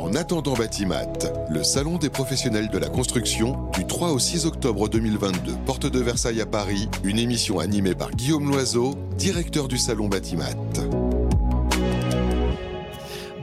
En 0.00 0.14
attendant 0.14 0.54
Batimat, 0.54 1.08
le 1.50 1.64
salon 1.64 1.96
des 1.98 2.08
professionnels 2.08 2.68
de 2.68 2.78
la 2.78 2.88
construction 2.88 3.68
du 3.74 3.84
3 3.84 4.12
au 4.12 4.20
6 4.20 4.46
octobre 4.46 4.88
2022, 4.88 5.54
porte 5.66 5.86
de 5.86 5.98
Versailles 5.98 6.40
à 6.40 6.46
Paris, 6.46 6.88
une 7.02 7.18
émission 7.18 7.58
animée 7.58 7.96
par 7.96 8.12
Guillaume 8.12 8.48
Loiseau, 8.48 8.94
directeur 9.16 9.66
du 9.66 9.76
salon 9.76 10.06
Batimat. 10.06 10.54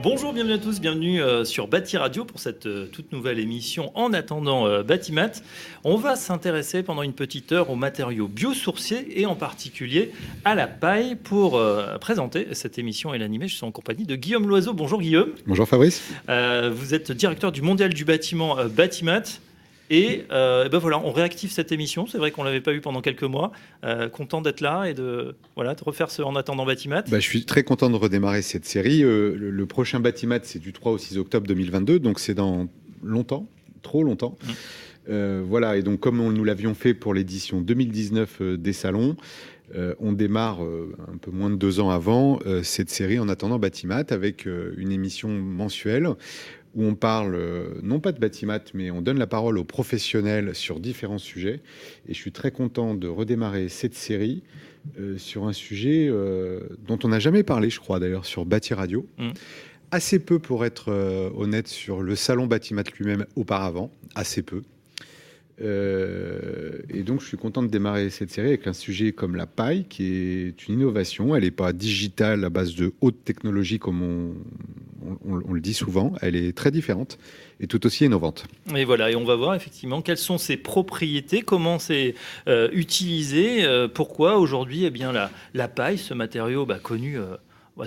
Bonjour, 0.08 0.32
bienvenue 0.32 0.52
à 0.52 0.58
tous, 0.58 0.80
bienvenue 0.80 1.20
euh, 1.20 1.44
sur 1.44 1.66
Bâti 1.66 1.96
Radio 1.96 2.24
pour 2.24 2.38
cette 2.38 2.66
euh, 2.66 2.86
toute 2.86 3.10
nouvelle 3.10 3.40
émission 3.40 3.90
en 3.96 4.12
attendant 4.12 4.64
euh, 4.64 4.84
Batimat. 4.84 5.32
On 5.82 5.96
va 5.96 6.14
s'intéresser 6.14 6.84
pendant 6.84 7.02
une 7.02 7.12
petite 7.12 7.50
heure 7.50 7.70
aux 7.70 7.74
matériaux 7.74 8.28
biosourciers 8.28 9.20
et 9.20 9.26
en 9.26 9.34
particulier 9.34 10.12
à 10.44 10.54
la 10.54 10.68
paille 10.68 11.16
pour 11.16 11.60
présenter 12.00 12.46
cette 12.52 12.78
émission 12.78 13.14
et 13.14 13.18
l'animer. 13.18 13.48
Je 13.48 13.56
suis 13.56 13.64
en 13.64 13.72
compagnie 13.72 14.04
de 14.04 14.14
Guillaume 14.14 14.46
Loiseau. 14.46 14.74
Bonjour 14.74 15.00
Guillaume. 15.00 15.30
Bonjour 15.44 15.66
Fabrice. 15.66 16.00
vous 16.28 16.94
êtes 16.94 17.10
directeur 17.10 17.50
du 17.50 17.62
Mondial 17.62 17.92
du 17.92 18.04
bâtiment 18.04 18.56
Batimat. 18.64 19.40
Et, 19.90 20.24
euh, 20.30 20.68
ben 20.68 20.78
voilà, 20.78 20.98
on 20.98 21.12
réactive 21.12 21.50
cette 21.50 21.72
émission. 21.72 22.06
C'est 22.06 22.18
vrai 22.18 22.30
qu'on 22.30 22.42
l'avait 22.42 22.60
pas 22.60 22.72
eu 22.72 22.80
pendant 22.80 23.00
quelques 23.00 23.22
mois. 23.22 23.52
Euh, 23.84 24.08
content 24.08 24.40
d'être 24.40 24.60
là 24.60 24.84
et 24.86 24.94
de 24.94 25.36
voilà 25.54 25.74
de 25.74 25.84
refaire 25.84 26.10
ce 26.10 26.22
en 26.22 26.36
attendant 26.36 26.66
Batimat. 26.66 27.02
Bah, 27.02 27.20
je 27.20 27.26
suis 27.26 27.44
très 27.44 27.62
content 27.62 27.90
de 27.90 27.96
redémarrer 27.96 28.42
cette 28.42 28.64
série. 28.64 29.02
Euh, 29.04 29.36
le, 29.36 29.66
prochain 29.66 30.00
Batimat, 30.00 30.40
c'est 30.42 30.58
du 30.58 30.72
3 30.72 30.92
au 30.92 30.98
6 30.98 31.18
octobre 31.18 31.46
2022, 31.46 31.98
donc 31.98 32.18
c'est 32.18 32.34
dans 32.34 32.68
longtemps, 33.02 33.46
trop 33.82 34.02
longtemps. 34.02 34.36
Mmh. 35.08 35.40
voilà, 35.42 35.76
et 35.76 35.82
donc 35.82 36.00
comme 36.00 36.20
on, 36.20 36.30
nous 36.30 36.44
l'avions 36.44 36.74
fait 36.74 36.94
pour 36.94 37.14
l'édition 37.14 37.60
2019 37.60 38.42
des 38.58 38.72
salons, 38.72 39.16
on 40.00 40.12
démarre 40.12 40.60
un 40.60 41.16
peu 41.20 41.30
moins 41.30 41.50
de 41.50 41.56
deux 41.56 41.80
ans 41.80 41.90
avant 41.90 42.38
cette 42.62 42.90
série 42.90 43.18
en 43.18 43.28
attendant 43.28 43.58
Batimat 43.58 44.04
avec 44.10 44.46
une 44.46 44.92
émission 44.92 45.28
mensuelle 45.28 46.08
où 46.76 46.84
on 46.84 46.94
parle 46.94 47.34
euh, 47.34 47.80
non 47.82 48.00
pas 48.00 48.12
de 48.12 48.20
bâtiment, 48.20 48.58
mais 48.74 48.90
on 48.90 49.00
donne 49.00 49.18
la 49.18 49.26
parole 49.26 49.58
aux 49.58 49.64
professionnels 49.64 50.54
sur 50.54 50.78
différents 50.78 51.18
sujets. 51.18 51.60
Et 52.06 52.14
je 52.14 52.18
suis 52.18 52.32
très 52.32 52.50
content 52.50 52.94
de 52.94 53.08
redémarrer 53.08 53.68
cette 53.68 53.94
série 53.94 54.42
euh, 55.00 55.16
sur 55.16 55.46
un 55.48 55.54
sujet 55.54 56.06
euh, 56.08 56.60
dont 56.86 56.98
on 57.02 57.08
n'a 57.08 57.18
jamais 57.18 57.42
parlé, 57.42 57.70
je 57.70 57.80
crois 57.80 57.98
d'ailleurs, 57.98 58.26
sur 58.26 58.44
Bâti 58.44 58.74
Radio. 58.74 59.06
Mm. 59.18 59.30
Assez 59.90 60.18
peu, 60.18 60.38
pour 60.38 60.66
être 60.66 60.90
honnête, 61.36 61.68
sur 61.68 62.02
le 62.02 62.16
salon 62.16 62.46
Bâtiment 62.46 62.82
lui-même 62.98 63.24
auparavant, 63.36 63.90
assez 64.16 64.42
peu. 64.42 64.62
Et 65.58 67.02
donc, 67.02 67.20
je 67.20 67.26
suis 67.26 67.36
content 67.36 67.62
de 67.62 67.68
démarrer 67.68 68.10
cette 68.10 68.30
série 68.30 68.48
avec 68.48 68.66
un 68.66 68.72
sujet 68.72 69.12
comme 69.12 69.36
la 69.36 69.46
paille, 69.46 69.84
qui 69.88 70.14
est 70.14 70.68
une 70.68 70.74
innovation. 70.74 71.34
Elle 71.34 71.44
n'est 71.44 71.50
pas 71.50 71.72
digitale 71.72 72.44
à 72.44 72.50
base 72.50 72.74
de 72.74 72.92
haute 73.00 73.24
technologie 73.24 73.78
comme 73.78 74.02
on, 74.02 74.34
le 75.52 75.60
dit 75.60 75.74
souvent, 75.74 76.12
elle 76.20 76.36
est 76.36 76.56
très 76.56 76.70
différente 76.70 77.18
et 77.60 77.66
tout 77.66 77.84
aussi 77.86 78.04
innovante. 78.04 78.46
Et 78.74 78.84
voilà, 78.84 79.10
et 79.10 79.16
on 79.16 79.24
va 79.24 79.36
voir 79.36 79.54
effectivement 79.54 80.02
quelles 80.02 80.18
sont 80.18 80.38
ses 80.38 80.56
propriétés, 80.56 81.42
comment 81.42 81.78
c'est 81.78 82.14
euh, 82.48 82.68
utilisé, 82.72 83.64
euh, 83.64 83.88
pourquoi 83.88 84.38
aujourd'hui 84.38 84.84
eh 84.84 84.90
bien 84.90 85.12
la, 85.54 85.68
paille, 85.68 85.98
ce 85.98 86.14
matériau 86.14 86.66
bah, 86.66 86.78
connu 86.82 87.18
euh, 87.18 87.36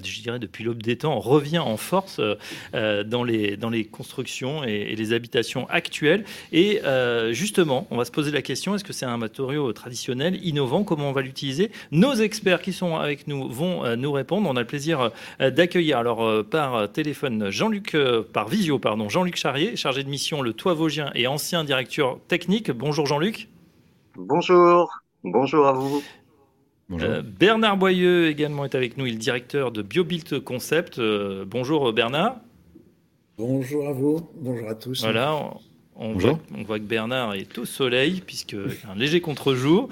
je 0.04 0.22
dirais 0.22 0.40
depuis 0.40 0.64
l'aube 0.64 0.82
des 0.82 0.98
temps, 0.98 1.20
revient 1.20 1.60
en 1.60 1.78
force 1.78 2.20
euh, 2.20 2.36
euh, 2.74 3.04
dans, 3.04 3.24
les, 3.24 3.58
dans 3.58 3.70
les 3.70 3.86
constructions 3.86 4.64
et, 4.64 4.96
les 4.96 5.14
habitations 5.14 5.68
actuelles. 5.70 6.26
Et 6.52 6.82
euh, 6.84 7.34
justement, 7.34 7.88
on 7.92 7.98
va 7.98 8.06
se 8.06 8.12
poser 8.12 8.32
la 8.32 8.42
question, 8.42 8.76
est-ce 8.76 8.84
que 8.84 8.94
c'est 8.94 9.06
un 9.06 9.18
matériau 9.18 9.72
traditionnel, 9.74 10.40
innovant? 10.46 10.84
Comment 10.84 11.10
on 11.10 11.12
va 11.12 11.22
l'utiliser? 11.22 11.72
Nos 11.92 12.14
experts 12.14 12.62
qui 12.62 12.74
sont 12.74 12.96
avec 12.96 13.28
nous 13.28 13.50
vont 13.50 13.96
nous 13.96 14.12
répondre. 14.12 14.50
On 14.50 14.56
a 14.56 14.62
le 14.62 14.68
plaisir 14.68 15.12
d'accueillir 15.40 15.98
alors 15.98 16.44
par 16.46 16.92
téléphone 16.92 17.50
Jean-Luc, 17.50 17.98
par 18.34 18.48
visio, 18.48 18.80
pardon, 18.80 19.10
Jean-Luc 19.10 19.36
Charrier, 19.36 19.76
chargé 19.76 20.04
de 20.04 20.10
mission 20.10 20.42
Le 20.42 20.54
Toit 20.54 20.74
Vosgien 20.74 21.12
et 21.16 21.28
ancien 21.28 21.64
directeur 21.64 22.20
technique. 22.28 22.72
Bonjour 22.72 23.06
Jean-Luc. 23.06 23.48
Bonjour. 24.16 24.90
Bonjour 25.24 25.68
à 25.68 25.74
vous. 25.74 26.02
Euh, 26.92 27.22
Bernard 27.22 27.78
Boyeux 27.78 28.28
également 28.30 28.66
est 28.66 28.74
avec 28.74 28.98
nous, 28.98 29.06
il 29.06 29.14
est 29.14 29.18
directeur 29.18 29.72
de 29.72 29.82
BioBuilt 29.82 30.40
Concept. 30.40 30.98
Euh, 30.98 31.46
bonjour 31.46 31.94
Bernard. 31.94 32.38
Bonjour 33.38 33.88
à 33.88 33.94
vous, 33.94 34.28
bonjour 34.36 34.68
à 34.68 34.76
tous. 34.76 35.04
Voilà, 35.04 35.36
on, 35.96 36.14
voit, 36.14 36.40
on 36.56 36.64
voit, 36.64 36.80
que 36.80 36.84
Bernard 36.84 37.36
est 37.36 37.58
au 37.58 37.66
soleil, 37.66 38.22
puisque 38.26 38.56
un 38.90 38.96
léger 38.96 39.22
contre-jour. 39.22 39.88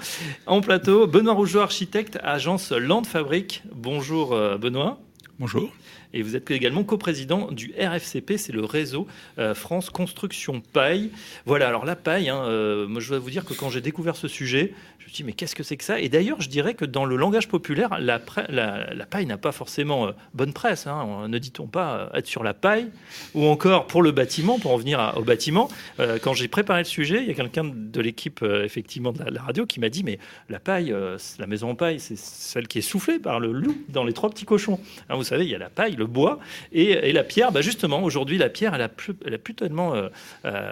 En 0.46 0.60
plateau, 0.60 1.06
Benoît 1.06 1.34
Rougeau, 1.34 1.60
architecte, 1.60 2.18
agence 2.22 2.72
Land 2.72 3.04
Fabrique. 3.04 3.62
Bonjour 3.72 4.32
euh, 4.32 4.58
Benoît. 4.58 4.98
Bonjour. 5.38 5.70
Et 6.12 6.22
vous 6.22 6.34
êtes 6.34 6.50
également 6.50 6.82
coprésident 6.82 7.52
du 7.52 7.72
RFCP, 7.78 8.38
c'est 8.38 8.52
le 8.52 8.64
réseau 8.64 9.06
France 9.54 9.90
Construction 9.90 10.62
Paille. 10.72 11.10
Voilà, 11.44 11.68
alors 11.68 11.84
la 11.84 11.96
paille, 11.96 12.30
hein, 12.30 12.86
moi 12.88 13.00
je 13.00 13.10
dois 13.10 13.18
vous 13.18 13.28
dire 13.28 13.44
que 13.44 13.52
quand 13.52 13.68
j'ai 13.68 13.82
découvert 13.82 14.16
ce 14.16 14.26
sujet, 14.26 14.72
me 15.08 15.14
dis, 15.14 15.24
mais 15.24 15.32
qu'est-ce 15.32 15.54
que 15.54 15.62
c'est 15.62 15.76
que 15.76 15.84
ça? 15.84 16.00
Et 16.00 16.08
d'ailleurs, 16.08 16.40
je 16.40 16.48
dirais 16.48 16.74
que 16.74 16.84
dans 16.84 17.04
le 17.04 17.16
langage 17.16 17.48
populaire, 17.48 17.98
la, 18.00 18.20
la, 18.48 19.06
paille 19.06 19.26
n'a 19.26 19.38
pas 19.38 19.52
forcément 19.52 20.08
euh, 20.08 20.12
bonne 20.34 20.52
presse. 20.52 20.86
Hein. 20.86 21.28
Ne 21.28 21.38
dit-on 21.38 21.66
pas 21.66 21.96
euh, 21.96 22.18
être 22.18 22.26
sur 22.26 22.44
la 22.44 22.54
paille 22.54 22.88
Ou 23.34 23.44
encore 23.46 23.86
pour 23.86 24.02
le 24.02 24.12
bâtiment, 24.12 24.58
pour 24.58 24.72
en 24.72 24.76
venir 24.76 25.14
au 25.16 25.22
bâtiment, 25.22 25.68
euh, 26.00 26.18
quand 26.22 26.34
j'ai 26.34 26.48
préparé 26.48 26.80
le 26.80 26.84
sujet, 26.84 27.22
il 27.22 27.28
y 27.28 27.30
a 27.30 27.34
quelqu'un 27.34 27.64
de 27.64 28.00
l'équipe 28.00 28.42
effectivement 28.42 29.12
de 29.12 29.22
la, 29.22 29.42
radio 29.42 29.66
qui 29.66 29.80
m'a 29.80 29.88
dit, 29.88 30.04
mais 30.04 30.18
la 30.48 30.58
paille, 30.58 30.94
la 31.38 31.46
maison 31.46 31.70
en 31.70 31.74
paille, 31.74 32.00
c'est 32.00 32.18
celle 32.18 32.68
qui 32.68 32.78
est 32.78 32.82
soufflée 32.82 33.18
par 33.18 33.40
le 33.40 33.52
loup 33.52 33.76
dans 33.88 34.04
les 34.04 34.12
trois 34.12 34.30
petits 34.30 34.44
cochons. 34.44 34.80
Hein, 35.08 35.16
vous 35.16 35.24
savez, 35.24 35.44
il 35.44 35.50
y 35.50 35.54
a 35.54 35.58
la 35.58 35.70
paille, 35.70 35.96
le 35.96 36.06
bois 36.06 36.38
et, 36.72 37.12
la 37.12 37.24
pierre. 37.24 37.52
Bah 37.52 37.62
justement, 37.62 38.02
aujourd'hui, 38.02 38.36
la 38.36 38.48
pierre, 38.48 38.74
elle 38.74 38.82
a 38.82 38.88
plus, 38.88 39.14
elle 39.24 39.34
a 39.34 39.38
plus 39.38 39.54
tellement 39.54 39.94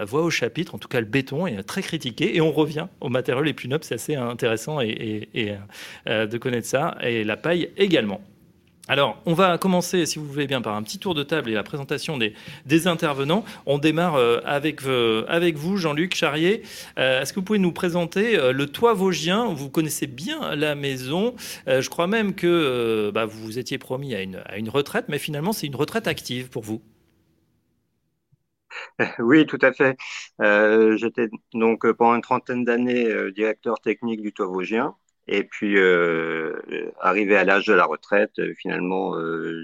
voix 0.03 0.23
au 0.23 0.31
chapitre. 0.31 0.75
En 0.75 0.79
tout 0.79 0.89
cas, 0.89 1.01
le 1.01 1.07
béton 1.07 1.47
est 1.47 1.63
très 1.63 1.83
critiqué. 1.83 2.37
Et 2.37 2.41
on 2.41 2.53
revient 2.53 2.87
aux 3.01 3.09
matériaux 3.09 3.43
les 3.43 3.55
plus 3.55 3.69
nobles. 3.69 3.85
C'est 3.85 3.95
assez 3.95 4.17
intéressant 4.31 4.81
et, 4.81 5.29
euh, 6.07 6.27
de 6.27 6.39
connaître 6.39 6.67
ça, 6.67 6.97
et 7.03 7.25
la 7.25 7.37
paille 7.37 7.71
également. 7.77 8.21
Alors, 8.89 9.21
on 9.27 9.35
va 9.35 9.59
commencer, 9.59 10.07
si 10.07 10.21
vous 10.21 10.27
voulez 10.27 10.47
bien, 10.47 10.63
par 10.63 10.77
un 10.77 10.83
petit 10.85 10.99
tour 10.99 11.15
de 11.15 11.25
table 11.25 11.51
et 11.51 11.55
la 11.55 11.65
présentation 11.65 12.19
des, 12.19 12.87
intervenants. 12.87 13.45
On 13.67 13.79
démarre 13.79 14.15
euh, 14.15 14.39
avec, 14.45 14.85
euh, 14.85 15.25
avec 15.27 15.57
vous, 15.57 15.77
Jean-Luc 15.77 16.15
Charrier. 16.15 16.63
Est-ce 16.97 17.33
que 17.33 17.41
vous 17.41 17.45
pouvez 17.45 17.59
nous 17.59 17.73
présenter 17.73 18.39
le 18.53 18.67
toit 18.67 18.95
vosgien? 18.95 19.47
Vous 19.47 19.71
connaissez 19.71 20.07
bien 20.07 20.55
la 20.55 20.77
maison. 20.77 21.35
je 21.67 21.89
crois 21.89 22.07
même 22.07 22.35
que 22.35 23.11
bah, 23.13 23.25
vous 23.25 23.43
vous 23.43 23.59
étiez 23.59 23.79
promis 23.79 24.15
à 24.15 24.23
une, 24.23 24.41
à 24.47 24.57
une 24.57 24.69
retraite, 24.69 25.07
mais 25.09 25.19
finalement, 25.19 25.53
c'est 25.53 25.67
une 25.67 25.77
retraite 25.77 26.07
active 26.07 26.49
pour 26.49 26.63
vous. 26.63 26.81
Oui, 29.19 29.47
tout 29.47 29.59
à 29.63 29.73
fait. 29.73 29.97
Euh, 30.41 30.97
j'étais 30.97 31.29
donc 31.55 31.85
euh, 31.85 31.95
pendant 31.95 32.15
une 32.15 32.23
trentaine 32.23 32.65
d'années 32.65 33.07
euh, 33.07 33.33
directeur 33.33 33.81
technique 33.81 34.23
du 34.23 34.33
Toit 34.33 34.47
Vosgien. 34.47 34.95
Et 35.29 35.43
puis, 35.43 35.77
arrivé 37.01 37.37
à 37.37 37.43
l'âge 37.43 37.67
de 37.67 37.73
la 37.73 37.85
retraite, 37.85 38.41
finalement, 38.55 39.13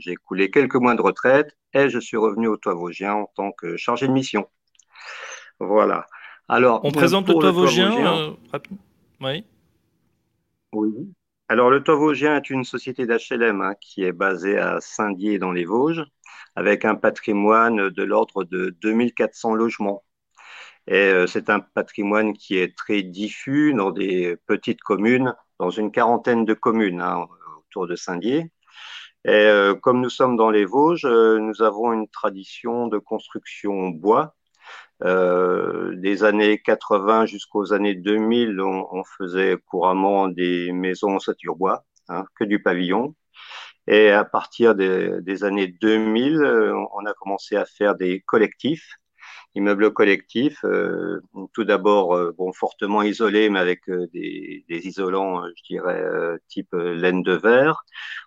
j'ai 0.00 0.16
coulé 0.16 0.50
quelques 0.50 0.74
mois 0.74 0.96
de 0.96 1.02
retraite 1.02 1.56
et 1.72 1.88
je 1.88 2.00
suis 2.00 2.16
revenu 2.16 2.48
au 2.48 2.56
Toit 2.56 2.74
Vosgien 2.74 3.14
en 3.14 3.26
tant 3.36 3.52
que 3.52 3.76
chargé 3.76 4.08
de 4.08 4.12
mission. 4.12 4.48
Voilà. 5.60 6.08
Alors, 6.48 6.80
on 6.82 6.90
présente 6.90 7.28
le 7.28 7.34
Toit 7.34 7.52
Vosgien. 7.52 8.36
oui. 9.20 9.44
Oui. 10.72 11.12
Alors, 11.48 11.70
le 11.70 11.80
Toit 11.80 11.94
Vosgien 11.94 12.36
est 12.36 12.50
une 12.50 12.64
société 12.64 13.06
d'HLM 13.06 13.60
hein, 13.60 13.74
qui 13.80 14.02
est 14.02 14.12
basée 14.12 14.58
à 14.58 14.80
Saint-Dié 14.80 15.38
dans 15.38 15.52
les 15.52 15.64
Vosges 15.64 16.04
avec 16.56 16.84
un 16.84 16.94
patrimoine 16.94 17.88
de 17.90 18.02
l'ordre 18.02 18.44
de 18.44 18.76
2400 18.82 19.54
logements. 19.54 20.04
Et 20.88 20.94
euh, 20.94 21.26
c'est 21.26 21.48
un 21.50 21.60
patrimoine 21.60 22.32
qui 22.34 22.58
est 22.58 22.76
très 22.76 23.02
diffus 23.02 23.72
dans 23.74 23.92
des 23.92 24.36
petites 24.46 24.80
communes, 24.82 25.34
dans 25.58 25.70
une 25.70 25.92
quarantaine 25.92 26.44
de 26.44 26.54
communes 26.54 27.00
hein, 27.00 27.26
autour 27.58 27.86
de 27.86 27.94
Saint-Dié. 27.94 28.50
Et 29.24 29.30
euh, 29.30 29.74
comme 29.74 30.00
nous 30.00 30.10
sommes 30.10 30.36
dans 30.36 30.50
les 30.50 30.64
Vosges, 30.64 31.04
euh, 31.04 31.38
nous 31.38 31.62
avons 31.62 31.92
une 31.92 32.08
tradition 32.08 32.88
de 32.88 32.98
construction 32.98 33.88
bois. 33.90 34.34
des 35.00 36.24
années 36.24 36.58
80 36.62 37.26
jusqu'aux 37.26 37.72
années 37.72 37.94
2000, 37.94 38.60
on, 38.60 39.04
faisait 39.04 39.56
couramment 39.66 40.28
des 40.28 40.72
maisons 40.72 41.16
en 41.18 41.54
bois, 41.56 41.84
hein, 42.08 42.24
que 42.36 42.44
du 42.44 42.62
pavillon. 42.62 43.14
Et 43.88 44.10
à 44.10 44.24
partir 44.24 44.74
des, 44.74 45.44
années 45.44 45.66
2000, 45.66 46.36
euh, 46.36 46.74
on 46.94 47.04
a 47.06 47.14
commencé 47.14 47.56
à 47.56 47.64
faire 47.64 47.96
des 47.96 48.20
collectifs, 48.20 48.94
immeubles 49.54 49.92
collectifs, 49.92 50.64
euh, 50.64 51.20
tout 51.52 51.64
d'abord 51.64 52.14
euh, 52.14 52.32
bon, 52.38 52.52
fortement 52.52 53.02
isolés, 53.02 53.50
mais 53.50 53.58
avec 53.58 53.80
des, 54.12 54.64
isolants, 54.68 55.42
je 55.56 55.62
dirais, 55.68 56.04
type 56.48 56.72
laine 56.74 57.22
de 57.22 57.32
verre. 57.32 57.84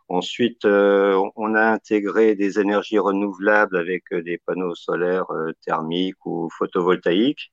Ensuite, 0.10 0.66
on 0.66 1.56
a 1.56 1.64
intégré 1.72 2.36
des 2.36 2.60
énergies 2.60 3.00
renouvelables 3.00 3.78
avec 3.78 4.04
des 4.14 4.38
panneaux 4.46 4.76
solaires 4.76 5.32
thermiques 5.66 6.26
ou 6.26 6.50
photovoltaïques. 6.58 7.52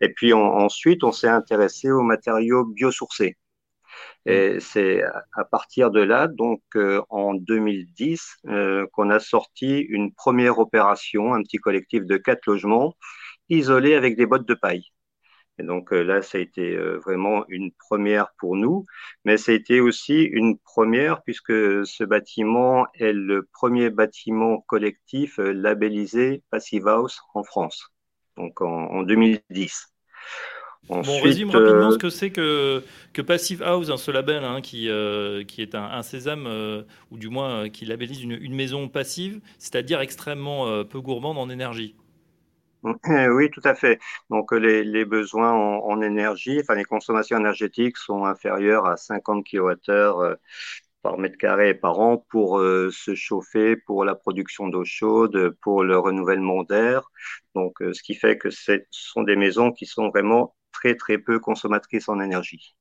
Et 0.00 0.10
puis 0.10 0.32
ensuite, 0.32 1.04
on 1.04 1.12
s'est 1.12 1.28
intéressé 1.28 1.90
aux 1.90 2.02
matériaux 2.02 2.64
biosourcés. 2.66 3.36
Et 4.26 4.58
c'est 4.60 5.02
à 5.32 5.44
partir 5.44 5.90
de 5.90 6.00
là, 6.00 6.28
donc 6.28 6.62
en 7.10 7.34
2010, 7.34 8.38
qu'on 8.92 9.10
a 9.10 9.18
sorti 9.20 9.80
une 9.80 10.12
première 10.14 10.58
opération, 10.58 11.34
un 11.34 11.42
petit 11.42 11.58
collectif 11.58 12.04
de 12.06 12.16
quatre 12.16 12.46
logements 12.46 12.94
isolés 13.48 13.94
avec 13.94 14.16
des 14.16 14.26
bottes 14.26 14.48
de 14.48 14.54
paille. 14.54 14.84
Et 15.58 15.62
donc 15.62 15.92
euh, 15.92 16.02
là, 16.02 16.22
ça 16.22 16.38
a 16.38 16.40
été 16.40 16.74
euh, 16.74 16.98
vraiment 16.98 17.44
une 17.48 17.70
première 17.72 18.32
pour 18.38 18.56
nous, 18.56 18.84
mais 19.24 19.36
ça 19.36 19.52
a 19.52 19.54
été 19.54 19.80
aussi 19.80 20.22
une 20.22 20.58
première 20.58 21.22
puisque 21.22 21.52
ce 21.52 22.04
bâtiment 22.04 22.86
est 22.94 23.12
le 23.12 23.48
premier 23.52 23.90
bâtiment 23.90 24.60
collectif 24.62 25.38
euh, 25.38 25.52
labellisé 25.52 26.42
Passive 26.50 26.88
House 26.88 27.20
en 27.34 27.44
France, 27.44 27.94
donc 28.36 28.60
en, 28.62 29.02
2010. 29.04 29.94
Bon, 30.88 31.02
on 31.06 31.20
résume 31.20 31.50
rapidement 31.50 31.90
ce 31.90 31.98
que 31.98 32.10
c'est 32.10 32.30
que, 32.30 32.82
que 33.12 33.22
Passive 33.22 33.62
House, 33.62 33.90
hein, 33.90 33.96
ce 33.96 34.10
label 34.10 34.44
hein, 34.44 34.60
qui, 34.60 34.88
qui 35.48 35.62
est 35.62 35.74
un, 35.74 36.02
sésame, 36.02 36.48
ou 37.10 37.18
du 37.18 37.28
moins 37.28 37.68
qui 37.68 37.84
labellise 37.84 38.22
une, 38.22 38.32
une 38.32 38.54
maison 38.54 38.88
passive, 38.88 39.40
c'est-à-dire 39.58 40.00
extrêmement 40.00 40.84
peu 40.84 41.00
gourmande 41.00 41.38
en 41.38 41.48
énergie. 41.48 41.94
Oui, 43.30 43.50
tout 43.50 43.62
à 43.64 43.74
fait. 43.74 43.98
Donc 44.30 44.52
les, 44.52 44.84
les 44.84 45.04
besoins 45.04 45.52
en, 45.52 46.02
énergie, 46.02 46.60
enfin 46.60 46.74
les 46.74 46.84
consommations 46.84 47.38
énergétiques 47.38 47.96
sont 47.96 48.24
inférieures 48.24 48.86
à 48.86 48.96
50 48.96 49.44
kWh 49.44 49.70
euh, 49.88 50.36
par 51.02 51.18
mètre 51.18 51.38
carré 51.38 51.74
par 51.74 51.98
an 52.00 52.18
pour 52.30 52.58
euh, 52.58 52.90
se 52.92 53.14
chauffer, 53.14 53.76
pour 53.76 54.04
la 54.04 54.14
production 54.14 54.68
d'eau 54.68 54.84
chaude, 54.84 55.56
pour 55.62 55.82
le 55.84 55.98
renouvellement 55.98 56.62
d'air. 56.62 57.10
Donc 57.54 57.80
euh, 57.82 57.94
ce 57.94 58.02
qui 58.02 58.14
fait 58.14 58.36
que 58.38 58.50
ce 58.50 58.80
sont 58.90 59.22
des 59.22 59.36
maisons 59.36 59.72
qui 59.72 59.86
sont 59.86 60.10
vraiment 60.10 60.54
très 60.74 60.94
très 60.94 61.16
peu 61.16 61.38
consommatrices 61.38 62.08
en 62.08 62.20
énergie. 62.20 62.74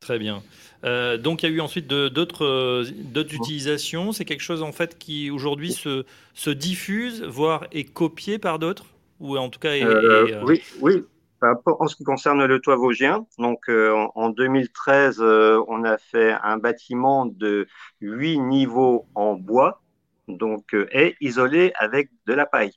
Très 0.00 0.18
bien. 0.18 0.42
Euh, 0.84 1.18
donc 1.18 1.42
il 1.42 1.50
y 1.50 1.52
a 1.52 1.54
eu 1.56 1.60
ensuite 1.60 1.88
d'autres 1.88 2.44
euh, 2.44 2.84
utilisations. 3.14 4.12
C'est 4.12 4.24
quelque 4.24 4.42
chose 4.42 4.62
en 4.62 4.72
fait 4.72 4.96
qui 4.96 5.30
aujourd'hui 5.30 5.72
se, 5.72 6.04
se, 6.34 6.50
diffuse, 6.50 7.22
voire 7.24 7.66
est 7.72 7.84
copié 7.84 8.38
par 8.38 8.58
d'autres? 8.58 8.86
Ou 9.18 9.36
en 9.36 9.48
tout 9.48 9.58
cas 9.58 9.70
euh, 9.70 10.40
Oui, 10.44 10.62
oui. 10.80 11.04
En 11.40 11.86
ce 11.86 11.94
qui 11.94 12.02
concerne 12.02 12.44
le 12.44 12.60
toit 12.60 12.74
vosgien, 12.74 13.24
donc 13.38 13.68
en, 13.68 14.30
2013, 14.30 15.20
on 15.20 15.84
a 15.84 15.96
fait 15.96 16.32
un 16.42 16.58
bâtiment 16.58 17.26
de 17.26 17.68
8 18.00 18.40
niveaux 18.40 19.06
en 19.14 19.34
bois, 19.34 19.80
donc 20.26 20.74
et 20.90 21.14
isolé 21.20 21.72
avec 21.78 22.10
de 22.26 22.32
la 22.32 22.44
paille. 22.44 22.72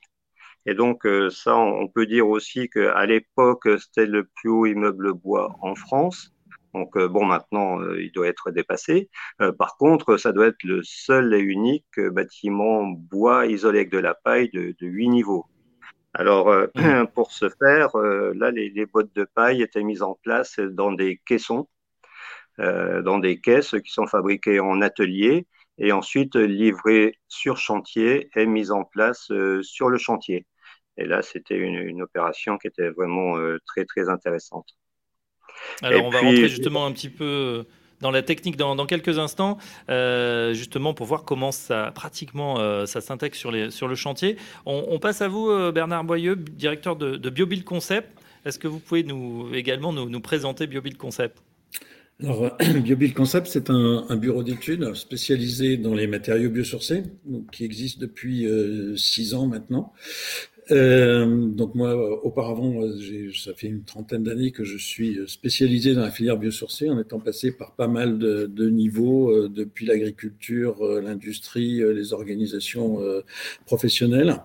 Et 0.66 0.74
donc 0.76 1.08
ça, 1.32 1.58
on 1.58 1.88
peut 1.88 2.06
dire 2.06 2.28
aussi 2.28 2.70
qu'à 2.70 3.06
l'époque, 3.06 3.68
c'était 3.80 4.06
le 4.06 4.26
plus 4.26 4.50
haut 4.50 4.66
immeuble 4.66 5.14
bois 5.14 5.56
en 5.62 5.76
France. 5.76 6.32
Donc 6.74 6.96
euh, 6.98 7.08
bon, 7.08 7.26
maintenant, 7.26 7.82
euh, 7.82 8.02
il 8.02 8.12
doit 8.12 8.28
être 8.28 8.52
dépassé. 8.52 9.10
Euh, 9.42 9.52
par 9.52 9.78
contre, 9.78 10.18
ça 10.18 10.32
doit 10.32 10.48
être 10.48 10.64
le 10.64 10.82
seul 10.84 11.34
et 11.34 11.40
unique 11.40 12.00
bâtiment 12.00 12.86
bois 12.86 13.46
isolé 13.46 13.80
avec 13.80 13.92
de 13.92 13.98
la 14.00 14.14
paille 14.14 14.50
de, 14.52 14.76
de 14.80 14.88
8 14.88 15.10
niveaux. 15.10 15.46
Alors, 16.14 16.50
mmh. 16.76 17.08
pour 17.16 17.32
ce 17.32 17.50
faire, 17.50 17.96
là, 17.98 18.52
les, 18.52 18.70
les, 18.70 18.86
bottes 18.86 19.14
de 19.16 19.26
paille 19.26 19.62
étaient 19.62 19.84
mises 19.84 20.02
en 20.04 20.18
place 20.24 20.60
dans 20.60 20.92
des 20.92 21.22
caissons, 21.26 21.68
dans 22.58 23.18
des 23.20 23.40
caisses 23.40 23.76
qui 23.84 23.92
sont 23.92 24.08
fabriquées 24.08 24.60
en 24.60 24.82
atelier 24.82 25.48
et 25.78 25.92
ensuite 25.94 26.36
livrées 26.36 27.18
sur 27.28 27.58
chantier 27.58 28.30
et 28.36 28.46
mises 28.46 28.72
en 28.72 28.84
place 28.84 29.32
sur 29.62 29.90
le 29.90 29.98
chantier. 29.98 30.46
Et 30.98 31.06
là, 31.06 31.22
c'était 31.22 31.58
une, 31.58 31.76
une, 31.76 32.02
opération 32.02 32.58
qui 32.58 32.68
était 32.68 32.90
vraiment 32.90 33.38
très, 33.66 33.86
très 33.86 34.10
intéressante. 34.10 34.68
Alors, 35.82 36.06
on 36.06 36.10
va 36.10 36.20
rentrer 36.20 36.50
justement 36.50 36.86
un 36.86 36.92
petit 36.92 37.10
peu 37.10 37.66
dans 38.02 38.12
la 38.12 38.22
technique 38.22 38.58
dans, 38.58 38.86
quelques 38.86 39.20
instants, 39.20 39.58
euh, 39.90 40.54
justement 40.54 40.94
pour 40.94 41.06
voir 41.06 41.24
comment 41.24 41.52
ça 41.52 41.92
pratiquement 41.94 42.60
euh, 42.60 42.86
ça 42.86 43.00
s'intègre 43.00 43.36
sur, 43.36 43.54
sur 43.72 43.88
le 43.88 43.96
chantier. 43.96 44.38
On, 44.66 45.00
passe 45.00 45.22
à 45.22 45.28
vous, 45.28 45.50
euh, 45.50 45.72
Bernard 45.72 46.04
Boyeux, 46.04 46.36
directeur 46.36 46.96
de, 46.96 47.16
de 47.16 47.30
BioBuild 47.30 47.64
Concept. 47.64 48.10
Est-ce 48.44 48.60
que 48.60 48.68
vous 48.68 48.80
pouvez 48.80 49.04
nous, 49.04 49.54
également 49.54 49.94
nous, 49.94 50.20
présenter 50.20 50.66
BioBuild 50.66 50.98
Concept? 50.98 51.42
Alors, 52.22 52.52
BioBuild 52.84 53.14
Concept, 53.14 53.48
c'est 53.48 53.70
un, 53.70 54.16
bureau 54.16 54.44
d'études 54.44 54.94
spécialisé 54.96 55.78
dans 55.78 55.94
les 55.94 56.08
matériaux 56.08 56.50
biosourcés, 56.50 57.04
qui 57.52 57.66
existe 57.66 58.00
depuis 58.00 58.48
six 58.98 59.36
ans 59.36 59.46
maintenant, 59.46 59.94
euh, 60.72 61.48
donc 61.48 61.76
moi, 61.76 61.94
auparavant, 62.26 62.82
ça 63.34 63.54
fait 63.54 63.68
une 63.68 63.84
trentaine 63.84 64.24
d'années 64.24 64.52
que 64.52 64.64
je 64.64 64.78
suis 64.78 65.20
spécialisé 65.28 65.94
dans 65.94 66.02
la 66.02 66.12
filière 66.12 66.38
biosourcée, 66.38 66.90
en 66.90 67.00
étant 67.00 67.20
passé 67.20 67.52
par 67.52 67.76
pas 67.76 67.88
mal 67.88 68.18
de, 68.18 68.70
niveaux, 68.70 69.32
euh, 69.32 69.50
depuis 69.50 69.86
l'agriculture, 69.86 70.82
euh, 70.86 71.02
l'industrie, 71.02 71.82
les 71.94 72.14
organisations 72.14 73.00
professionnelles. 73.66 74.42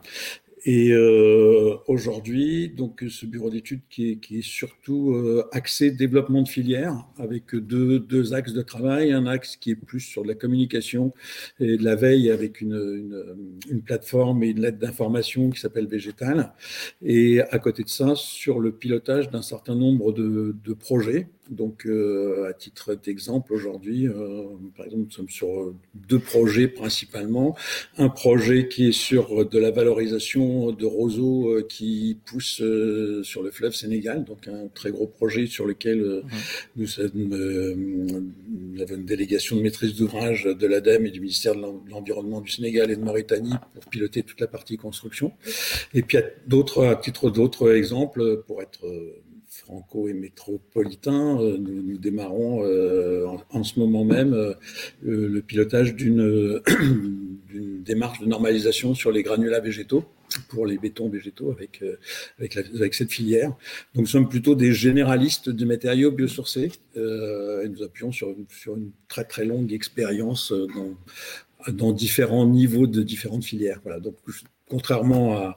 Et 0.68 0.90
euh, 0.90 1.76
aujourd'hui, 1.86 2.68
donc 2.68 3.04
ce 3.08 3.24
bureau 3.24 3.50
d'études 3.50 3.82
qui 3.88 4.10
est, 4.10 4.16
qui 4.16 4.38
est, 4.40 4.42
surtout 4.42 5.12
euh, 5.12 5.48
axé 5.52 5.92
développement 5.92 6.42
de 6.42 6.48
filière, 6.48 7.06
avec 7.18 7.54
deux, 7.54 8.00
deux, 8.00 8.34
axes 8.34 8.52
de 8.52 8.62
travail. 8.62 9.12
Un 9.12 9.26
axe 9.26 9.56
qui 9.56 9.70
est 9.70 9.76
plus 9.76 10.00
sur 10.00 10.24
de 10.24 10.28
la 10.28 10.34
communication 10.34 11.14
et 11.60 11.76
de 11.76 11.84
la 11.84 11.94
veille 11.94 12.32
avec 12.32 12.60
une, 12.60 12.74
une, 12.74 13.36
une 13.70 13.80
plateforme 13.80 14.42
et 14.42 14.48
une 14.48 14.60
lettre 14.60 14.78
d'information 14.78 15.50
qui 15.50 15.60
s'appelle 15.60 15.86
Végétal. 15.86 16.52
Et 17.00 17.40
à 17.42 17.60
côté 17.60 17.84
de 17.84 17.88
ça, 17.88 18.14
sur 18.16 18.58
le 18.58 18.72
pilotage 18.72 19.30
d'un 19.30 19.42
certain 19.42 19.76
nombre 19.76 20.12
de, 20.12 20.56
de 20.64 20.74
projets 20.74 21.28
donc, 21.50 21.86
euh, 21.86 22.48
à 22.48 22.52
titre 22.52 22.94
d'exemple, 22.94 23.52
aujourd'hui, 23.52 24.08
euh, 24.08 24.44
par 24.76 24.86
exemple, 24.86 25.04
nous 25.04 25.10
sommes 25.10 25.28
sur 25.28 25.74
deux 25.94 26.18
projets 26.18 26.68
principalement. 26.68 27.56
Un 27.98 28.08
projet 28.08 28.68
qui 28.68 28.88
est 28.88 28.92
sur 28.92 29.46
de 29.48 29.58
la 29.58 29.70
valorisation 29.70 30.72
de 30.72 30.86
roseaux 30.86 31.50
euh, 31.50 31.66
qui 31.68 32.18
poussent 32.24 32.62
sur 33.22 33.42
le 33.42 33.50
fleuve 33.50 33.74
Sénégal, 33.74 34.24
donc 34.24 34.48
un 34.48 34.68
très 34.74 34.90
gros 34.90 35.06
projet 35.06 35.46
sur 35.46 35.66
lequel 35.66 36.22
nous, 36.76 36.86
nous, 37.14 38.82
avons 38.82 38.94
une 38.96 39.04
délégation 39.04 39.56
de 39.56 39.62
maîtrise 39.62 39.94
d'ouvrage 39.94 40.44
de 40.44 40.66
l'ADEME 40.66 41.06
et 41.06 41.10
du 41.10 41.20
ministère 41.20 41.54
de 41.54 41.62
l'Environnement 41.90 42.40
du 42.40 42.50
Sénégal 42.50 42.90
et 42.90 42.96
de 42.96 43.02
Mauritanie 43.02 43.54
pour 43.74 43.84
piloter 43.86 44.22
toute 44.22 44.40
la 44.40 44.46
partie 44.46 44.76
construction. 44.76 45.32
Et 45.94 46.02
puis, 46.02 46.18
d'autres, 46.46 46.84
à 46.86 46.96
titre 46.96 47.30
d'autres 47.30 47.74
exemples, 47.74 48.42
pour 48.46 48.62
être 48.62 48.84
franco 49.66 50.08
et 50.08 50.12
métropolitain. 50.12 51.40
Euh, 51.40 51.58
nous, 51.58 51.98
démarrons 51.98 52.64
euh, 52.64 53.26
en, 53.50 53.64
ce 53.64 53.80
moment 53.80 54.04
même 54.04 54.32
euh, 54.32 54.54
le 55.02 55.40
pilotage 55.40 55.94
d'une 55.96 56.62
démarche 57.82 58.20
de 58.20 58.26
normalisation 58.26 58.94
sur 58.94 59.10
les 59.10 59.22
granulats 59.22 59.60
végétaux 59.60 60.04
pour 60.48 60.66
les 60.66 60.76
bétons 60.76 61.08
végétaux 61.08 61.52
avec, 61.52 61.82
cette 62.94 63.12
filière. 63.12 63.50
Donc 63.94 64.02
nous 64.02 64.06
sommes 64.06 64.28
plutôt 64.28 64.54
des 64.54 64.72
généralistes 64.72 65.50
de 65.50 65.64
matériaux 65.64 66.10
biosourcés 66.10 66.72
et 66.96 67.68
nous 67.68 67.82
appuyons 67.84 68.10
sur, 68.10 68.28
une 68.30 68.90
très 69.08 69.24
très 69.24 69.44
longue 69.44 69.72
expérience 69.72 70.52
dans, 71.68 71.92
différents 71.92 72.44
niveaux 72.44 72.88
de 72.88 73.02
différentes 73.02 73.44
filières. 73.44 73.80
Voilà, 73.84 74.00
contrairement 74.68 75.54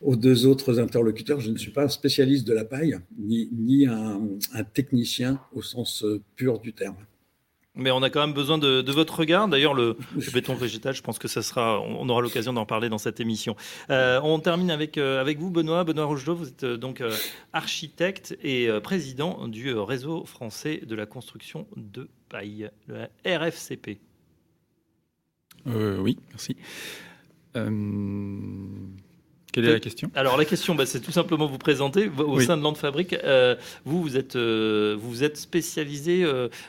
aux 0.00 0.16
deux 0.16 0.46
autres 0.46 0.78
interlocuteurs, 0.78 1.40
je 1.40 1.50
ne 1.50 1.58
suis 1.58 1.70
pas 1.70 1.84
un 1.84 1.88
spécialiste 1.88 2.46
de 2.46 2.52
la 2.52 2.64
paille, 2.64 2.98
ni, 3.18 3.86
un, 3.86 4.64
technicien 4.74 5.40
au 5.52 5.62
sens 5.62 6.04
euh, 6.04 6.20
pur 6.36 6.58
du 6.58 6.72
terme. 6.72 6.96
Mais 7.74 7.90
on 7.90 8.02
a 8.02 8.10
quand 8.10 8.20
même 8.20 8.34
besoin 8.34 8.58
de, 8.58 8.92
votre 8.92 9.18
regard. 9.18 9.48
D'ailleurs, 9.48 9.74
le, 9.74 9.96
béton 10.32 10.54
végétal, 10.54 10.94
je 10.94 11.02
pense 11.02 11.18
que 11.18 11.28
ça 11.28 11.42
sera, 11.42 11.80
on 11.80 12.08
aura 12.08 12.20
l'occasion 12.20 12.52
d'en 12.52 12.66
parler 12.66 12.88
dans 12.88 12.98
cette 12.98 13.18
émission. 13.18 13.56
Euh, 13.90 14.20
on 14.22 14.38
termine 14.40 14.70
avec, 14.70 14.98
euh, 14.98 15.20
avec 15.20 15.38
vous, 15.38 15.50
Benoît. 15.50 15.82
Benoît 15.84 16.04
Rougelot, 16.04 16.34
vous 16.34 16.48
êtes 16.48 16.64
donc 16.66 17.02
architecte 17.52 18.36
et 18.42 18.68
président 18.82 19.48
du 19.48 19.74
réseau 19.74 20.24
français 20.26 20.82
de 20.86 20.94
la 20.94 21.06
construction 21.06 21.66
de 21.76 22.08
paille, 22.28 22.70
le 22.88 23.06
RFCP. 23.24 23.98
oui, 25.66 26.18
merci. 26.30 26.56
Euh, 27.56 27.70
quelle 29.52 29.66
est 29.66 29.72
la 29.72 29.80
question? 29.80 30.10
Alors 30.14 30.36
la 30.36 30.44
question, 30.44 30.74
bah, 30.74 30.86
c'est 30.86 31.00
tout 31.00 31.12
simplement 31.12 31.46
vous 31.46 31.58
présenter 31.58 32.10
au 32.18 32.40
sein 32.40 32.56
de 32.56 32.62
Land 32.62 32.74
Fabrique. 32.74 33.12
Euh, 33.12 33.54
vous, 33.84 34.02
vous 34.02 34.16
êtes, 34.16 34.36
euh, 34.36 34.96
vous 34.98 35.24
êtes 35.24 35.36
spécialisé 35.36 36.24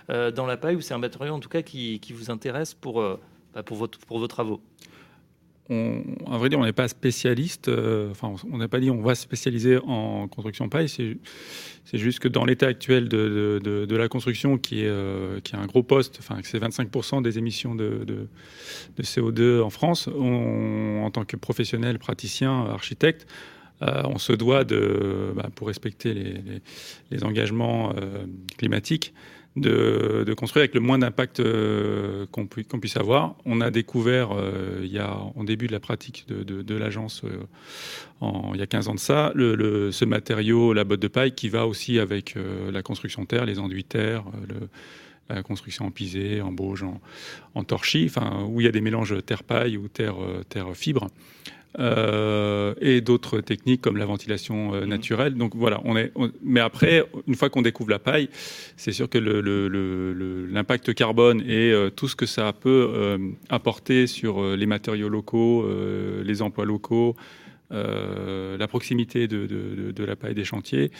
dans 0.10 0.46
la 0.46 0.58
paille 0.58 0.75
ou 0.75 0.82
c'est 0.82 0.94
un 0.94 0.98
matériau 0.98 1.34
en 1.34 1.40
tout 1.40 1.50
cas 1.50 1.62
qui, 1.62 2.00
qui 2.00 2.13
vous 2.13 2.30
intéresse 2.30 2.74
pour, 2.74 3.02
bah, 3.54 3.63
pour, 3.63 3.78
votre, 3.78 4.00
pour 4.00 4.20
vos 4.20 4.28
travaux? 4.28 4.62
On, 6.25 6.38
vrai 6.38 6.50
dire, 6.50 6.60
on 6.60 6.65
n'est 6.65 6.74
pas 6.74 6.88
spécialiste. 6.88 7.70
enfin, 8.12 8.36
on 8.51 8.58
n'a 8.58 8.68
pas 8.68 8.80
dit 8.80 8.89
on 8.89 9.01
va 9.01 9.15
spécialiser 9.15 9.77
en 9.77 10.27
construction 10.27 10.70
paille. 10.70 10.89
C'est 11.86 11.98
juste 11.98 12.20
que 12.20 12.27
dans 12.27 12.46
l'état 12.46 12.68
actuel 12.68 13.10
de, 13.10 13.96
la 13.96 14.08
construction, 14.08 14.58
qui 14.58 14.82
est, 14.82 14.88
euh, 14.88 15.39
qui 15.42 15.56
est 15.56 15.58
un 15.58 15.65
gros 15.65 15.84
poste, 15.84 16.20
c'est 16.44 16.60
25% 16.60 17.22
des 17.22 17.38
émissions 17.38 17.75
de, 17.75 18.06
de, 18.06 19.03
CO2 19.03 19.62
en 19.62 19.70
France, 19.70 20.08
en 20.08 21.10
tant 21.12 21.25
que 21.25 21.36
professionnel, 21.36 22.00
praticien, 22.00 22.65
architecte, 22.65 23.27
euh, 23.82 24.03
on 24.06 24.18
se 24.18 24.32
doit, 24.34 24.63
de, 24.63 25.34
bah, 25.36 25.50
pour 25.53 25.68
respecter 25.68 26.13
les, 27.12 27.24
engagements 27.24 27.94
euh, 27.98 28.25
climatiques, 28.58 29.13
de, 29.56 30.34
construire 30.34 30.62
avec 30.62 30.74
le 30.74 30.82
moins 30.82 30.98
d'impact 30.98 31.40
euh, 31.40 32.26
qu'on 32.32 32.48
puisse 32.48 32.98
avoir. 32.98 33.36
On 33.46 33.62
a 33.62 33.72
découvert, 33.72 34.32
euh, 34.32 34.82
il 34.84 34.92
y 34.92 35.00
a, 35.00 35.16
en 35.36 35.44
début 35.44 35.68
de 35.68 35.72
la 35.72 35.80
pratique 35.80 36.26
de, 36.28 36.76
l'agence, 36.76 37.24
euh, 37.24 37.46
il 38.54 38.60
y 38.60 38.64
a 38.64 38.68
15 38.68 38.88
ans 38.88 38.96
de 38.96 39.00
ça, 39.00 39.32
ce 39.36 40.06
matériau, 40.06 40.74
la 40.74 40.84
botte 40.84 41.02
de 41.02 41.08
paille, 41.08 41.34
qui 41.34 41.50
va 41.50 41.68
aussi 41.68 42.00
avec 42.00 42.36
la 42.72 42.82
construction 42.82 43.26
terre, 43.26 43.46
les 43.46 43.60
enduits 43.60 43.84
terre, 43.84 44.24
la 45.30 45.44
construction 45.44 45.86
en 45.86 45.92
pisé, 45.92 46.42
en 46.42 46.51
bauge, 46.51 46.84
en, 46.84 47.01
en 47.56 47.63
torchis, 47.63 48.06
enfin, 48.08 48.46
où 48.48 48.62
il 48.62 48.65
y 48.65 48.68
a 48.68 48.72
des 48.72 48.82
mélanges 48.82 49.15
terre-paille 49.25 49.77
ou 49.77 49.88
terre-fibre. 49.88 51.10
Euh, 51.80 52.75
et 52.82 53.01
d'autres 53.01 53.42
techniques 53.42 53.82
comme 53.82 53.98
la 53.98 54.06
ventilation 54.06 54.75
euh, 54.75 54.82
mhm. 54.82 54.89
naturelle. 54.89 55.34
Donc 55.34 55.56
voilà, 55.56 55.82
on 55.86 55.98
est. 55.98 56.12
mais 56.44 56.60
après, 56.60 57.03
une 57.27 57.34
fois 57.34 57.50
qu'on 57.50 57.63
découvre 57.63 57.89
la 57.89 57.98
paille, 57.98 58.30
c'est 58.77 58.92
sûr 58.92 59.10
que 59.10 59.18
l'impact 59.18 60.88
le, 60.88 60.94
carbone 60.94 61.42
et 61.42 61.72
euh, 61.72 61.89
tout 61.89 62.08
ce 62.08 62.15
que 62.15 62.27
ça 62.27 62.53
peut 62.53 63.18
apporter 63.50 64.06
sur 64.06 64.56
les 64.56 64.65
matériaux 64.65 65.10
locaux, 65.10 65.68
les 66.24 66.42
emplois 66.42 66.65
locaux, 66.65 67.15
la 67.72 68.68
proximité 68.68 69.27
de, 69.27 70.06
la 70.06 70.15
paille 70.15 70.36
des 70.36 70.46
chantiers. 70.46 70.92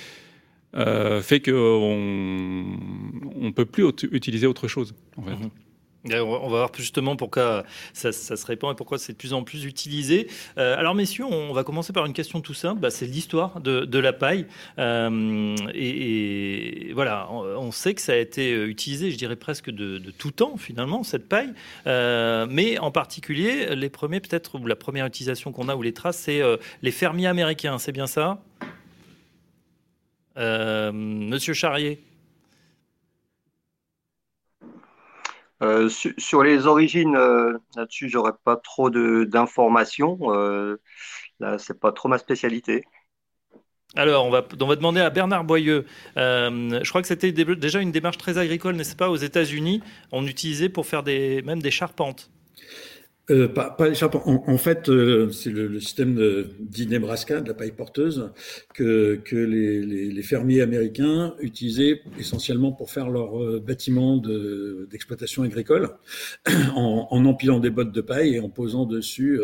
Fait 1.22 1.39
qu'on 1.42 1.96
ne 1.96 3.51
peut 3.51 3.65
plus 3.65 3.86
utiliser 4.12 4.48
autre 4.48 4.68
chose. 4.68 4.94
Mhm. 5.18 5.50
On 6.12 6.50
va 6.50 6.58
voir 6.58 6.72
justement 6.75 7.15
pourquoi 7.15 7.63
ça, 7.94 8.12
se 8.12 8.46
répand 8.46 8.74
et 8.74 8.75
pourquoi 8.75 8.98
c'est 8.98 9.13
de 9.13 9.18
plus 9.18 9.32
en 9.32 9.44
plus 9.44 9.63
utilisé. 9.63 10.27
Euh, 10.58 10.77
alors 10.77 10.96
messieurs, 10.96 11.24
on 11.24 11.53
va 11.53 11.63
commencer 11.63 11.94
par 11.94 12.06
une 12.06 12.12
question 12.12 12.42
tout 12.42 12.53
simple. 12.53 12.82
Bah, 12.82 12.89
c'est 12.89 13.06
l'histoire 13.06 13.62
de, 13.62 13.98
la 13.98 14.12
paille. 14.12 14.46
Euh, 14.80 15.56
et, 15.74 16.92
voilà, 16.94 17.30
on, 17.32 17.72
sait 17.72 17.94
que 17.94 18.01
ça 18.01 18.13
a 18.13 18.18
été 18.18 18.51
utilisé, 18.51 19.12
je 19.12 19.18
dirais 19.18 19.38
presque 19.38 19.70
de, 19.70 19.98
tout 20.18 20.32
temps 20.32 20.58
finalement, 20.58 21.03
cette 21.03 21.30
paille. 21.30 21.53
Euh, 21.88 22.48
mais 22.50 22.77
en 22.80 22.92
particulier, 22.92 23.74
les 23.74 23.89
premiers 23.89 24.20
peut-être, 24.20 24.60
ou 24.60 24.68
la 24.68 24.75
première 24.75 25.06
utilisation 25.06 25.53
qu'on 25.53 25.70
a, 25.70 25.75
ou 25.75 25.82
les 25.82 25.94
traces, 25.94 26.18
c'est 26.18 26.42
les 26.82 26.92
fermiers 26.92 27.27
américains. 27.27 27.77
C'est 27.77 27.94
bien 27.94 28.08
ça? 28.08 28.42
Monsieur 30.36 31.54
Charrier 31.54 32.04
Euh, 35.63 35.88
sur 35.90 36.44
les 36.44 36.68
origines, 36.68 37.16
euh, 37.16 37.58
là-dessus, 37.78 38.10
j'aurais 38.10 38.34
pas 38.44 38.58
trop 38.58 38.90
d'informations. 38.90 40.20
Euh, 40.24 40.78
là, 41.40 41.58
c'est 41.58 41.80
pas 41.80 41.94
trop 41.94 42.10
ma 42.10 42.18
spécialité. 42.18 42.84
Alors, 43.96 44.25
on 44.25 44.30
va, 44.30 44.44
on 44.60 44.66
va 44.66 44.75
demander 44.75 45.00
à 45.00 45.10
Bernard 45.10 45.46
Boyeux. 45.46 45.86
je 46.16 46.90
crois 46.90 47.02
que 47.02 47.08
c'était 47.08 47.32
déjà 47.32 47.80
une 47.80 47.92
démarche 47.92 48.18
très 48.18 48.38
agricole, 48.38 48.75
n'est-ce 48.75 48.96
pas, 48.96 49.10
aux 49.10 49.16
États-Unis 49.16 49.82
On 50.12 50.25
utilisait 50.25 50.70
pour 50.70 50.86
faire 50.86 51.04
des, 51.04 51.42
même 51.44 51.62
des 51.62 51.72
charpentes. 51.72 52.30
Euh, 53.32 53.48
pas, 53.48 53.70
pas 53.70 53.88
en, 54.25 54.58
fait, 54.58 54.89
euh, 54.89 55.30
c'est 55.32 55.50
le, 55.50 55.80
système 55.80 56.13
de, 56.13 56.50
Nebraska, 56.86 57.39
de 57.39 57.48
la 57.48 57.53
paille 57.53 57.72
porteuse, 57.72 58.32
que, 58.74 59.22
les, 59.32 60.22
fermiers 60.24 60.62
américains 60.62 61.34
utilisaient 61.39 62.01
essentiellement 62.20 62.74
pour 62.74 62.92
faire 62.92 63.10
leurs 63.10 63.42
euh, 63.42 63.60
bâtiments 63.65 64.18
d'exploitation 64.18 65.44
agricole, 65.44 65.92
en, 66.75 67.25
empilant 67.25 67.60
des 67.60 67.70
bottes 67.70 67.94
de 67.94 68.01
paille 68.01 68.36
et 68.36 68.39
en 68.42 68.50
posant 68.50 68.86
dessus 68.86 69.39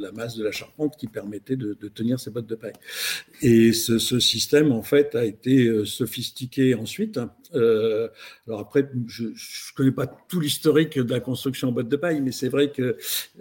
la 0.00 0.12
masse 0.12 0.36
de 0.36 0.44
la 0.44 0.52
charpente 0.52 0.96
qui 0.96 1.08
permettait 1.08 1.56
de, 1.56 1.76
de, 1.80 1.88
tenir 1.88 2.20
ces 2.20 2.30
bottes 2.30 2.46
de 2.46 2.54
paille. 2.54 2.72
Et 3.42 3.72
ce, 3.72 3.98
ce, 3.98 4.20
système, 4.20 4.70
en 4.70 4.82
fait, 4.82 5.16
a 5.16 5.24
été 5.24 5.84
sophistiqué 5.84 6.76
ensuite. 6.76 7.18
Alors 7.54 8.60
après, 8.60 8.88
je 9.06 9.24
ne 9.24 9.74
connais 9.74 9.92
pas 9.92 10.06
tout 10.06 10.40
l'historique 10.40 10.98
de 10.98 11.10
la 11.10 11.20
construction 11.20 11.68
en 11.68 11.72
bottes 11.72 11.88
de 11.88 11.96
paille, 11.96 12.20
mais 12.20 12.32
c'est 12.32 12.48
vrai 12.48 12.70
que 12.70 12.96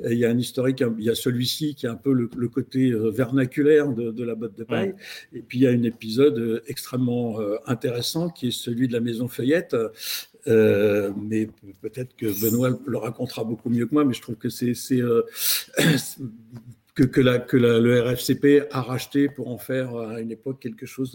il 0.10 0.18
y 0.18 0.26
a 0.26 0.30
un 0.30 0.38
historique, 0.38 0.84
il 0.98 1.04
y 1.04 1.10
a 1.10 1.16
celui-ci 1.16 1.76
qui 1.76 1.86
est 1.86 1.90
un 1.90 1.96
peu 1.96 2.14
le, 2.14 2.48
côté 2.48 2.92
euh, 2.92 3.10
vernaculaire 3.10 3.90
de, 3.90 4.24
la 4.24 4.36
botte 4.36 4.58
de 4.58 4.64
paille. 4.64 4.96
Et 5.34 5.42
puis 5.42 5.60
il 5.60 5.62
y 5.64 5.68
a 5.68 5.72
un 5.72 5.84
épisode 5.84 6.40
euh, 6.40 6.64
extrêmement 6.68 7.40
euh, 7.40 7.58
intéressant 7.66 8.30
qui 8.30 8.48
est 8.48 8.52
celui 8.52 8.88
de 8.88 8.94
la 8.94 9.00
maison 9.00 9.28
Feuillette. 9.28 9.76
mais 10.46 11.50
peut-être 11.82 12.16
que 12.16 12.28
Benoît 12.42 12.70
le 12.86 12.98
racontera 12.98 13.44
beaucoup 13.44 13.70
mieux 13.70 13.86
que 13.86 13.94
moi, 13.94 14.06
mais 14.06 14.14
je 14.14 14.22
trouve 14.22 14.36
que 14.36 14.50
c'est 14.50 14.74
que, 16.98 17.04
que, 17.04 17.22
la, 17.22 17.38
que 17.38 17.58
la, 17.58 17.80
le 17.80 18.02
RFCP 18.02 18.64
a 18.72 18.82
racheté 18.82 19.30
pour 19.30 19.50
en 19.50 19.60
faire 19.60 19.96
à 19.96 20.20
une 20.20 20.32
époque 20.32 20.60
quelque 20.60 20.88
chose 20.88 21.14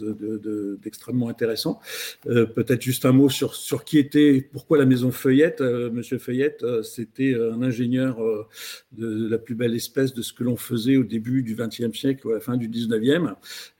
d'extrêmement 0.81 1.25
de, 1.25 1.31
intéressant. 1.31 1.81
Euh, 2.27 2.45
Peut-être 2.45 2.81
juste 2.81 3.05
un 3.05 3.11
mot 3.11 3.29
sur, 3.29 3.53
sur 3.53 3.83
qui 3.83 3.97
était, 3.97 4.47
pourquoi 4.53 4.77
la 4.77 4.85
maison 4.85 5.11
Feuillette. 5.11 5.59
Euh, 5.59 5.91
Monsieur 5.91 6.19
Feuillette, 6.19 6.63
euh, 6.63 6.83
c'était 6.83 7.35
un 7.35 7.61
ingénieur 7.61 8.23
euh, 8.23 8.47
de, 8.93 9.27
la 9.27 9.37
plus 9.37 9.55
belle 9.55 9.75
espèce 9.75 10.13
de 10.13 10.21
ce 10.21 10.31
que 10.31 10.45
l'on 10.45 10.55
faisait 10.55 10.95
au 10.95 11.03
début 11.03 11.43
du 11.43 11.53
XXe 11.53 11.91
siècle 11.91 12.27
ou 12.27 12.31
à 12.31 12.35
la 12.35 12.39
fin 12.39 12.55
du 12.55 12.69
XIXe. 12.69 13.33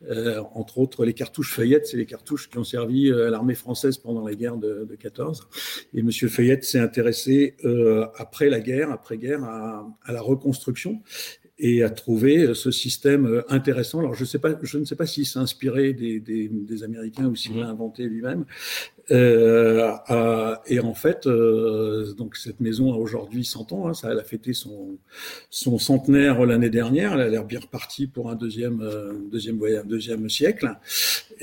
Euh, 0.10 0.41
entre 0.55 0.79
autres, 0.79 1.05
les 1.05 1.13
cartouches 1.13 1.53
Feuillette, 1.53 1.88
c'est 1.88 1.98
les 1.98 2.05
cartouches 2.05 2.50
qui 2.50 2.57
ont 2.57 2.65
servi 2.65 3.13
à 3.13 3.29
l'armée 3.29 3.55
française 3.55 3.98
pendant 3.98 4.27
la 4.27 4.36
guerre 4.36 4.57
de, 4.57 4.86
de 4.89 4.95
14. 4.95 5.48
Et 5.93 6.03
Monsieur 6.03 6.27
Feuillette 6.27 6.65
s'est 6.65 6.79
intéressé 6.79 7.55
après 8.17 8.50
la 8.50 8.60
guerre, 8.60 8.91
après 8.91 9.17
guerre, 9.17 9.43
à, 9.45 9.88
à 10.03 10.12
la 10.12 10.22
reconstruction 10.22 11.01
et 11.60 11.83
a 11.83 11.89
trouvé 11.89 12.53
ce 12.55 12.72
système 12.72 13.43
intéressant. 13.48 14.00
Alors, 14.00 14.15
je, 14.15 14.25
sais 14.25 14.39
pas, 14.39 14.55
je 14.62 14.77
ne 14.77 14.86
sais 14.86 14.95
pas 14.95 15.05
s'il 15.05 15.25
s'est 15.25 15.39
inspiré 15.39 15.93
des, 15.93 16.19
des, 16.19 16.50
des, 16.50 16.83
Américains 16.83 17.25
ou 17.25 17.36
s'il 17.36 17.57
l'a 17.60 17.67
mmh. 17.67 17.69
inventé 17.69 18.03
lui-même, 18.05 18.45
euh, 19.12 20.55
et 20.67 20.79
en 20.79 20.93
fait, 20.93 21.27
euh, 21.27 22.13
donc 22.13 22.38
cette 22.38 22.60
maison 22.62 22.93
a 22.93 22.98
aujourd'hui 22.98 23.43
100 23.43 23.74
ans. 23.74 23.88
Hein, 23.89 23.93
elle 24.03 24.19
a 24.19 24.24
fêté 24.24 24.53
son, 24.53 24.98
centenaire 25.50 26.45
l'année 26.45 26.69
dernière. 26.69 27.13
Elle 27.13 27.22
a 27.22 27.29
l'air 27.29 27.45
bien 27.45 27.60
repartie 27.60 28.07
pour 28.07 28.29
un 28.29 28.36
deuxième, 28.36 28.81
euh, 28.81 29.13
deuxième, 29.31 29.60
deuxième 29.86 30.29
siècle. 30.29 30.77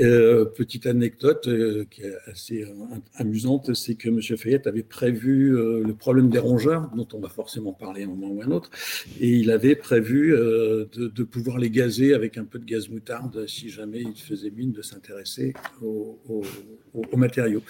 Euh, 0.00 0.44
petite 0.44 0.86
anecdote 0.86 1.48
euh, 1.48 1.84
qui 1.90 2.02
est 2.02 2.14
assez 2.26 2.64
amusante, 3.16 3.74
c'est 3.74 3.94
que 3.94 4.08
M. 4.08 4.20
Fayette 4.38 4.66
avait 4.66 4.82
prévu 4.82 5.50
le 5.50 5.92
problème 5.94 6.30
des 6.30 6.38
rongeurs, 6.38 6.90
dont 6.94 7.08
on 7.12 7.18
va 7.18 7.28
forcément 7.28 7.72
parler 7.72 8.04
un 8.04 8.06
moment 8.06 8.28
ou 8.28 8.42
un 8.42 8.50
autre, 8.50 8.70
et 9.20 9.28
il 9.28 9.50
avait 9.50 9.74
prévu 9.74 10.30
de, 10.30 11.22
pouvoir 11.24 11.58
les 11.58 11.70
gazer 11.70 12.14
avec 12.14 12.38
un 12.38 12.44
peu 12.44 12.58
de 12.58 12.64
gaz 12.64 12.88
moutarde 12.88 13.46
si 13.46 13.68
jamais 13.68 14.00
il 14.00 14.16
faisait 14.16 14.50
mine 14.50 14.72
de 14.72 14.82
s'intéresser 14.82 15.52
aux, 15.82 16.18
aux, 16.28 16.42
aux 16.94 17.04
matériaux 17.50 17.62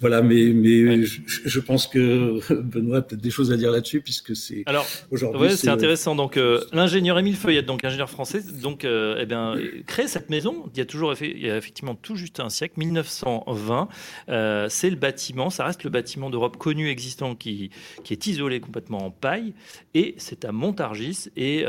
voilà, 0.00 0.22
mais, 0.22 0.52
mais 0.54 1.02
je, 1.02 1.60
pense 1.60 1.86
que 1.88 2.38
Benoît 2.62 2.98
a 2.98 3.02
peut-être 3.02 3.20
des 3.20 3.30
choses 3.30 3.50
à 3.50 3.56
dire 3.56 3.72
là-dessus, 3.72 4.00
puisque 4.00 4.36
c'est 4.36 4.62
alors 4.66 4.86
aujourd'hui. 5.10 5.50
c'est 5.56 5.68
intéressant. 5.68 6.14
Donc 6.14 6.36
euh, 6.36 6.64
l'ingénieur 6.72 7.18
Émile 7.18 7.36
Feuillette, 7.36 7.66
donc 7.66 7.84
ingénieur 7.84 8.08
français, 8.08 8.42
donc 8.62 8.84
euh, 8.84 9.18
eh 9.20 9.26
bien 9.26 9.56
crée 9.86 10.06
cette 10.06 10.30
maison. 10.30 10.70
Il 10.72 10.78
y 10.78 10.80
a 10.80 10.86
toujours 10.86 11.14
il 11.20 11.40
y 11.40 11.50
a 11.50 11.56
effectivement 11.56 11.96
tout 11.96 12.14
juste 12.14 12.38
un 12.40 12.48
siècle, 12.48 12.74
1920. 12.78 13.88
Euh, 14.28 14.66
c'est 14.68 14.90
le 14.90 14.96
bâtiment, 14.96 15.50
ça 15.50 15.64
reste 15.64 15.82
le 15.82 15.90
bâtiment 15.90 16.30
d'Europe 16.30 16.56
connu 16.56 16.88
existant 16.88 17.34
qui 17.34 17.70
qui 18.04 18.12
est 18.12 18.26
isolé 18.26 18.60
complètement 18.60 19.04
en 19.04 19.10
paille, 19.10 19.54
et 19.94 20.14
c'est 20.18 20.44
à 20.44 20.52
Montargis. 20.52 21.28
Et, 21.36 21.64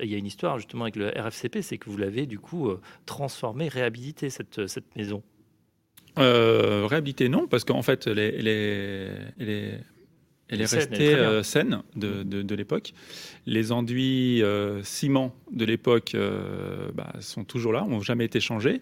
il 0.00 0.10
y 0.10 0.14
a 0.14 0.18
une 0.18 0.26
histoire 0.26 0.58
justement 0.58 0.84
avec 0.84 0.96
le 0.96 1.08
RFCP, 1.08 1.62
c'est 1.62 1.78
que 1.78 1.88
vous 1.88 1.96
l'avez 1.96 2.26
du 2.26 2.38
coup 2.38 2.70
transformé, 3.06 3.68
réhabilité 3.68 4.28
cette 4.30 4.66
cette 4.66 4.94
maison. 4.96 5.22
Euh, 6.18 6.86
réhabilité, 6.86 7.28
non, 7.28 7.46
parce 7.46 7.64
qu'en 7.64 7.82
fait, 7.82 8.06
elle 8.06 8.18
est, 8.18 8.34
elle 8.38 8.48
est, 8.48 9.80
elle 10.48 10.60
est, 10.60 10.66
restée 10.66 11.14
euh, 11.14 11.42
saine 11.42 11.82
de, 11.94 12.22
de, 12.22 12.54
l'époque. 12.54 12.94
Les 13.46 13.72
enduits 13.72 14.42
euh, 14.42 14.82
ciment 14.82 15.34
de 15.50 15.64
l'époque 15.64 16.16
bah, 16.94 17.12
sont 17.20 17.44
toujours 17.44 17.72
là, 17.72 17.84
n'ont 17.88 18.00
jamais 18.00 18.24
été 18.24 18.40
changés. 18.40 18.80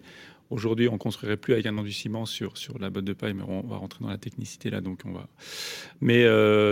Aujourd'hui, 0.51 0.87
on 0.87 0.99
construirait 0.99 1.37
plus 1.37 1.53
avec 1.53 1.65
un 1.65 1.75
enduit 1.77 1.91
ciment 1.91 2.27
sur, 2.27 2.55
sur 2.55 2.77
la 2.77 2.91
botte 2.91 3.05
de 3.05 3.13
paille, 3.13 3.33
mais 3.33 3.43
on 3.47 3.61
va 3.61 3.77
rentrer 3.77 4.03
dans 4.03 4.11
la 4.11 4.19
technicité 4.19 4.69
là, 4.69 4.79
donc 4.79 4.99
on 5.03 5.11
va. 5.11 5.27
Mais 6.01 6.23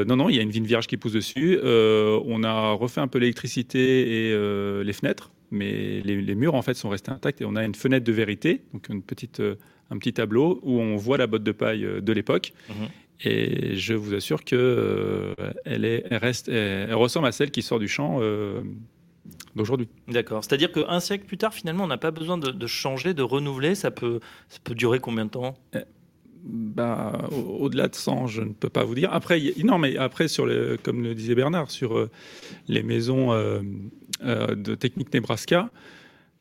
non, 0.05 0.15
non, 0.15 0.29
il 0.29 0.35
y 0.35 0.39
a 0.39 0.43
une 0.43 0.51
vigne 0.51 0.65
vierge 0.65 0.87
qui 0.87 0.95
pousse 0.95 1.13
dessus. 1.13 1.59
on 1.63 2.43
a 2.43 2.71
refait 2.71 3.01
un 3.01 3.07
peu 3.07 3.17
l'électricité 3.17 4.29
et 4.29 4.83
les 4.83 4.93
fenêtres, 4.93 5.31
mais 5.53 6.01
les, 6.01 6.21
les, 6.21 6.35
murs 6.35 6.55
en 6.55 6.61
fait 6.61 6.73
sont 6.73 6.89
restés 6.89 7.11
intacts 7.11 7.41
et 7.41 7.45
on 7.45 7.55
a 7.55 7.63
une 7.63 7.75
fenêtre 7.75 8.05
de 8.05 8.11
vérité, 8.11 8.63
donc 8.73 8.89
une 8.89 9.01
petite 9.01 9.41
un 9.93 9.97
petit 9.97 10.13
tableau 10.13 10.59
où 10.63 10.79
on 10.79 10.95
voit 10.95 11.17
la 11.17 11.27
botte 11.27 11.43
de 11.43 11.51
paille 11.51 11.85
euh, 11.85 12.01
de 12.01 12.11
l'époque. 12.11 12.53
Mhm. 12.69 12.87
Et 13.25 13.75
je 13.75 13.93
vous 13.93 14.13
assure 14.13 14.43
que 14.43 14.55
euh, 14.55 15.33
elle, 15.65 15.85
est, 15.85 16.05
reste, 16.11 16.49
elle, 16.49 16.93
ressemble 16.95 17.27
à 17.27 17.31
celle 17.31 17.51
qui 17.51 17.61
sort 17.61 17.79
du 17.79 17.87
champ 17.87 18.17
euh, 18.19 18.61
d'aujourd'hui. 19.55 19.87
D'accord. 20.09 20.43
C'est-à-dire 20.43 20.71
qu'un 20.71 20.99
siècle 20.99 21.25
plus 21.25 21.37
tard, 21.37 21.53
finalement, 21.53 21.85
on 21.85 21.87
n'a 21.87 21.97
pas 21.97 22.11
besoin 22.11 22.37
de, 22.37 22.67
changer, 22.67 23.13
de 23.13 23.21
renouveler. 23.21 23.75
Ça 23.75 23.91
peut, 23.91 24.19
ça 24.49 24.59
peut 24.63 24.75
durer 24.75 24.99
combien 24.99 25.25
de 25.25 25.29
temps? 25.29 25.55
Eh, 25.73 25.79
bah, 26.43 27.29
au-delà 27.31 27.87
de 27.87 27.95
100, 27.95 28.27
je 28.27 28.41
ne 28.41 28.51
peux 28.51 28.67
pas 28.67 28.83
vous 28.83 28.95
dire. 28.95 29.13
Après, 29.13 29.41
non, 29.63 29.77
mais 29.77 29.95
après, 29.95 30.27
sur 30.27 30.45
les, 30.45 30.77
comme 30.83 31.01
le 31.01 31.15
disait 31.15 31.35
Bernard, 31.35 31.71
sur 31.71 32.09
les 32.67 32.83
maisons 32.83 33.31
de 34.23 34.75
technique 34.75 35.13
Nebraska, 35.13 35.69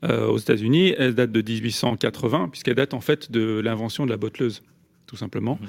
euh, 0.05 0.27
aux 0.27 0.39
États-Unis, 0.39 0.95
elle 0.99 1.15
date 1.15 1.33
de 1.33 1.43
1880, 1.43 2.49
puisqu'elle 2.49 2.75
date 2.75 2.95
en 2.95 3.01
fait 3.01 3.31
de 3.31 3.61
l'invention 3.61 4.05
de 4.05 4.11
la 4.11 4.17
botteleuse, 4.17 4.62
tout 5.07 5.17
simplement. 5.17 5.59
Mmh. 5.61 5.67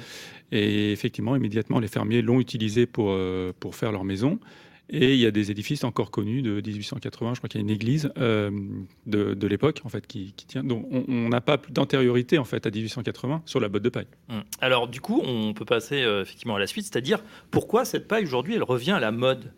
Et 0.53 0.91
effectivement, 0.91 1.36
immédiatement, 1.36 1.79
les 1.79 1.88
fermiers 1.88 2.22
l'ont 2.22 2.39
utilisé 2.39 2.86
pour, 2.86 3.17
pour 3.60 3.75
faire 3.75 3.91
leur 3.91 4.03
maison. 4.03 4.39
Et 4.89 5.13
il 5.13 5.20
y 5.20 5.25
a 5.25 5.32
des 5.32 5.50
édifices 5.50 5.84
encore 5.86 6.12
connus 6.12 6.41
de 6.41 6.62
1880, 6.62 7.36
je 7.36 7.39
crois 7.39 7.50
qu'il 7.50 7.62
y 7.62 7.63
a 7.63 7.65
une 7.65 7.74
église 7.74 8.12
euh, 8.17 8.51
de, 9.05 9.48
l'époque 9.48 9.82
en 9.86 9.89
fait 9.89 10.05
qui, 10.05 10.34
tient. 10.34 10.63
Donc 10.63 10.86
on 10.91 11.29
n'a 11.29 11.41
pas 11.41 11.58
d'antériorité 11.70 12.38
en 12.38 12.43
fait 12.43 12.67
à 12.67 12.70
1880 12.70 13.43
sur 13.46 13.60
la 13.60 13.70
botte 13.70 13.84
de 13.84 13.89
paille. 13.89 14.08
Hum. 14.29 14.43
Alors 14.60 14.89
du 14.89 15.00
coup, 15.00 15.22
on 15.25 15.53
peut 15.53 15.65
passer 15.65 16.03
euh, 16.03 16.22
effectivement 16.22 16.55
à 16.55 16.60
la 16.60 16.67
suite, 16.67 16.86
c'est-à-dire 16.86 17.24
pourquoi 17.50 17.86
cette 17.86 18.08
paille 18.08 18.25
aujourd'hui 18.25 18.55
elle 18.55 18.63
revient 18.63 18.91
à 18.91 19.00
la 19.00 19.12
mode? 19.12 19.51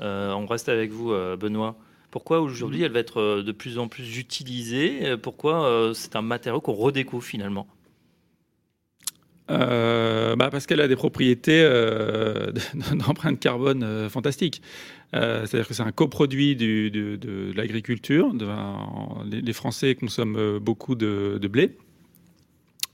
Euh, 0.00 0.32
on 0.32 0.46
reste 0.46 0.70
avec 0.70 0.90
vous, 0.90 1.12
Benoît. 1.38 1.76
Pourquoi 2.10 2.40
aujourd'hui 2.40 2.82
elle 2.82 2.92
va 2.92 3.00
être 3.00 3.42
de 3.42 3.52
plus 3.52 3.78
en 3.78 3.88
plus 3.88 4.18
utilisée 4.18 5.16
Pourquoi 5.22 5.92
c'est 5.94 6.16
un 6.16 6.22
matériau 6.22 6.60
qu'on 6.60 6.72
redécouvre 6.72 7.24
finalement? 7.24 7.66
Euh, 9.50 10.36
bah 10.36 10.48
Parce 10.50 10.66
qu'elle 10.66 10.80
a 10.80 10.88
des 10.88 10.96
propriétés 10.96 11.62
euh, 11.62 12.52
d'empreinte 12.94 13.40
carbone 13.40 13.82
euh, 13.82 14.08
fantastiques. 14.08 14.62
Euh, 15.14 15.44
c'est-à-dire 15.44 15.66
que 15.66 15.74
c'est 15.74 15.82
un 15.82 15.92
coproduit 15.92 16.54
du, 16.54 16.90
de, 16.90 17.16
de, 17.16 17.52
l'agriculture. 17.56 18.32
Les, 19.28 19.40
les, 19.40 19.52
Français 19.52 19.94
consomment 19.96 20.58
beaucoup 20.58 20.94
de, 20.94 21.38
de, 21.40 21.48
blé 21.48 21.76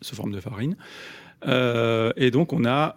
sous 0.00 0.16
forme 0.16 0.32
de 0.32 0.40
farine. 0.40 0.76
et 1.46 2.30
donc, 2.30 2.54
on 2.54 2.64
a, 2.64 2.96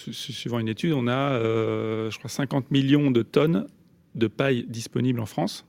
suivant 0.00 0.58
une 0.58 0.68
étude, 0.68 0.94
on 0.94 1.06
a, 1.06 1.38
je 1.38 2.16
crois, 2.16 2.30
50 2.30 2.70
millions 2.70 3.10
de 3.10 3.22
tonnes 3.22 3.66
de 4.18 4.26
paille 4.26 4.64
disponibles 4.68 5.20
en 5.20 5.26
France. 5.26 5.66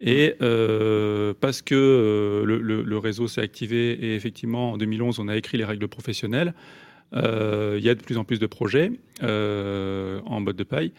Et 0.00 0.34
euh, 0.42 1.32
parce 1.40 1.62
que 1.62 1.74
euh, 1.74 2.44
le, 2.44 2.98
réseau 2.98 3.28
s'est 3.28 3.40
activé 3.40 3.92
et 3.92 4.14
effectivement 4.14 4.72
en 4.72 4.76
2011 4.76 5.20
on 5.20 5.28
a 5.28 5.36
écrit 5.36 5.56
les 5.56 5.64
règles 5.64 5.88
professionnelles, 5.88 6.54
euh, 7.14 7.76
il 7.78 7.84
y 7.84 7.88
a 7.88 7.94
de 7.94 8.02
plus 8.02 8.18
en 8.18 8.24
plus 8.24 8.38
de 8.38 8.46
projets 8.46 8.92
en 9.22 10.40
mode 10.40 10.56
de 10.56 10.64
paille. 10.64 10.92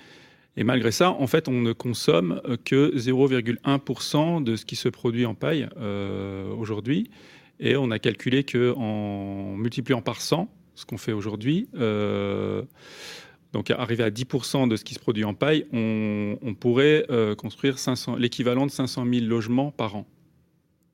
Et 0.59 0.63
malgré 0.63 0.91
ça, 0.91 1.11
en 1.11 1.27
fait, 1.27 1.47
on 1.47 1.61
ne 1.61 1.71
consomme 1.71 2.41
que 2.65 2.91
0,1% 2.97 4.43
de 4.43 4.55
ce 4.55 4.65
qui 4.65 4.75
se 4.75 4.89
produit 4.89 5.27
en 5.27 5.35
paille 5.35 5.69
aujourd'hui. 6.57 7.11
Et 7.59 7.77
on 7.77 7.91
a 7.91 7.99
calculé 7.99 8.43
qu'en 8.43 9.55
multipliant 9.55 10.01
par 10.01 10.19
100, 10.19 10.49
ce 10.73 10.85
qu'on 10.87 10.97
fait 10.97 11.11
aujourd'hui, 11.11 11.67
donc 13.53 13.71
arriver 13.71 14.03
à 14.03 14.09
10% 14.09 14.67
de 14.67 14.75
ce 14.75 14.83
qui 14.83 14.93
se 14.93 14.99
produit 14.99 15.23
en 15.23 15.33
paille, 15.33 15.65
on, 15.71 16.53
pourrait 16.53 17.05
euh, 17.09 17.35
construire 17.35 17.75
l'équivalent 18.17 18.65
de 18.65 18.71
500 18.71 19.05
000 19.11 19.25
logements 19.25 19.71
par 19.71 19.95
an. 19.95 20.05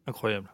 Incroyable. 0.07 0.50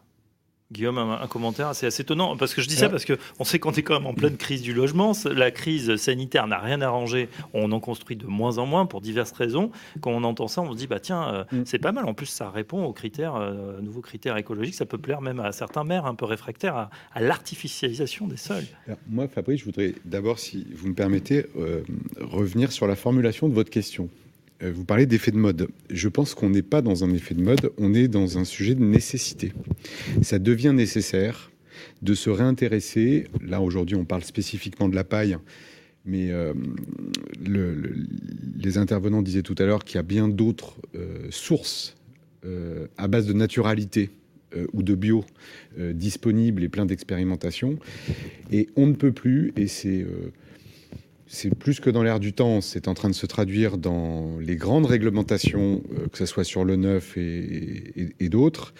Guillaume, 0.72 0.98
un, 0.98 1.26
commentaire, 1.26 1.74
c'est 1.74 1.86
assez 1.86 2.02
étonnant 2.02 2.36
parce 2.36 2.54
que 2.54 2.62
je 2.62 2.68
dis 2.68 2.76
ça 2.76 2.88
parce 2.88 3.04
que 3.04 3.18
on 3.40 3.44
sait 3.44 3.58
qu'on 3.58 3.72
est 3.72 3.82
quand 3.82 3.94
même 3.94 4.06
en 4.06 4.14
pleine 4.14 4.36
crise 4.36 4.62
du 4.62 4.72
logement. 4.72 5.12
La 5.24 5.50
crise 5.50 5.96
sanitaire 5.96 6.46
n'a 6.46 6.58
rien 6.58 6.80
arrangé. 6.80 7.28
On 7.54 7.72
en 7.72 7.80
construit 7.80 8.16
de 8.16 8.26
moins 8.26 8.58
en 8.58 8.66
moins 8.66 8.86
pour 8.86 9.00
diverses 9.00 9.32
raisons. 9.32 9.72
Quand 10.00 10.12
on 10.12 10.22
entend 10.22 10.46
ça, 10.46 10.62
on 10.62 10.72
se 10.72 10.76
dit 10.76 10.86
bah 10.86 11.00
tiens, 11.00 11.28
euh, 11.28 11.44
mm. 11.50 11.62
c'est 11.64 11.78
pas 11.78 11.90
mal. 11.90 12.04
En 12.04 12.14
plus, 12.14 12.26
ça 12.26 12.50
répond 12.50 12.84
aux 12.84 12.92
critères, 12.92 13.34
euh, 13.34 13.80
nouveaux 13.80 14.00
critères 14.00 14.36
écologiques. 14.36 14.74
Ça 14.74 14.86
peut 14.86 14.98
plaire 14.98 15.20
même 15.20 15.40
à 15.40 15.50
certains 15.50 15.82
maires 15.82 16.06
un 16.06 16.14
peu 16.14 16.24
réfractaires 16.24 16.90
à, 17.14 17.20
l'artificialisation 17.20 18.28
des 18.28 18.36
sols. 18.36 18.64
moi, 19.08 19.26
Fabrice, 19.28 19.60
je 19.60 19.64
voudrais 19.64 19.94
d'abord, 20.04 20.38
si 20.38 20.66
vous 20.74 20.88
me 20.88 20.94
permettez, 20.94 21.46
euh, 21.56 21.82
revenir 22.20 22.70
sur 22.70 22.86
la 22.86 22.96
formulation 22.96 23.48
de 23.48 23.54
votre 23.54 23.70
question. 23.70 24.08
Euh, 24.62 24.72
vous 24.72 24.84
parlez 24.84 25.06
d'effet 25.06 25.30
de 25.30 25.36
mode. 25.36 25.68
Je 25.90 26.08
pense 26.08 26.34
qu'on 26.34 26.50
n'est 26.50 26.62
pas 26.62 26.82
dans 26.82 27.04
un 27.04 27.10
effet 27.10 27.34
de 27.34 27.42
mode, 27.42 27.72
on 27.78 27.94
est 27.94 28.08
dans 28.08 28.38
un 28.38 28.44
sujet 28.44 28.74
de 28.74 28.84
nécessité. 28.84 29.52
Ça 30.22 30.38
devient 30.38 30.72
nécessaire 30.74 31.50
de 32.02 32.14
se 32.14 32.30
réintéresser. 32.30 33.26
Là, 33.46 33.60
aujourd'hui, 33.60 33.96
on 33.96 34.04
parle 34.04 34.24
spécifiquement 34.24 34.88
de 34.88 34.94
la 34.94 35.04
paille, 35.04 35.36
mais 36.04 36.30
euh, 36.30 36.52
les 37.42 38.78
intervenants 38.78 39.22
disaient 39.22 39.42
tout 39.42 39.54
à 39.58 39.64
l'heure 39.64 39.84
qu'il 39.84 39.96
y 39.96 39.98
a 39.98 40.02
bien 40.02 40.28
d'autres 40.28 40.76
euh, 40.94 41.26
sources 41.30 41.96
à 42.96 43.06
base 43.06 43.26
de 43.26 43.34
naturalité 43.34 44.08
ou 44.72 44.82
de 44.82 44.94
bio 44.94 45.26
disponibles 45.78 46.64
et 46.64 46.70
plein 46.70 46.86
d'expérimentation. 46.86 47.78
Et 48.50 48.70
on 48.76 48.86
ne 48.86 48.94
peut 48.94 49.12
plus, 49.12 49.52
et 49.56 49.66
c'est 49.66 50.06
c'est 51.32 51.54
plus 51.54 51.78
que 51.78 51.90
dans 51.90 52.02
l'air 52.02 52.18
du 52.18 52.32
temps, 52.32 52.60
c'est 52.60 52.88
en 52.88 52.94
train 52.94 53.08
de 53.08 53.14
se 53.14 53.24
traduire 53.24 53.78
dans 53.78 54.40
les 54.40 54.56
grandes 54.56 54.86
réglementations, 54.86 55.80
euh, 55.92 56.08
que 56.08 56.18
ce 56.18 56.26
soit 56.26 56.42
sur 56.42 56.64
le 56.64 56.74
neuf 56.74 57.16
et, 57.16 58.28
d'autres. 58.28 58.74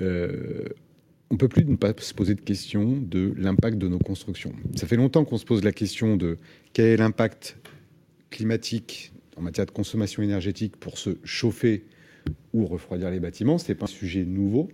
Euh, 0.00 0.64
on 1.30 1.36
peut 1.36 1.48
plus 1.48 1.62
ne 1.66 1.76
pas 1.76 1.92
se 1.98 2.14
poser 2.14 2.34
de 2.34 2.40
question 2.40 2.96
de 2.96 3.34
l'impact 3.36 3.76
de 3.76 3.86
nos 3.86 3.98
constructions. 3.98 4.54
Ça 4.76 4.86
fait 4.86 4.96
longtemps 4.96 5.26
qu'on 5.26 5.36
se 5.36 5.44
pose 5.44 5.62
la 5.62 5.72
question 5.72 6.16
de 6.16 6.38
quel 6.72 6.86
est 6.86 6.96
l'impact 6.96 7.58
climatique 8.30 9.12
en 9.36 9.42
matière 9.42 9.66
de 9.66 9.70
consommation 9.70 10.22
énergétique 10.22 10.78
pour 10.78 10.96
se 10.96 11.18
chauffer 11.22 11.84
ou 12.54 12.64
refroidir 12.64 13.10
les 13.10 13.20
bâtiments. 13.20 13.58
Ce 13.58 13.68
n'est 13.68 13.74
pas 13.74 13.84
un 13.84 13.88
sujet 13.88 14.24
nouveau. 14.24 14.70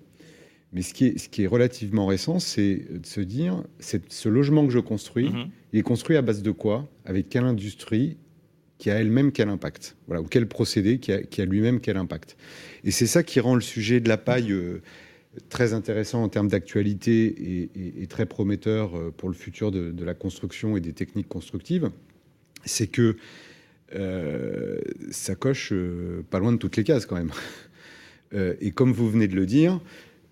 Mais 0.77 0.83
ce 0.83 0.93
qui 0.93 1.07
est, 1.07 1.19
ce 1.19 1.31
qui 1.31 1.45
est 1.45 1.47
relativement 1.47 2.05
récent, 2.05 2.39
c'est 2.39 2.83
de 2.91 3.07
se 3.07 3.23
dire, 3.23 3.65
ce 3.81 4.29
logement 4.29 4.67
que 4.67 4.73
je 4.75 4.79
construis, 4.79 5.31
mhm. 5.31 5.49
il 5.73 5.79
est 5.79 5.83
construit 5.83 6.19
à 6.19 6.23
base 6.23 6.43
de 6.43 6.51
quoi? 6.51 6.87
Avec 7.07 7.31
quelle 7.31 7.45
industrie 7.45 8.19
qui 8.77 8.91
a 8.91 8.97
elle-même 8.97 9.33
quel 9.33 9.49
impact? 9.49 9.97
Voilà, 10.07 10.21
ou 10.21 10.27
quel 10.27 10.47
procédé 10.47 10.99
qui 10.99 11.13
a, 11.13 11.23
qui 11.23 11.41
a 11.41 11.47
lui-même 11.47 11.81
quel 11.81 11.97
impact? 11.97 12.37
Et 12.85 12.91
c'est 12.91 13.07
ça 13.07 13.23
qui 13.23 13.41
rend 13.41 13.55
le 13.55 13.63
sujet 13.63 14.01
de 14.01 14.11
la 14.11 14.19
paille 14.19 14.53
euh, 14.53 14.83
très 15.49 15.73
intéressant 15.73 16.23
en 16.23 16.29
termes 16.29 16.49
d'actualité 16.49 17.71
et, 17.75 18.07
très 18.09 18.27
prometteur 18.27 18.99
euh, 18.99 19.11
pour 19.17 19.31
le 19.31 19.35
futur 19.35 19.71
de, 19.71 20.05
la 20.05 20.13
construction 20.13 20.77
et 20.77 20.81
des 20.81 20.93
techniques 20.93 21.29
constructives. 21.29 21.91
C'est 22.67 22.89
que 22.89 23.17
euh, 23.95 24.79
ça 25.11 25.37
coche 25.37 25.73
pas 26.29 26.39
loin 26.39 26.53
de 26.53 26.59
toutes 26.59 26.77
les 26.77 26.85
cases 26.85 27.07
quand 27.07 27.17
même. 27.17 27.33
et 28.61 28.73
comme 28.73 28.93
vous 28.93 29.09
venez 29.09 29.27
de 29.27 29.37
le 29.37 29.47
dire, 29.47 29.81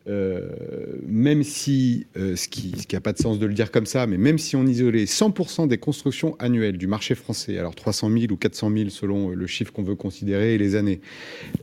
même 0.06 1.42
si, 1.42 2.06
euh, 2.16 2.36
ce 2.36 2.48
qui 2.48 2.74
n'a 2.92 3.00
pas 3.00 3.12
de 3.12 3.18
sens 3.18 3.38
de 3.38 3.46
le 3.46 3.54
dire 3.54 3.70
comme 3.70 3.86
ça, 3.86 4.06
mais 4.06 4.18
même 4.18 4.38
si 4.38 4.54
on 4.56 4.66
isolait 4.66 5.04
100% 5.04 5.66
des 5.66 5.78
constructions 5.78 6.36
annuelles 6.38 6.76
du 6.76 6.86
marché 6.86 7.14
français, 7.14 7.58
alors 7.58 7.74
300 7.74 8.10
000 8.10 8.32
ou 8.32 8.36
400 8.36 8.70
000 8.76 8.90
selon 8.90 9.30
le 9.30 9.46
chiffre 9.46 9.72
qu'on 9.72 9.82
veut 9.82 9.94
considérer 9.94 10.54
et 10.54 10.58
les 10.58 10.74
années, 10.74 11.00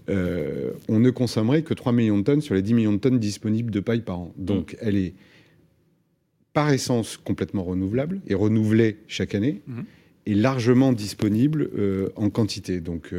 euh, 0.10 0.71
on 0.89 0.99
ne 0.99 1.10
consommerait 1.12 1.62
que 1.62 1.73
3 1.73 1.91
millions 1.91 2.17
de 2.17 2.23
tonnes 2.23 2.41
sur 2.41 2.56
les 2.56 2.63
10 2.63 2.73
millions 2.73 2.93
de 2.93 2.97
tonnes 2.97 3.19
disponibles 3.19 3.71
de 3.71 3.80
paille 3.80 4.01
par 4.01 4.19
an. 4.19 4.34
Donc 4.38 4.73
mmh. 4.73 4.77
elle 4.82 4.95
est 4.95 5.13
par 6.54 6.71
essence 6.71 7.17
complètement 7.17 7.63
renouvelable 7.63 8.21
et 8.27 8.34
renouvelée 8.34 8.97
chaque 9.08 9.36
année 9.36 9.62
mmh. 9.67 9.82
et 10.25 10.34
largement 10.34 10.93
disponible 10.93 11.69
en 12.15 12.30
quantité. 12.30 12.82
Donc 12.82 13.13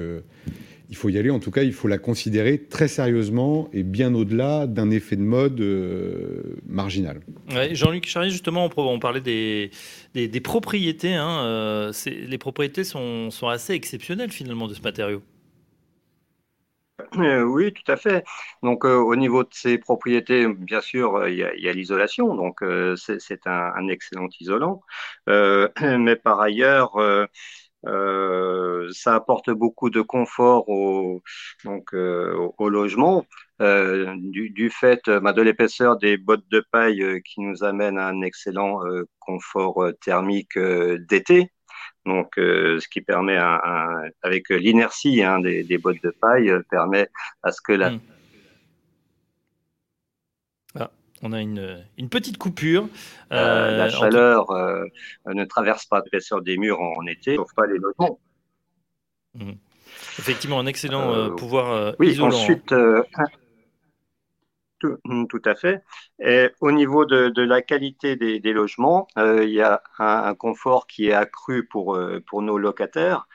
il 0.92 0.96
faut 0.96 1.08
y 1.08 1.16
aller. 1.16 1.30
En 1.30 1.40
tout 1.40 1.50
cas, 1.50 1.62
il 1.62 1.72
faut 1.72 1.88
la 1.88 1.96
considérer 1.96 2.58
très 2.58 2.86
sérieusement 2.86 3.70
et 3.72 3.82
bien 3.82 4.14
au-delà 4.14 4.66
d'un 4.66 4.90
effet 4.90 5.16
de 5.16 5.22
mode 5.22 5.58
euh, 5.58 6.42
marginal. 6.68 7.22
Jean-Luc 7.70 8.06
Charrier, 8.06 8.30
justement, 8.30 8.68
on, 8.76 8.98
parlait 8.98 9.22
des, 9.22 9.70
des, 10.12 10.40
propriétés. 10.40 11.14
Hein, 11.14 11.44
euh, 11.46 11.92
les 12.06 12.36
propriétés 12.36 12.84
sont, 12.84 13.30
sont, 13.30 13.48
assez 13.48 13.72
exceptionnelles 13.72 14.32
finalement 14.32 14.68
de 14.68 14.74
ce 14.74 14.82
matériau. 14.82 15.22
Euh, 17.16 17.42
oui, 17.42 17.72
tout 17.72 17.90
à 17.90 17.96
fait. 17.96 18.22
Donc, 18.62 18.84
au 18.84 19.16
niveau 19.16 19.44
de 19.44 19.48
ces 19.50 19.78
propriétés, 19.78 20.46
bien 20.46 20.82
sûr, 20.82 21.26
il 21.26 21.36
y 21.36 21.68
a, 21.68 21.72
l'isolation. 21.72 22.34
Donc, 22.34 22.62
c'est 22.96 23.46
un, 23.46 23.72
un, 23.76 23.88
excellent 23.88 24.28
isolant. 24.40 24.82
mais 25.26 26.16
par 26.16 26.38
ailleurs, 26.38 26.98
euh, 27.86 28.88
ça 28.92 29.14
apporte 29.14 29.50
beaucoup 29.50 29.90
de 29.90 30.00
confort 30.00 30.68
au, 30.68 31.22
donc, 31.64 31.94
euh, 31.94 32.34
au, 32.58 32.68
logement. 32.68 33.26
Euh, 33.60 34.14
du, 34.18 34.50
du, 34.50 34.70
fait 34.70 35.08
bah, 35.08 35.32
de 35.32 35.42
l'épaisseur 35.42 35.96
des 35.96 36.16
bottes 36.16 36.48
de 36.50 36.64
paille 36.72 37.22
qui 37.22 37.40
nous 37.40 37.62
amène 37.62 37.98
à 37.98 38.08
un 38.08 38.22
excellent 38.22 38.80
confort 39.20 39.84
thermique 40.00 40.58
d'été. 40.58 41.50
Donc, 42.04 42.32
ce 42.36 42.88
qui 42.88 43.00
permet, 43.00 43.36
un, 43.36 44.02
avec 44.22 44.48
l'inertie 44.48 45.22
hein, 45.22 45.38
des, 45.40 45.62
des, 45.62 45.78
bottes 45.78 46.02
de 46.02 46.10
paille, 46.10 46.52
permet 46.70 47.08
à 47.42 47.52
ce 47.52 47.60
que 47.62 47.72
la, 47.72 47.90
mmh 47.90 48.00
on 51.22 51.32
a 51.32 51.40
une, 51.40 52.08
petite 52.10 52.36
coupure. 52.36 52.88
Euh, 53.32 53.36
euh, 53.36 53.76
la 53.78 53.88
chaleur 53.88 54.50
euh, 54.50 54.84
ne 55.26 55.44
traverse 55.44 55.86
pas 55.86 56.02
l'épaisseur 56.04 56.42
des 56.42 56.58
murs 56.58 56.80
en, 56.80 57.06
été, 57.06 57.36
sauf 57.36 57.54
pas 57.54 57.66
les 57.66 57.78
logements. 57.78 58.18
Mhm. 59.34 59.56
Effectivement, 60.18 60.58
un 60.58 60.66
excellent 60.66 61.34
pouvoir 61.36 61.94
oui, 61.98 62.20
Ensuite, 62.20 62.74
tout, 64.80 65.42
à 65.44 65.54
fait. 65.54 65.82
Et 66.18 66.50
au 66.60 66.72
niveau 66.72 67.04
de, 67.04 67.42
la 67.42 67.62
qualité 67.62 68.16
des, 68.16 68.52
logements, 68.52 69.06
il 69.16 69.50
y 69.50 69.62
a 69.62 69.82
un, 69.98 70.34
confort 70.34 70.86
qui 70.86 71.08
est 71.08 71.12
accru 71.12 71.66
pour, 71.66 71.98
pour 72.26 72.42
nos 72.42 72.58
locataires. 72.58 73.28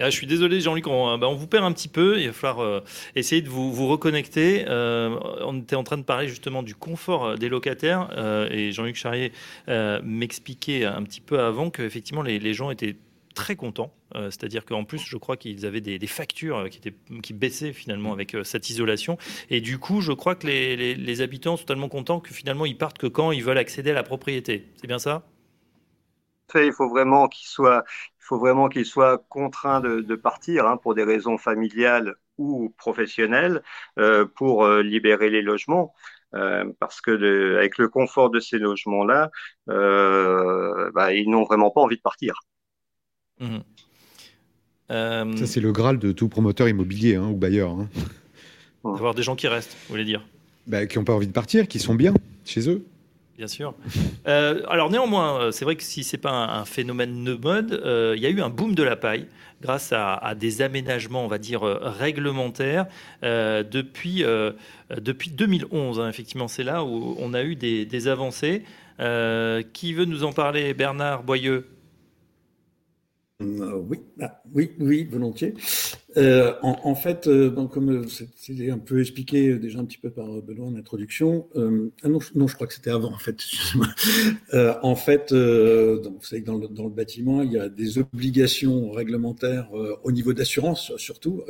Ah, 0.00 0.10
je 0.10 0.16
suis 0.16 0.28
désolé, 0.28 0.60
Jean-Luc, 0.60 0.86
on, 0.86 1.18
bah, 1.18 1.26
on, 1.26 1.34
vous 1.34 1.48
perd 1.48 1.64
un 1.64 1.72
petit 1.72 1.88
peu. 1.88 2.20
Il 2.20 2.28
va 2.28 2.32
falloir 2.32 2.60
euh, 2.60 2.80
essayer 3.16 3.42
de 3.42 3.48
vous, 3.48 3.88
reconnecter. 3.88 4.64
Euh, 4.68 5.18
on 5.40 5.58
était 5.58 5.74
en 5.74 5.82
train 5.82 5.98
de 5.98 6.04
parler 6.04 6.28
justement 6.28 6.62
du 6.62 6.76
confort 6.76 7.24
euh, 7.24 7.34
des 7.34 7.48
locataires 7.48 8.08
et 8.50 8.70
Jean-Luc 8.70 8.94
Charrier 8.96 9.32
m'expliquait 9.66 10.84
un 10.84 11.02
petit 11.02 11.20
peu 11.20 11.40
avant 11.40 11.70
qu'effectivement 11.70 12.22
les, 12.22 12.38
les 12.38 12.54
gens 12.54 12.70
étaient 12.70 12.96
très 13.34 13.56
contents. 13.56 13.92
C'est-à-dire 14.14 14.64
qu'en 14.64 14.84
plus, 14.84 15.04
je 15.04 15.16
crois 15.16 15.36
qu'ils 15.36 15.66
avaient 15.66 15.82
des, 15.82 16.06
factures 16.06 16.68
qui, 17.22 17.32
baissaient 17.32 17.72
finalement 17.72 18.12
avec 18.12 18.34
cette 18.42 18.70
isolation. 18.70 19.18
Et 19.50 19.60
du 19.60 19.78
coup, 19.78 20.00
je 20.00 20.12
crois 20.12 20.34
que 20.34 20.46
les 20.46 21.20
habitants 21.20 21.56
sont 21.56 21.66
tellement 21.66 21.88
contents 21.88 22.20
que 22.20 22.32
finalement, 22.32 22.64
ils 22.64 22.76
partent 22.76 22.98
que 22.98 23.06
quand 23.06 23.30
ils 23.32 23.44
veulent 23.44 23.58
accéder 23.58 23.90
à 23.90 23.94
la 23.94 24.02
propriété. 24.02 24.66
C'est 24.80 24.86
bien 24.86 24.98
ça 24.98 25.24
il 26.56 26.72
faut 26.72 26.88
vraiment 26.88 27.28
qu'ils 27.28 27.48
soient, 27.48 27.84
faut 28.28 28.38
vraiment 28.38 28.68
qu'ils 28.68 28.86
soient 28.86 29.24
contraints 29.28 29.80
de, 29.80 30.00
de 30.00 30.14
partir 30.14 30.66
hein, 30.66 30.76
pour 30.76 30.94
des 30.94 31.04
raisons 31.04 31.38
familiales 31.38 32.14
ou 32.36 32.74
professionnelles 32.76 33.62
euh, 33.98 34.26
pour 34.26 34.64
euh, 34.64 34.82
libérer 34.82 35.30
les 35.30 35.42
logements. 35.42 35.94
Euh, 36.34 36.70
parce 36.78 37.00
que 37.00 37.10
de, 37.10 37.56
avec 37.56 37.78
le 37.78 37.88
confort 37.88 38.28
de 38.28 38.38
ces 38.38 38.58
logements-là, 38.58 39.30
euh, 39.70 40.90
bah, 40.94 41.14
ils 41.14 41.30
n'ont 41.30 41.44
vraiment 41.44 41.70
pas 41.70 41.80
envie 41.80 41.96
de 41.96 42.02
partir. 42.02 42.34
Mmh. 43.40 43.58
Ça, 44.90 45.46
c'est 45.46 45.60
le 45.60 45.72
Graal 45.72 45.98
de 45.98 46.12
tout 46.12 46.28
promoteur 46.28 46.68
immobilier 46.68 47.16
hein, 47.16 47.28
ou 47.28 47.36
bailleur. 47.36 47.70
Hein. 47.70 47.88
D'avoir 48.84 49.14
des 49.14 49.22
gens 49.22 49.36
qui 49.36 49.48
restent, 49.48 49.74
vous 49.86 49.92
voulez 49.92 50.04
dire? 50.04 50.22
Bah, 50.66 50.86
Qui 50.86 50.98
n'ont 50.98 51.04
pas 51.04 51.14
envie 51.14 51.26
de 51.26 51.32
partir, 51.32 51.66
qui 51.66 51.78
sont 51.78 51.94
bien 51.94 52.12
chez 52.44 52.68
eux. 52.68 52.84
Bien 53.38 53.46
sûr. 53.46 53.74
Euh, 54.26 54.62
alors 54.68 54.90
néanmoins, 54.90 55.40
euh, 55.40 55.50
c'est 55.52 55.64
vrai 55.64 55.76
que 55.76 55.84
si 55.84 56.02
c'est 56.02 56.18
pas 56.18 56.32
un, 56.32 56.64
phénomène 56.64 57.24
de 57.24 57.34
mode, 57.34 57.72
euh, 57.72 58.14
il 58.16 58.22
y 58.22 58.26
a 58.26 58.30
eu 58.30 58.42
un 58.42 58.50
boom 58.50 58.74
de 58.74 58.82
la 58.82 58.96
paille 58.96 59.28
grâce 59.62 59.92
à, 59.92 60.34
des 60.34 60.60
aménagements, 60.60 61.24
on 61.24 61.28
va 61.28 61.38
dire, 61.38 61.62
réglementaires 61.62 62.86
depuis, 63.22 64.24
depuis 64.90 65.30
2011. 65.30 65.98
Hein, 65.98 66.08
effectivement, 66.08 66.46
c'est 66.46 66.62
là 66.62 66.84
où 66.84 67.16
on 67.18 67.32
a 67.32 67.42
eu 67.42 67.56
des, 67.56 67.86
des 67.86 68.08
avancées. 68.08 68.62
qui 69.72 69.92
veut 69.94 70.04
nous 70.04 70.24
en 70.24 70.32
parler 70.32 70.74
Bernard 70.74 71.24
Boyeux? 71.24 71.66
Oui, 73.40 74.00
ah, 74.20 74.42
oui, 74.52 74.72
oui, 74.78 75.04
volontiers. 75.10 75.54
Euh, 76.16 76.54
en, 76.62 76.94
fait, 76.94 77.26
euh, 77.26 77.50
comme 77.66 78.06
c'est 78.08 78.70
un 78.70 78.78
peu 78.78 79.00
expliqué 79.00 79.58
déjà 79.58 79.78
un 79.78 79.84
petit 79.84 79.98
peu 79.98 80.08
par 80.08 80.26
Benoît 80.42 80.66
en 80.66 80.74
introduction, 80.74 81.46
euh, 81.56 81.92
ah 82.02 82.08
non, 82.08 82.18
non, 82.34 82.48
je 82.48 82.54
crois 82.54 82.66
que 82.66 82.72
c'était 82.72 82.90
avant, 82.90 83.12
en 83.12 83.18
fait. 83.18 83.42
Euh, 84.54 84.74
en 84.82 84.96
fait, 84.96 85.32
euh, 85.32 86.00
vous 86.02 86.24
savez 86.24 86.42
que 86.42 86.46
dans 86.46 86.84
le, 86.84 86.88
bâtiment, 86.88 87.42
il 87.42 87.52
y 87.52 87.58
a 87.58 87.68
des 87.68 87.98
obligations 87.98 88.90
réglementaires 88.90 89.68
au 90.02 90.10
niveau 90.10 90.32
d'assurance, 90.32 90.92
surtout, 90.96 91.42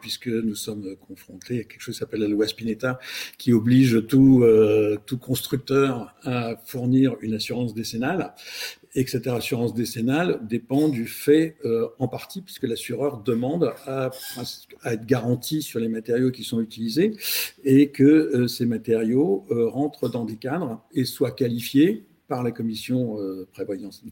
puisque 0.00 0.26
nous 0.26 0.56
sommes 0.56 0.96
confrontés 1.06 1.60
à 1.60 1.64
quelque 1.64 1.80
chose 1.80 1.94
qui 1.94 2.00
s'appelle 2.00 2.20
la 2.20 2.28
loi 2.28 2.46
Spinetta, 2.48 2.98
qui 3.38 3.52
oblige 3.52 4.04
tout, 4.08 4.44
tout 5.06 5.18
constructeur 5.18 6.14
à 6.24 6.56
fournir 6.64 7.16
une 7.20 7.34
assurance 7.34 7.72
décennale 7.72 8.34
et 8.94 9.04
que 9.04 9.10
cette 9.10 9.26
assurance 9.26 9.74
décennale 9.74 10.40
dépend 10.42 10.88
du 10.88 11.06
fait 11.06 11.56
euh, 11.64 11.88
en 11.98 12.08
partie, 12.08 12.42
puisque 12.42 12.64
l'assureur 12.64 13.22
demande 13.22 13.72
à, 13.86 13.99
à, 14.00 14.92
être 14.92 15.06
garanti 15.06 15.62
sur 15.62 15.80
les 15.80 15.88
matériaux 15.88 16.30
qui 16.30 16.44
sont 16.44 16.60
utilisés 16.60 17.16
et 17.64 17.90
que 17.90 18.04
euh, 18.04 18.48
ces 18.48 18.66
matériaux 18.66 19.44
euh, 19.50 19.68
rentrent 19.68 20.08
dans 20.08 20.24
des 20.24 20.36
cadres 20.36 20.82
et 20.92 21.04
soient 21.04 21.32
qualifiés 21.32 22.04
par 22.30 22.44
la 22.44 22.52
commission 22.52 23.20
euh, 23.20 23.48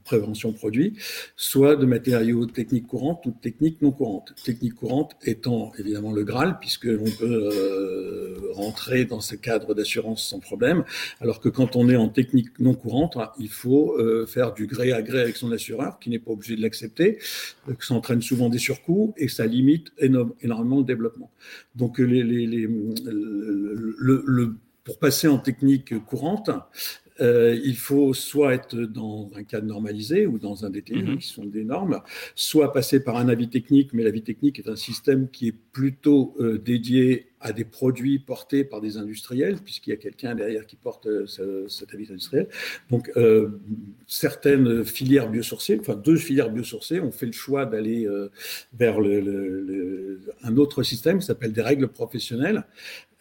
prévention 0.04 0.52
produits, 0.52 0.94
soit 1.36 1.76
de 1.76 1.86
matériaux 1.86 2.46
techniques 2.46 2.88
courantes 2.88 3.24
ou 3.26 3.30
de 3.30 3.38
techniques 3.40 3.80
non 3.80 3.92
courantes. 3.92 4.34
Techniques 4.44 4.74
courantes 4.74 5.12
étant 5.24 5.72
évidemment 5.78 6.12
le 6.12 6.24
Graal, 6.24 6.58
puisque 6.58 6.86
l'on 6.86 7.04
peut 7.04 7.50
euh, 7.54 8.52
rentrer 8.54 9.04
dans 9.04 9.20
ce 9.20 9.36
cadre 9.36 9.72
d'assurance 9.72 10.28
sans 10.28 10.40
problème, 10.40 10.84
alors 11.20 11.40
que 11.40 11.48
quand 11.48 11.76
on 11.76 11.88
est 11.88 11.96
en 11.96 12.08
technique 12.08 12.58
non 12.58 12.74
courante, 12.74 13.16
il 13.38 13.48
faut 13.48 13.96
euh, 13.96 14.26
faire 14.26 14.52
du 14.52 14.66
gré 14.66 14.92
à 14.92 15.00
gré 15.00 15.20
avec 15.20 15.36
son 15.36 15.52
assureur, 15.52 16.00
qui 16.00 16.10
n'est 16.10 16.18
pas 16.18 16.32
obligé 16.32 16.56
de 16.56 16.62
l'accepter, 16.62 17.18
que 17.78 17.86
ça 17.86 17.94
entraîne 17.94 18.20
souvent 18.20 18.48
des 18.48 18.58
surcoûts 18.58 19.14
et 19.16 19.28
ça 19.28 19.46
limite 19.46 19.92
énormément 20.00 20.78
le 20.78 20.84
développement. 20.84 21.30
Donc 21.76 22.00
pour 24.82 24.98
passer 24.98 25.28
en 25.28 25.38
technique 25.38 26.04
courante, 26.06 26.50
euh, 27.20 27.58
il 27.64 27.76
faut 27.76 28.14
soit 28.14 28.54
être 28.54 28.76
dans 28.76 29.30
un 29.34 29.44
cadre 29.44 29.66
normalisé 29.66 30.26
ou 30.26 30.38
dans 30.38 30.64
un 30.64 30.70
DTU, 30.70 30.94
mm 30.94 31.06
-hmm. 31.06 31.18
qui 31.18 31.28
sont 31.28 31.44
des 31.44 31.64
normes, 31.64 32.00
soit 32.34 32.72
passer 32.72 32.98
par 33.06 33.16
un 33.16 33.28
avis 33.28 33.48
technique, 33.48 33.88
mais 33.94 34.02
l'avis 34.02 34.22
technique 34.22 34.58
est 34.58 34.68
un 34.68 34.76
système 34.76 35.28
qui 35.34 35.48
est 35.48 35.58
plutôt 35.72 36.34
euh, 36.40 36.58
dédié 36.58 37.28
à 37.40 37.52
des 37.52 37.64
produits 37.64 38.18
portés 38.18 38.64
par 38.64 38.80
des 38.80 38.96
industriels, 38.96 39.56
puisqu'il 39.64 39.90
y 39.90 39.92
a 39.92 39.96
quelqu'un 39.96 40.34
derrière 40.34 40.66
qui 40.66 40.76
porte 40.76 41.06
euh, 41.06 41.26
ce, 41.26 41.68
cet 41.68 41.94
avis 41.94 42.06
industriel. 42.10 42.48
Donc, 42.90 43.10
euh, 43.16 43.48
certaines 44.06 44.84
filières 44.84 45.30
biosourcées, 45.30 45.78
enfin 45.80 45.94
deux 45.94 46.16
filières 46.16 46.50
biosourcées, 46.50 47.00
ont 47.00 47.12
fait 47.12 47.26
le 47.26 47.32
choix 47.32 47.64
d'aller 47.66 48.06
euh, 48.06 48.28
vers 48.82 49.00
le, 49.00 49.20
le, 49.20 49.60
le, 49.70 50.20
un 50.42 50.56
autre 50.56 50.82
système 50.82 51.18
qui 51.20 51.26
s'appelle 51.26 51.52
des 51.52 51.62
règles 51.62 51.88
professionnelles. 51.88 52.64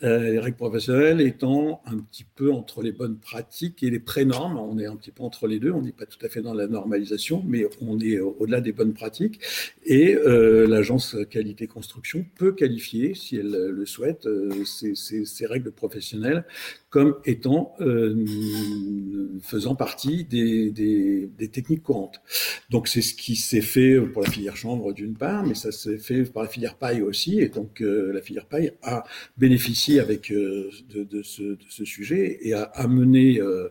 Euh, 0.04 0.32
les 0.32 0.38
règles 0.38 0.58
professionnelles 0.58 1.22
étant 1.22 1.82
un 1.88 1.98
petit 1.98 2.24
peu 2.24 2.52
entre 2.52 2.84
les 2.84 2.92
bonnes 2.92 3.18
pratiques 3.18 3.82
et 3.82 3.90
les 3.90 4.00
pré-normes. 4.00 4.58
On 4.58 4.78
est 4.78 4.86
un 4.86 4.96
petit 4.96 5.10
peu 5.10 5.24
entre 5.24 5.48
les 5.48 5.60
deux. 5.60 5.72
On 5.72 5.82
n'est 5.82 5.92
pas 5.92 6.06
tout 6.06 6.24
à 6.24 6.30
fait 6.30 6.42
dans 6.42 6.54
la 6.54 6.68
normalisation, 6.68 7.44
mais 7.48 7.66
on 7.82 8.00
est 8.00 8.20
au-delà 8.20 8.62
des 8.62 8.74
bonnes 8.74 8.94
pratiques. 8.94 9.40
Et 9.86 10.16
euh, 10.16 10.68
l'agence 10.68 11.16
qualité 11.32 11.66
construction 11.66 12.26
peut 12.36 12.52
qualifier, 12.52 13.16
si 13.16 13.38
elle 13.38 13.50
le 13.50 13.86
souhaite, 13.88 14.28
euh, 14.28 14.64
ces, 14.66 15.46
règles 15.48 15.72
professionnelles 15.72 16.44
comme 16.90 17.16
étant 17.26 17.76
euh, 17.82 18.26
faisant 19.42 19.76
partie 19.76 20.24
des, 20.24 21.30
techniques 21.52 21.84
courantes. 21.84 22.22
Donc 22.70 22.88
c'est 22.88 23.02
ce 23.02 23.14
qui 23.14 23.36
s'est 23.36 23.62
fait 23.62 24.00
pour 24.00 24.22
la 24.22 24.30
filière 24.30 24.56
chanvre 24.56 24.94
d'une 24.94 25.16
part, 25.16 25.46
mais 25.46 25.54
ça 25.54 25.72
s'est 25.72 25.98
fait 25.98 26.24
par 26.24 26.44
la 26.44 26.50
filière 26.50 26.76
paille 26.76 27.02
aussi, 27.02 27.40
et 27.40 27.50
donc 27.50 27.82
euh, 27.82 28.12
la 28.14 28.22
filière 28.22 28.46
paille 28.46 28.72
a 28.84 29.04
bénéficié 29.38 29.87
avec 29.96 30.32
euh, 30.32 30.70
de, 30.94 31.22
ce, 31.24 31.86
sujet 31.86 32.40
et 32.42 32.54
a 32.54 32.64
amené 32.64 33.40
euh, 33.40 33.70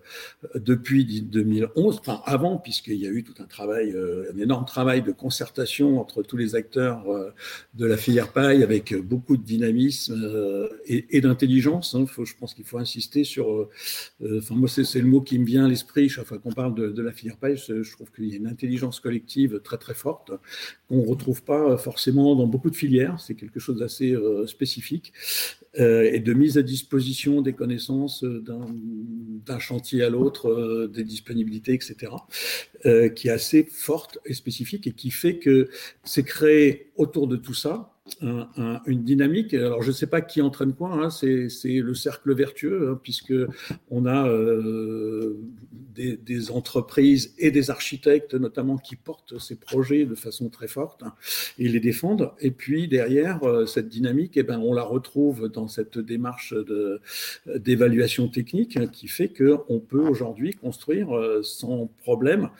depuis 0.54 1.22
2011, 1.22 1.98
enfin 2.00 2.22
avant, 2.24 2.56
puisqu'il 2.56 2.96
y 2.96 3.06
a 3.06 3.10
eu 3.10 3.22
tout 3.22 3.34
un 3.42 3.44
travail, 3.44 3.92
euh, 3.92 4.32
un 4.34 4.38
énorme 4.38 4.64
travail 4.64 5.02
de 5.02 5.12
concertation 5.12 6.00
entre 6.00 6.22
tous 6.22 6.36
les 6.36 6.54
acteurs 6.54 7.04
de 7.74 7.86
la 7.86 7.96
filière 7.96 8.32
paille, 8.32 8.62
avec 8.62 8.94
beaucoup 8.94 9.36
de 9.36 9.42
dynamisme 9.42 10.70
et, 10.86 11.16
et 11.16 11.20
d'intelligence. 11.20 11.94
Hein, 11.94 12.06
je 12.24 12.34
pense 12.38 12.54
qu'il 12.54 12.64
faut 12.64 12.78
insister 12.78 13.24
sur. 13.24 13.68
Enfin, 14.22 14.54
moi, 14.54 14.68
c'est 14.68 15.00
le 15.00 15.06
mot 15.06 15.20
qui 15.20 15.38
me 15.38 15.44
vient 15.44 15.66
à 15.66 15.68
l'esprit 15.68 16.08
chaque 16.08 16.26
fois 16.26 16.38
qu'on 16.38 16.52
parle 16.52 16.74
de, 16.74 16.88
de, 16.88 17.02
la 17.02 17.12
filière 17.12 17.36
paille. 17.36 17.56
Je 17.56 17.92
trouve 17.92 18.10
qu'il 18.10 18.26
y 18.26 18.32
a 18.32 18.36
une 18.36 18.46
intelligence 18.46 19.00
collective 19.00 19.60
très 19.62 19.76
très 19.78 19.94
forte 19.94 20.32
qu'on 20.88 21.02
ne 21.02 21.06
retrouve 21.06 21.42
pas 21.42 21.76
forcément 21.76 22.34
dans 22.36 22.46
beaucoup 22.46 22.70
de 22.70 22.76
filières. 22.76 23.20
C'est 23.20 23.34
quelque 23.34 23.60
chose 23.60 23.78
d'assez 23.78 24.16
spécifique 24.46 25.12
et 25.78 26.20
de 26.20 26.32
mise 26.32 26.58
à 26.58 26.62
disposition 26.62 27.42
des 27.42 27.52
connaissances 27.52 28.24
d'un 28.24 29.58
chantier 29.58 30.02
à 30.02 30.10
l'autre, 30.10 30.88
des 30.92 31.04
disponibilités, 31.04 31.74
etc. 31.74 32.12
qui 33.14 33.28
est 33.28 33.30
assez 33.30 33.64
forte 33.64 34.18
et 34.24 34.34
spécifique 34.34 34.86
et 34.86 34.92
qui 34.92 35.10
fait 35.10 35.38
que 35.38 35.68
c'est 36.04 36.24
créé 36.24 36.92
autour 36.96 37.28
de 37.28 37.36
tout 37.36 37.54
ça 37.54 37.95
un, 38.22 38.48
un, 38.56 38.80
une 38.86 39.02
dynamique. 39.02 39.54
Alors, 39.54 39.82
je 39.82 39.88
ne 39.88 39.92
sais 39.92 40.06
pas 40.06 40.20
qui 40.20 40.40
entraîne 40.40 40.74
quoi, 40.74 40.92
hein, 40.92 41.10
c'est 41.10 41.48
le 41.64 41.94
cercle 41.94 42.34
vertueux, 42.34 42.90
hein, 42.90 43.00
puisque 43.02 43.34
on 43.90 44.06
a 44.06 44.28
euh, 44.28 45.36
des, 45.94 46.50
entreprises 46.50 47.34
et 47.38 47.50
des 47.50 47.70
architectes, 47.70 48.34
notamment, 48.34 48.76
qui 48.76 48.96
portent 48.96 49.38
ces 49.38 49.56
projets 49.56 50.04
de 50.04 50.14
façon 50.14 50.48
très 50.48 50.68
forte 50.68 51.02
hein, 51.02 51.14
et 51.58 51.68
les 51.68 51.80
défendent. 51.80 52.30
Et 52.40 52.50
puis, 52.50 52.88
derrière, 52.88 53.42
euh, 53.44 53.66
cette 53.66 53.88
dynamique, 53.88 54.36
eh 54.36 54.42
ben, 54.42 54.58
on 54.58 54.72
la 54.72 54.82
retrouve 54.82 55.48
dans 55.48 55.68
cette 55.68 55.98
démarche 55.98 56.54
d'évaluation 57.46 58.28
technique 58.28 58.76
hein, 58.76 58.86
qui 58.86 59.08
fait 59.08 59.28
qu'on 59.28 59.80
peut 59.80 60.06
aujourd'hui 60.06 60.52
construire 60.52 61.16
euh, 61.16 61.42
sans 61.42 61.90
problème, 62.02 62.50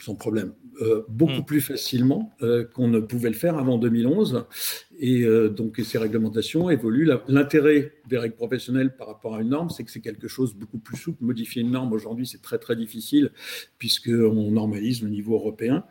sans 0.00 0.14
problème, 0.14 0.52
euh, 0.82 1.04
beaucoup 1.08 1.42
mmh. 1.42 1.44
plus 1.44 1.60
facilement 1.60 2.32
euh, 2.42 2.64
qu'on 2.64 2.88
ne 2.88 2.98
pouvait 2.98 3.28
le 3.28 3.36
faire 3.36 3.58
avant 3.58 3.78
2011. 3.78 4.46
Et 4.98 5.24
donc 5.50 5.80
ces 5.82 5.98
réglementations 5.98 6.70
évoluent. 6.70 7.10
L'intérêt 7.28 7.92
des 8.08 8.18
règles 8.18 8.36
professionnelles 8.36 8.96
par 8.96 9.06
rapport 9.06 9.34
à 9.34 9.40
une 9.40 9.50
norme, 9.50 9.70
c'est 9.70 9.84
que 9.84 9.90
c'est 9.90 10.00
quelque 10.00 10.28
chose 10.28 10.54
de 10.54 10.60
beaucoup 10.60 10.78
plus 10.78 10.96
souple. 10.96 11.24
Modifier 11.24 11.62
une 11.62 11.70
norme 11.70 11.92
aujourd'hui, 11.92 12.26
c'est 12.26 12.42
très 12.42 12.58
très 12.58 12.76
difficile 12.76 13.30
puisqu'on 13.78 14.50
normalise 14.50 15.02
le 15.02 15.08
niveau 15.08 15.34
européen, 15.34 15.84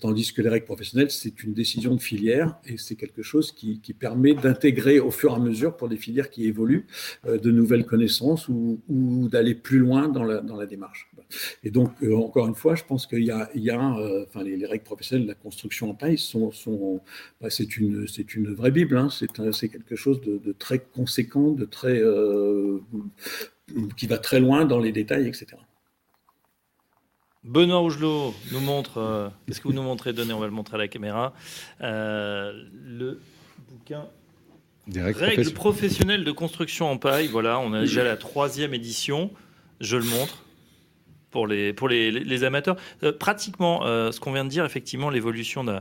tandis 0.00 0.32
que 0.32 0.42
les 0.42 0.48
règles 0.48 0.66
professionnelles, 0.66 1.10
c'est 1.10 1.42
une 1.42 1.54
décision 1.54 1.94
de 1.94 2.00
filière 2.00 2.58
et 2.66 2.76
c'est 2.78 2.96
quelque 2.96 3.22
chose 3.22 3.52
qui, 3.52 3.80
permet 3.98 4.34
d'intégrer 4.34 5.00
au 5.00 5.10
fur 5.10 5.32
et 5.32 5.34
à 5.34 5.38
mesure 5.38 5.76
pour 5.76 5.88
des 5.88 5.96
filières 5.96 6.30
qui 6.30 6.46
évoluent 6.46 6.86
de 7.26 7.50
nouvelles 7.50 7.84
connaissances 7.84 8.48
ou, 8.48 9.28
d'aller 9.30 9.54
plus 9.54 9.78
loin 9.78 10.08
dans 10.08 10.24
la, 10.24 10.66
démarche. 10.66 11.10
Et 11.64 11.70
donc, 11.70 11.90
euh, 12.02 12.14
encore 12.14 12.46
une 12.46 12.54
fois, 12.54 12.74
je 12.74 12.84
pense 12.84 13.06
qu'il 13.06 13.24
y 13.24 13.30
a, 13.30 13.50
euh, 13.54 14.24
enfin, 14.28 14.42
les, 14.42 14.66
règles 14.66 14.84
professionnelles 14.84 15.24
de 15.24 15.28
la 15.28 15.34
construction 15.34 15.90
en 15.90 15.94
paille 15.94 16.18
sont 16.18 16.50
bah, 17.40 17.50
c'est 17.50 17.76
une, 17.76 18.06
c'est 18.10 18.34
une 18.34 18.52
vraie 18.52 18.70
bible. 18.70 18.96
Hein. 18.96 19.08
C'est, 19.10 19.28
quelque 19.68 19.96
chose 19.96 20.20
de, 20.20 20.38
de, 20.38 20.52
très 20.52 20.78
conséquent, 20.78 21.50
de 21.50 21.64
très, 21.64 21.98
euh, 21.98 22.80
qui 23.96 24.06
va 24.06 24.18
très 24.18 24.40
loin 24.40 24.64
dans 24.64 24.78
les 24.78 24.92
détails, 24.92 25.26
etc. 25.26 25.46
Benoît 27.42 27.78
Rougelot 27.78 28.34
nous 28.52 28.60
montre, 28.60 29.32
qu'est-ce 29.46 29.60
que 29.60 29.68
vous 29.68 29.74
nous 29.74 29.82
montrez 29.82 30.12
Donnez, 30.12 30.34
on 30.34 30.40
va 30.40 30.46
le 30.46 30.52
montrer 30.52 30.74
à 30.74 30.78
la 30.78 30.88
caméra. 30.88 31.32
le 31.80 33.20
bouquin 33.70 34.06
des 34.86 35.02
règles, 35.02 35.52
professionnelles 35.52 36.24
de 36.24 36.32
construction 36.32 36.90
en 36.90 36.98
paille. 36.98 37.28
Voilà, 37.28 37.58
on 37.60 37.72
a 37.72 37.80
déjà 37.80 38.04
la 38.04 38.16
troisième 38.16 38.74
édition. 38.74 39.30
Je 39.80 39.96
le 39.96 40.04
montre 40.04 40.44
pour 41.30 41.46
les, 41.46 41.72
pour 41.72 41.88
les, 41.88 42.10
les 42.10 42.44
amateurs. 42.44 42.76
Euh, 43.02 43.12
pratiquement, 43.12 43.84
euh, 43.84 44.12
ce 44.12 44.20
qu'on 44.20 44.32
vient 44.32 44.44
de 44.44 44.50
dire, 44.50 44.64
effectivement, 44.64 45.10
l'évolution 45.10 45.64
de, 45.64 45.80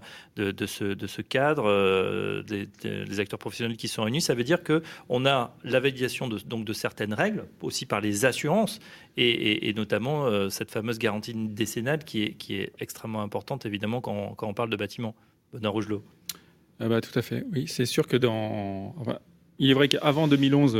de, 0.51 0.65
ce, 0.65 0.83
de 0.85 1.07
ce 1.07 1.21
cadre, 1.21 1.65
euh, 1.67 2.43
des, 2.43 3.19
acteurs 3.19 3.39
professionnels 3.39 3.77
qui 3.77 3.87
sont 3.87 4.03
réunis, 4.03 4.21
ça 4.21 4.33
veut 4.33 4.43
dire 4.43 4.59
qu'on 4.63 5.25
a 5.25 5.55
la 5.63 5.79
validation 5.79 6.27
de, 6.27 6.39
donc 6.39 6.65
de 6.65 6.73
certaines 6.73 7.13
règles, 7.13 7.45
aussi 7.61 7.85
par 7.85 8.01
les 8.01 8.25
assurances, 8.25 8.79
et, 9.17 9.73
notamment 9.73 10.49
cette 10.49 10.71
fameuse 10.71 10.97
garantie 10.97 11.33
décennale 11.33 12.05
qui 12.05 12.23
est, 12.23 12.33
qui 12.33 12.55
est 12.55 12.71
extrêmement 12.79 13.21
importante, 13.21 13.65
évidemment, 13.65 13.99
quand, 13.99 14.35
quand 14.35 14.47
on 14.47 14.53
parle 14.53 14.69
de 14.69 14.77
bâtiments. 14.77 15.15
Benoît 15.51 15.71
Rougelot. 15.71 16.03
Ah 16.79 16.87
bah, 16.87 17.01
tout 17.01 17.17
à 17.17 17.21
fait, 17.21 17.43
oui. 17.51 17.65
C'est 17.67 17.85
sûr 17.85 18.07
que 18.07 18.15
dans... 18.15 18.95
il 19.57 19.69
est 19.71 19.73
vrai 19.73 19.89
qu'avant 19.89 20.27
2011 20.27 20.77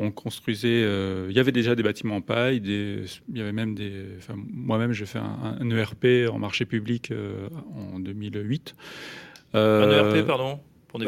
on 0.00 0.10
construisait. 0.10 0.82
Euh, 0.82 1.26
il 1.30 1.36
y 1.36 1.40
avait 1.40 1.52
déjà 1.52 1.74
des 1.74 1.82
bâtiments 1.82 2.16
en 2.16 2.20
paille. 2.20 2.60
il 2.64 3.06
y 3.34 3.40
avait 3.40 3.52
même 3.52 3.74
des. 3.74 3.92
moi-même, 4.34 4.92
j'ai 4.92 5.06
fait 5.06 5.18
un, 5.18 5.70
ERP 5.70 6.28
en 6.30 6.38
marché 6.38 6.64
public 6.64 7.10
euh, 7.10 7.48
en 7.94 7.98
2008. 8.00 8.74
Euh, 9.54 10.04
un 10.04 10.14
ERP, 10.14 10.26
pardon. 10.26 10.60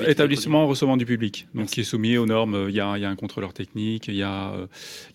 établissement 0.06 0.66
recevant 0.66 0.96
du 0.96 1.06
public, 1.06 1.48
donc 1.54 1.66
qui 1.66 1.80
est 1.80 1.84
soumis 1.84 2.18
aux 2.18 2.26
normes. 2.26 2.66
Il 2.68 2.74
y, 2.74 2.80
a, 2.80 2.90
un 2.90 3.16
contrôleur 3.16 3.52
technique, 3.52 4.08
il 4.08 4.16
y 4.16 4.22
a 4.22 4.52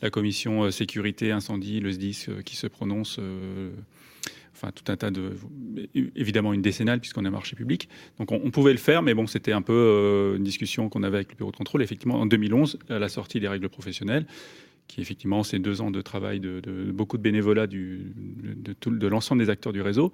la 0.02 0.10
commission 0.10 0.70
sécurité 0.72 1.32
incendie, 1.32 1.80
le 1.80 1.92
SDIS, 1.92 2.28
qui 2.46 2.56
se 2.56 2.68
prononce 2.68 3.20
enfin 4.58 4.72
tout 4.72 4.91
un 4.91 4.98
tas 4.98 5.12
de, 5.12 5.34
évidemment 6.15 6.54
une 6.54 6.62
décennale 6.62 7.00
puisqu'on 7.00 7.26
est 7.26 7.30
marché 7.30 7.56
public. 7.56 7.88
Donc 8.17 8.32
on, 8.32 8.52
pouvait 8.52 8.72
le 8.72 8.80
faire, 8.80 9.04
mais 9.04 9.13
bon, 9.13 9.28
c'était 9.28 9.52
un 9.52 9.62
peu 9.62 9.74
euh, 9.74 10.38
une 10.38 10.43
discussion 10.43 10.89
qu'on 10.89 11.04
avait 11.04 11.17
avec 11.17 11.32
le 11.32 11.38
bureau 11.38 11.52
de 11.52 11.58
contrôle. 11.58 11.84
Effectivement, 11.84 12.20
en 12.20 12.26
2011, 12.26 12.80
à 12.89 13.00
la 13.00 13.10
sortie 13.10 13.39
des 13.39 13.48
règles 13.48 13.70
professionnelles, 13.70 14.26
qui 14.88 15.02
effectivement 15.02 15.43
c'est 15.43 15.60
deux 15.60 15.82
ans 15.82 15.91
de 15.91 16.02
travail 16.02 16.39
de, 16.39 16.62
beaucoup 16.91 17.17
de 17.17 17.22
bénévolat 17.22 17.67
du, 17.67 18.13
de, 18.15 19.08
l'ensemble 19.08 19.43
des 19.43 19.50
acteurs 19.50 19.74
du 19.74 19.82
réseau, 19.82 20.12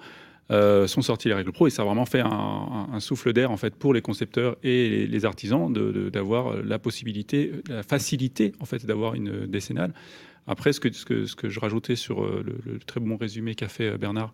euh, 0.51 0.87
sont 0.87 1.01
sorties 1.01 1.29
les 1.29 1.35
règles 1.35 1.53
pro 1.53 1.67
et 1.67 1.69
ça 1.69 1.83
a 1.83 1.85
vraiment 1.85 2.05
fait 2.05 2.19
un, 2.19 2.99
souffle 2.99 3.31
d'air 3.31 3.49
en 3.49 3.55
fait 3.55 3.75
pour 3.75 3.93
les 3.93 4.01
concepteurs 4.01 4.57
et 4.61 5.07
les, 5.07 5.25
artisans 5.25 5.71
d'avoir 5.71 6.57
la 6.61 6.79
possibilité, 6.79 7.51
la 7.69 7.83
facilité 7.83 8.51
en 8.59 8.65
fait 8.65 8.85
d'avoir 8.85 9.15
une 9.15 9.45
décennale. 9.45 9.93
Après, 10.47 10.73
ce 10.73 10.79
que, 10.79 11.49
je 11.49 11.59
rajoutais 11.59 11.95
sur 11.95 12.23
euh, 12.23 12.43
le, 12.65 12.79
très 12.79 12.99
bon 12.99 13.17
résumé 13.17 13.55
qu'a 13.55 13.69
fait 13.69 13.89
euh, 13.89 13.97
Bernard 13.97 14.33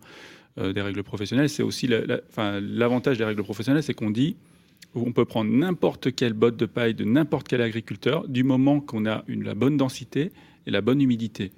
euh, 0.58 0.72
des 0.72 0.82
règles 0.82 1.02
professionnelles, 1.02 1.48
c'est 1.48 1.62
aussi 1.62 1.88
l'avantage 1.88 3.18
des 3.18 3.24
règles 3.24 3.42
professionnelles, 3.44 3.82
c'est 3.82 3.94
qu'on 3.94 4.10
dit 4.10 4.36
on 4.94 5.12
peut 5.12 5.24
prendre 5.24 5.52
n'importe 5.52 6.12
quelle 6.16 6.32
botte 6.32 6.56
de 6.56 6.66
paille 6.66 6.94
de 6.94 7.04
n'importe 7.04 7.46
quel 7.46 7.62
agriculteur 7.62 8.26
du 8.26 8.42
moment 8.42 8.80
qu'on 8.80 9.06
a 9.06 9.24
la 9.28 9.54
bonne 9.54 9.76
densité 9.76 10.32
et 10.66 10.70
la 10.72 10.80
bonne 10.80 11.00
humidité. 11.00 11.52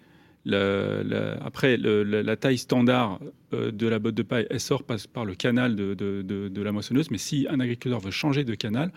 après, 0.45 1.79
la 1.79 2.37
taille 2.37 2.59
standard 2.59 3.21
de 3.53 3.87
la 3.87 3.99
botte 3.99 4.17
de 4.17 4.23
paille, 4.23 4.47
elle 4.51 4.61
sort 4.61 4.83
passe 4.83 5.07
par 5.07 5.25
le 5.25 5.35
canal 5.35 5.77
de, 5.77 6.63
la 6.63 6.73
moissonneuse, 6.73 7.11
mais 7.11 7.17
si 7.17 7.47
un 7.49 7.61
agriculteur 7.61 8.01
veut 8.01 8.11
changer 8.11 8.45
de 8.45 8.55
canal, 8.55 8.93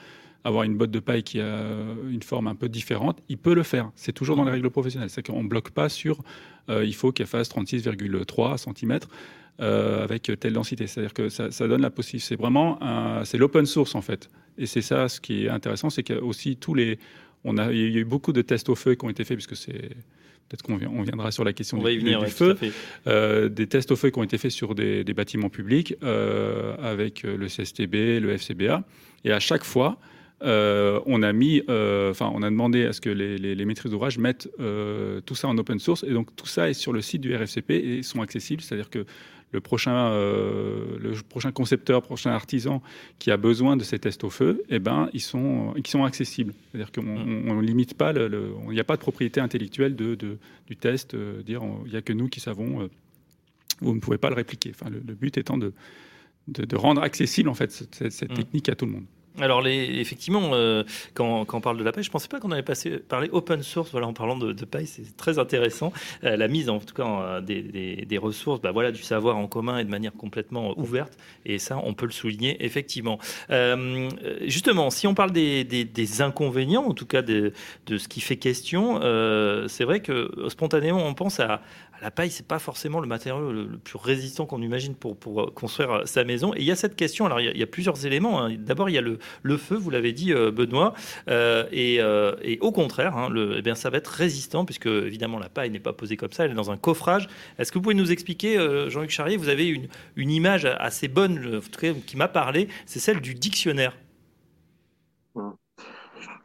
avoir 0.46 0.64
une 0.64 0.78
botte 0.78 0.92
de 0.92 1.00
paille 1.00 1.24
qui 1.24 1.42
a 1.42 1.66
une 2.08 2.22
forme 2.22 2.48
un 2.48 2.56
peu 2.56 2.70
différente, 2.70 3.18
il 3.30 3.38
peut 3.38 3.56
le 3.56 3.64
faire. 3.64 3.92
C'est 3.96 4.14
toujours 4.14 4.36
dans 4.36 4.46
les 4.46 4.52
règles 4.52 4.70
professionnelles. 4.70 5.10
C'est 5.10 5.26
qu'on 5.26 5.44
ne 5.44 5.50
bloque 5.50 5.72
pas 5.72 5.90
sur 5.90 6.22
euh, 6.70 6.86
il 6.86 6.94
faut 6.94 7.12
qu'elle 7.12 7.26
fasse 7.26 7.50
36,3 7.50 8.58
cm 8.58 9.00
euh, 9.60 10.04
avec 10.04 10.32
telle 10.40 10.54
densité. 10.54 10.86
C'est-à-dire 10.86 11.14
que 11.14 11.30
ça, 11.30 11.50
donne 11.68 11.82
la 11.82 11.90
possibilité. 11.90 12.28
C'est 12.28 12.40
vraiment 12.40 12.80
c'est 13.26 13.40
l'open 13.40 13.66
source 13.66 13.96
en 13.96 14.02
fait. 14.02 14.30
Et 14.58 14.68
c'est 14.68 14.82
ça 14.82 15.10
ce 15.10 15.20
qui 15.20 15.46
est 15.46 15.50
intéressant, 15.50 15.90
c'est 15.90 16.04
qu'il 16.04 16.16
y 16.16 16.20
a 16.20 16.24
aussi 16.24 16.56
tous 16.56 16.76
les. 16.76 17.00
On 17.44 17.58
a, 17.58 17.72
il 17.72 17.92
y 17.92 17.98
a 17.98 18.00
eu 18.00 18.06
beaucoup 18.06 18.32
de 18.32 18.42
tests 18.42 18.70
au 18.70 18.76
feu 18.76 18.96
qui 18.96 19.06
ont 19.06 19.10
été 19.10 19.24
faits, 19.24 19.38
puisque 19.38 19.56
c'est 19.56 19.90
peut-être 20.48 20.62
qu'on 20.62 20.80
on 20.88 21.02
viendra 21.02 21.32
sur 21.32 21.44
la 21.44 21.54
question 21.54 21.80
du, 21.80 22.00
feu, 22.28 22.56
euh, 23.08 23.50
des 23.50 23.68
tests 23.68 23.92
au 23.92 23.96
feu 23.96 24.10
qui 24.12 24.20
ont 24.20 24.24
été 24.24 24.38
faits 24.38 24.52
sur 24.52 24.74
des, 24.74 25.04
bâtiments 25.04 25.50
publics 25.50 25.96
avec 26.02 27.24
le 27.24 27.48
CSTB, 27.48 28.20
le 28.20 28.38
FCBA, 28.38 28.84
et 29.24 29.32
à 29.32 29.40
chaque 29.40 29.64
fois, 29.64 30.00
euh, 30.42 31.00
on 31.06 31.24
a 31.24 31.32
mis, 31.32 31.62
euh, 31.70 32.12
enfin, 32.12 32.30
on 32.34 32.44
a 32.44 32.50
demandé 32.50 32.86
à 32.86 32.94
ce 32.94 33.00
que 33.00 33.10
les, 33.10 33.66
maîtrises 33.66 33.92
d'ouvrage 33.92 34.18
mettent 34.18 34.50
euh, 34.60 35.22
tout 35.22 35.36
ça 35.36 35.48
en 35.48 35.58
open 35.58 35.80
source, 35.80 36.04
et 36.04 36.12
donc 36.12 36.36
tout 36.36 36.46
ça 36.46 36.70
est 36.70 36.74
sur 36.74 36.92
le 36.92 37.02
site 37.02 37.22
du 37.22 37.36
RFCP 37.36 37.72
et 37.72 38.04
sont 38.04 38.22
accessibles, 38.22 38.62
c'est-à-dire 38.62 38.90
que 38.90 39.06
le 39.52 39.62
prochain, 39.62 40.10
le 40.12 41.14
prochain 41.30 41.54
concepteur, 41.54 42.02
prochain 42.02 42.32
artisan 42.32 42.84
qui 43.20 43.32
a 43.32 43.38
besoin 43.38 43.78
de 43.78 43.84
ces 43.86 44.00
tests 44.00 44.26
au 44.26 44.30
feu, 44.30 44.64
eh 44.70 44.80
ben, 44.80 45.08
ils 45.14 45.22
sont, 45.22 45.74
ils 45.78 45.88
sont 45.88 46.04
accessibles. 46.04 46.54
C'est-à-dire 46.72 46.92
qu'on 46.92 47.04
ne 47.04 47.54
mmh. 47.54 47.62
limite 47.62 47.94
pas, 47.94 48.12
il 48.12 48.70
n'y 48.72 48.80
a 48.82 48.84
pas 48.84 48.96
de 48.96 49.02
propriété 49.02 49.40
intellectuelle 49.40 49.96
de, 49.96 50.18
du 50.68 50.76
test, 50.76 51.16
dire 51.16 51.62
il 51.86 51.92
n'y 51.92 51.98
a 51.98 52.02
que 52.02 52.12
nous 52.12 52.28
qui 52.28 52.42
savons, 52.42 52.90
vous 53.80 53.96
ne 53.96 54.00
pouvez 54.02 54.18
pas 54.18 54.30
le 54.30 54.36
répliquer. 54.36 54.72
Enfin, 54.72 54.90
le, 54.90 55.00
but 55.00 55.38
étant 55.38 55.58
de, 55.58 55.72
de, 56.50 56.76
rendre 56.76 57.02
accessible 57.02 57.48
en 57.48 57.56
fait 57.56 57.72
cette 57.72 58.32
mmh. 58.32 58.36
technique 58.36 58.68
à 58.68 58.76
tout 58.76 58.88
le 58.88 58.92
monde. 58.92 59.06
Alors, 59.42 59.68
effectivement, 59.68 60.52
euh, 60.54 60.84
quand, 61.14 61.46
on 61.52 61.62
parle 61.62 61.78
de 61.78 61.84
la 61.84 61.92
paille, 61.92 62.04
je 62.04 62.10
ne 62.10 62.14
pensais 62.14 62.30
pas 62.30 62.40
qu'on 62.40 62.52
allait 62.52 62.64
passer, 62.64 63.00
parler 63.00 63.30
open 63.34 63.64
source 63.64 63.92
voilà, 63.92 64.08
en 64.08 64.14
parlant 64.14 64.38
de, 64.38 64.54
de 64.54 64.66
paille. 64.66 64.88
C'est 64.88 65.18
très 65.18 65.40
intéressant. 65.40 65.92
Euh, 66.24 66.38
la 66.38 66.48
mise, 66.48 66.70
en 66.70 66.80
tout 66.80 66.94
cas, 66.94 67.06
euh, 67.06 67.42
des, 67.42 68.18
ressources, 68.18 68.62
bah, 68.62 68.72
voilà, 68.72 68.92
du 68.92 69.04
savoir 69.04 69.36
en 69.36 69.48
commun 69.48 69.78
et 69.80 69.84
de 69.84 69.90
manière 69.90 70.14
complètement 70.14 70.78
ouverte. 70.80 71.18
Et 71.46 71.60
ça, 71.60 71.80
on 71.84 71.94
peut 71.94 72.06
le 72.06 72.14
souligner, 72.14 72.64
effectivement. 72.64 73.20
justement, 74.42 74.90
si 74.90 75.08
on 75.08 75.14
parle 75.14 75.32
des, 75.32 76.22
inconvénients, 76.22 76.86
en 76.86 76.94
tout 76.94 77.06
cas 77.06 77.22
de 77.22 77.52
ce 77.88 78.08
qui 78.08 78.22
fait 78.22 78.38
question, 78.38 79.02
c'est 79.68 79.84
vrai 79.84 80.00
que 80.00 80.32
spontanément, 80.48 81.06
on 81.06 81.14
pense 81.14 81.40
à, 81.40 81.62
la 82.02 82.12
paille, 82.12 82.30
c'est 82.30 82.48
pas 82.48 82.60
forcément 82.60 83.00
le 83.00 83.08
matériau 83.08 83.52
le, 83.52 83.78
plus 83.78 83.98
résistant 83.98 84.46
qu'on 84.46 84.62
imagine 84.62 84.96
pour, 84.96 85.16
euh, 85.42 85.52
construire 85.54 85.92
euh, 85.92 86.06
sa 86.06 86.24
maison. 86.24 86.54
Et 86.54 86.60
il 86.60 86.66
y 86.66 86.72
a 86.72 86.76
cette 86.76 86.96
question. 86.96 87.26
Alors, 87.26 87.40
il 87.40 87.58
y 87.58 87.64
a, 87.64 87.68
plusieurs 87.68 88.06
éléments. 88.06 88.44
Hein. 88.44 88.56
D'abord, 88.58 88.90
il 88.90 88.94
y 88.94 88.98
a 88.98 89.02
le, 89.02 89.58
feu, 89.58 89.76
vous 89.76 89.90
l'avez 89.90 90.12
dit, 90.12 90.34
euh, 90.34 90.52
Benoît. 90.52 90.94
et, 91.28 92.00
au 92.62 92.72
contraire, 92.72 93.18
hein, 93.18 93.30
eh 93.58 93.62
bien, 93.62 93.76
ça 93.76 93.90
va 93.90 93.98
être 93.98 94.08
résistant, 94.08 94.66
puisque 94.66 94.88
évidemment, 94.88 95.40
la 95.40 95.50
paille 95.50 95.70
n'est 95.70 95.80
pas 95.80 95.94
posée 95.94 96.18
comme 96.18 96.32
ça. 96.32 96.46
Elle 96.46 96.52
est 96.52 96.56
dans 96.56 96.72
un 96.72 96.78
coffrage. 96.78 97.28
Est-ce 97.58 97.72
que 97.72 97.78
vous 97.78 97.84
pouvez 97.84 97.96
nous 97.96 98.12
expliquer, 98.12 98.58
Jean-Luc 98.90 99.10
Charrier, 99.10 99.38
vous 99.38 99.50
avez 99.50 99.68
une, 99.68 99.88
une 100.16 100.32
image 100.32 100.66
assez 100.66 101.08
bonne, 101.08 101.62
qui 102.06 102.18
m'a 102.18 102.28
parlé, 102.28 102.68
c'est 102.86 103.00
celle 103.00 103.22
du 103.22 103.34
dictionnaire. 103.36 103.96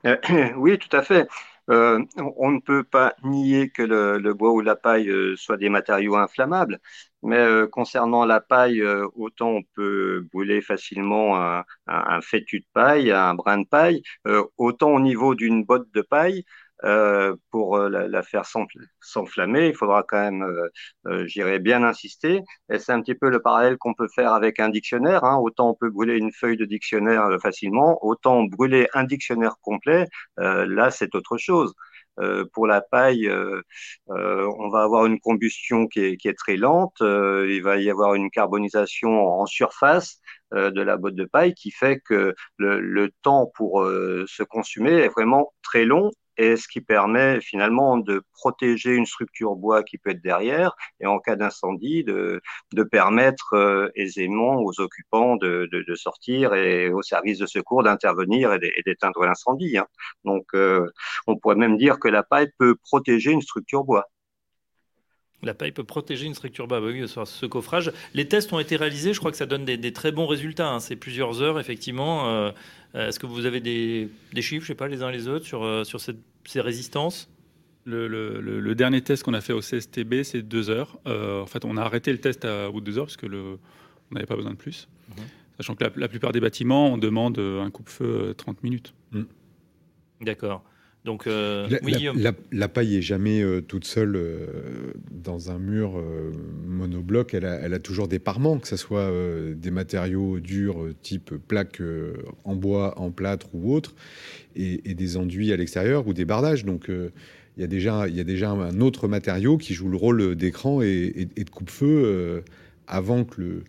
oui, 0.57 0.79
tout 0.79 0.97
à 0.97 1.03
fait. 1.03 1.29
Euh, 1.71 2.05
on 2.37 2.51
ne 2.51 2.61
peut 2.61 2.83
pas 2.83 3.15
nier 3.23 3.71
que 3.71 3.83
le, 3.83 4.35
bois 4.35 4.51
ou 4.53 4.61
la 4.61 4.75
paille 4.75 5.09
euh, 5.09 5.37
soient 5.37 5.57
des 5.57 5.69
matériaux 5.69 6.17
inflammables, 6.17 6.81
mais 7.23 7.37
euh, 7.39 7.69
concernant 7.69 8.25
la 8.25 8.41
paille, 8.41 8.83
autant 9.15 9.51
on 9.51 9.63
peut 9.75 10.27
brûler 10.33 10.63
facilement 10.63 11.41
un, 11.41 11.65
un, 11.87 12.21
fétu 12.23 12.61
de 12.61 12.67
paille, 12.73 13.13
un 13.13 13.35
brin 13.35 13.59
de 13.59 13.67
paille, 13.69 14.03
autant 14.57 14.91
au 14.91 15.01
niveau 15.01 15.35
d'une 15.35 15.65
botte 15.65 15.89
de 15.95 16.03
paille, 16.03 16.45
euh, 16.85 17.37
pour 17.51 17.77
euh, 17.77 17.89
la, 17.89 18.23
faire 18.23 18.45
s'enflammer, 19.01 19.69
il 19.69 19.75
faudra 19.75 20.03
quand 20.03 20.21
même, 20.21 20.43
euh, 21.07 21.27
j'irai 21.27 21.59
bien 21.59 21.83
insister. 21.83 22.43
Et 22.73 22.79
c'est 22.79 22.93
un 22.93 23.01
petit 23.03 23.15
peu 23.15 23.29
le 23.29 23.41
parallèle 23.41 23.77
qu'on 23.77 23.95
peut 23.95 24.09
faire 24.15 24.33
avec 24.33 24.61
un 24.61 24.71
dictionnaire. 24.71 25.25
Hein. 25.25 25.39
Autant 25.39 25.71
on 25.71 25.75
peut 25.75 25.91
brûler 25.91 26.17
une 26.17 26.33
feuille 26.33 26.57
de 26.57 26.65
dictionnaire 26.65 27.29
facilement, 27.43 27.99
autant 28.05 28.45
brûler 28.45 28.89
un 28.95 29.05
dictionnaire 29.05 29.57
complet, 29.63 30.07
là 30.37 30.91
c'est 30.91 31.15
autre 31.15 31.37
chose. 31.39 31.75
pour 32.53 32.67
la 32.67 32.81
paille, 32.81 33.31
on 34.09 34.69
va 34.71 34.83
avoir 34.83 35.07
une 35.07 35.21
combustion 35.21 35.87
qui 35.87 36.01
est, 36.01 36.39
très 36.39 36.57
lente, 36.57 36.97
il 37.01 37.61
va 37.63 37.79
y 37.79 37.91
avoir 37.91 38.15
une 38.15 38.31
carbonisation 38.31 39.11
en 39.27 39.47
surface, 39.47 40.21
de 40.53 40.83
la 40.83 40.97
botte 40.97 41.15
de 41.15 41.25
paille 41.25 41.55
qui 41.55 41.71
fait 41.71 42.01
que 42.01 42.35
le 42.59 43.09
temps 43.23 43.51
pour 43.55 43.85
se 43.85 44.43
consumer 44.43 44.93
est 44.93 45.09
vraiment 45.09 45.53
très 45.63 45.85
long 45.85 46.11
et 46.37 46.57
ce 46.57 46.69
qui 46.69 46.81
permet 46.81 47.41
finalement 47.41 47.99
de 47.99 48.23
protéger 48.33 48.95
une 48.95 49.07
structure 49.07 49.57
bois 49.57 49.83
qui 49.83 49.99
peut 49.99 50.11
être 50.11 50.23
derrière 50.23 50.75
et 51.01 51.07
en 51.07 51.19
cas 51.19 51.37
d'incendie 51.37 52.05
de, 52.05 52.41
de 52.73 52.83
permettre 52.83 53.55
euh, 53.55 53.89
aisément 53.95 54.57
aux 54.63 54.81
occupants 54.81 55.37
de, 55.37 55.69
de, 55.73 55.85
de, 55.87 55.95
sortir 55.95 56.55
et 56.55 56.91
aux 56.91 57.03
services 57.03 57.39
de 57.39 57.47
secours 57.47 57.83
d'intervenir 57.83 58.53
et 58.55 58.83
d'éteindre 58.87 59.25
l'incendie. 59.25 59.79
Hein. 59.79 59.87
Donc 60.25 60.47
euh, 60.55 60.87
on 61.27 61.37
pourrait 61.37 61.57
même 61.57 61.77
dire 61.77 61.99
que 61.99 62.09
la 62.09 62.23
paille 62.23 62.51
peut 62.59 62.77
protéger 62.77 63.33
une 63.33 63.43
structure 63.43 63.85
bois. 63.85 64.07
La 65.43 65.55
paille 65.55 65.73
peut 65.73 65.85
protéger 65.85 66.27
une 66.27 66.35
structure 66.35 66.67
bah 66.67 66.81
oui, 66.83 67.03
ce 67.07 67.47
coffrage. 67.47 67.93
Les 68.13 68.29
tests 68.29 68.53
ont 68.53 68.59
été 68.59 68.77
réalisés, 68.77 69.15
je 69.15 69.19
crois 69.19 69.31
que 69.31 69.39
ça 69.39 69.47
donne 69.47 69.65
des, 69.65 69.77
des 69.77 69.93
très 69.93 70.13
bons 70.13 70.27
résultats. 70.27 70.71
Hein. 70.71 70.81
C'est 70.81 70.97
plusieurs 70.97 71.41
heures, 71.41 71.59
effectivement. 71.59 72.29
Euh, 72.29 72.51
Est-ce 72.95 73.19
que 73.19 73.27
vous 73.27 73.47
avez 73.47 73.61
des, 73.61 74.11
des, 74.35 74.43
chiffres, 74.43 74.65
je 74.65 74.69
sais 74.69 74.75
pas, 74.75 74.89
les 74.89 75.03
uns 75.03 75.11
les 75.11 75.29
autres, 75.29 75.47
sur, 75.47 75.87
sur 75.87 76.01
cette 76.01 76.19
ces 76.45 76.61
résistances? 76.61 77.31
Le, 77.85 78.07
le, 78.09 78.41
le, 78.41 78.75
dernier 78.75 79.01
test 79.01 79.23
qu'on 79.23 79.35
a 79.35 79.41
fait 79.41 79.55
au 79.55 79.61
CSTB, 79.61 80.23
c'est 80.23 80.43
deux 80.43 80.69
heures. 80.69 80.99
Euh, 81.07 81.43
en 81.43 81.47
fait, 81.47 81.65
on 81.65 81.77
a 81.77 81.83
arrêté 81.83 82.13
le 82.13 82.19
test 82.19 82.45
à, 82.45 82.69
au 82.69 82.73
bout 82.73 82.81
de 82.81 82.87
deux 82.87 82.99
heures 82.99 83.07
parce 83.07 83.17
que 83.17 83.27
le, 83.27 83.59
on 84.11 84.15
n'avait 84.15 84.27
pas 84.27 84.37
besoin 84.37 84.53
de 84.53 84.57
plus. 84.57 84.87
Mmh. 85.09 85.13
Sachant 85.57 85.75
que 85.75 85.85
la, 85.85 85.91
la, 85.97 86.09
plupart 86.09 86.33
des 86.33 86.41
bâtiments, 86.41 86.93
on 86.93 86.99
demande 86.99 87.39
un 87.39 87.71
coupe-feu 87.71 88.35
30 88.37 88.57
euh, 88.57 88.61
minutes. 88.63 88.95
Mmh. 89.13 89.23
D'accord. 90.21 90.63
Donc, 91.05 91.27
euh, 91.27 91.67
la, 91.71 91.79
oui, 91.83 91.95
la, 92.15 92.33
la, 92.53 92.69
paille 92.69 92.97
est 92.97 93.03
jamais 93.03 93.41
euh, 93.41 93.63
toute 93.63 93.87
seule 93.87 94.17
euh, 94.17 94.93
dans 95.11 95.51
un 95.51 95.59
mur 95.59 95.93
monobloc. 96.67 97.33
Elle 97.33 97.47
a, 97.47 97.55
elle 97.55 97.73
a, 97.73 97.79
toujours 97.79 98.07
des 98.07 98.19
parements, 98.19 98.59
que 98.59 98.69
ce 98.69 98.77
soit 98.77 99.11
des 99.55 99.71
matériaux 99.71 100.41
durs 100.41 100.89
type 101.03 101.35
plaques 101.49 101.83
en 102.45 102.55
bois, 102.55 102.99
en 102.99 103.11
plâtre 103.11 103.49
ou 103.55 103.75
autre, 103.75 103.95
et, 104.57 104.91
et 104.91 104.95
des 104.95 105.17
enduits 105.17 105.53
à 105.53 105.57
l'extérieur 105.57 106.07
ou 106.07 106.13
des 106.13 106.27
bardages. 106.27 106.67
Donc, 106.67 106.89
il 106.89 107.61
y, 107.61 107.65
a 107.65 107.67
déjà, 107.67 108.07
il 108.07 108.15
y 108.15 108.21
a 108.21 108.25
déjà 108.25 108.51
un 108.51 108.81
autre 108.81 109.09
matériau 109.09 109.57
qui 109.57 109.73
joue 109.73 109.89
le 109.89 109.97
rôle 109.97 110.35
d'écran 110.37 110.83
et, 110.83 110.87
et, 110.87 111.29
et, 111.37 111.45
de 111.45 111.51
coupe-feu 111.51 112.45
avant 112.87 113.25
que 113.25 113.41
le, 113.41 113.65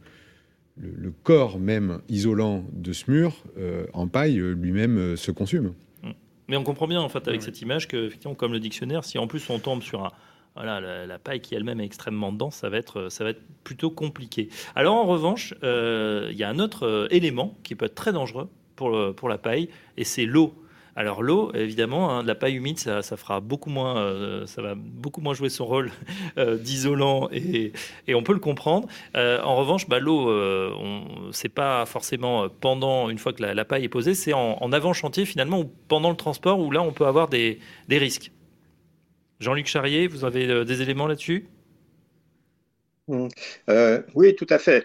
le, 0.82 0.90
le, 0.98 1.14
corps 1.24 1.60
même 1.60 2.00
isolant 2.10 2.66
de 2.74 2.92
ce 2.92 3.10
mur 3.10 3.44
en 3.94 4.08
paille 4.08 4.38
lui-même 4.38 5.16
se 5.16 5.32
consume. 5.32 5.74
Mais 6.52 6.58
on 6.58 6.64
comprend 6.64 6.86
bien 6.86 7.00
en 7.00 7.08
fait 7.08 7.26
avec 7.30 7.44
cette 7.44 7.62
image 7.62 7.88
que, 7.88 8.08
effectivement, 8.08 8.36
comme 8.36 8.52
le 8.52 8.60
dictionnaire, 8.60 9.06
si 9.06 9.18
en 9.18 9.26
plus 9.26 9.50
on 9.50 9.58
tombe 9.58 9.82
sur 9.82 10.04
un, 10.04 10.12
voilà, 10.54 10.82
la, 10.82 11.06
la, 11.06 11.18
paille 11.18 11.40
qui 11.40 11.56
elle-même 11.56 11.80
est 11.80 11.86
extrêmement 11.86 12.34
dense, 12.34 12.58
ça 12.58 12.68
va 12.68 12.76
être, 12.76 13.08
ça 13.08 13.24
va 13.24 13.30
être 13.30 13.42
plutôt 13.64 13.90
compliqué. 13.90 14.50
Alors 14.76 14.96
en 14.96 15.06
revanche, 15.06 15.54
euh, 15.64 16.28
il 16.30 16.36
y 16.36 16.44
a 16.44 16.50
un 16.50 16.60
autre 16.60 16.86
euh, 16.86 17.08
élément 17.10 17.56
qui 17.64 17.76
peut 17.76 17.86
être 17.86 17.96
très 17.96 18.12
dangereux 18.12 18.50
pour, 18.76 18.90
le, 18.90 19.14
pour 19.14 19.30
la 19.30 19.38
paille, 19.38 19.70
et 19.96 20.04
c'est 20.04 20.26
l'eau. 20.26 20.54
Alors 20.96 21.24
l'eau, 21.24 21.54
évidemment, 21.54 22.12
hein, 22.12 22.24
de 22.24 22.28
la 22.28 22.36
paille 22.36 22.56
humide, 22.56 22.78
ça, 22.78 23.02
fera 23.02 23.40
beaucoup 23.40 23.70
moins, 23.70 23.98
euh, 23.98 24.46
ça 24.46 24.62
va 24.62 24.76
beaucoup 24.76 25.22
moins 25.22 25.34
jouer 25.34 25.50
son 25.50 25.66
rôle 25.66 25.90
euh, 26.38 26.58
d'isolant 26.58 27.30
et, 27.32 27.72
on 28.14 28.24
peut 28.24 28.34
le 28.34 28.40
comprendre. 28.40 28.88
Euh, 29.16 29.42
en 29.42 29.56
revanche, 29.56 29.88
bah, 29.88 30.00
l'eau, 30.00 30.32
c'est 31.32 31.50
pas 31.50 31.86
forcément 31.86 32.50
pendant 32.50 33.10
une 33.10 33.18
fois 33.18 33.32
que 33.32 33.42
la, 33.42 33.66
paille 33.66 33.86
est 33.86 33.90
posée, 33.90 34.16
c'est 34.16 34.34
en, 34.34 34.72
avant 34.72 34.94
chantier 34.94 35.26
finalement 35.26 35.60
ou 35.60 35.72
pendant 35.88 36.10
le 36.10 36.18
transport 36.18 36.60
où 36.60 36.72
là 36.72 36.82
on 36.82 36.92
peut 36.92 37.06
avoir 37.06 37.30
des, 37.30 37.60
risques. 37.90 38.32
Jean-Luc 39.40 39.68
Charrier, 39.68 40.08
vous 40.08 40.26
avez 40.26 40.66
des 40.66 40.82
éléments 40.82 41.08
là-dessus? 41.08 41.48
Mmh. 43.08 43.28
oui, 44.14 44.36
tout 44.36 44.48
à 44.50 44.60
fait. 44.60 44.84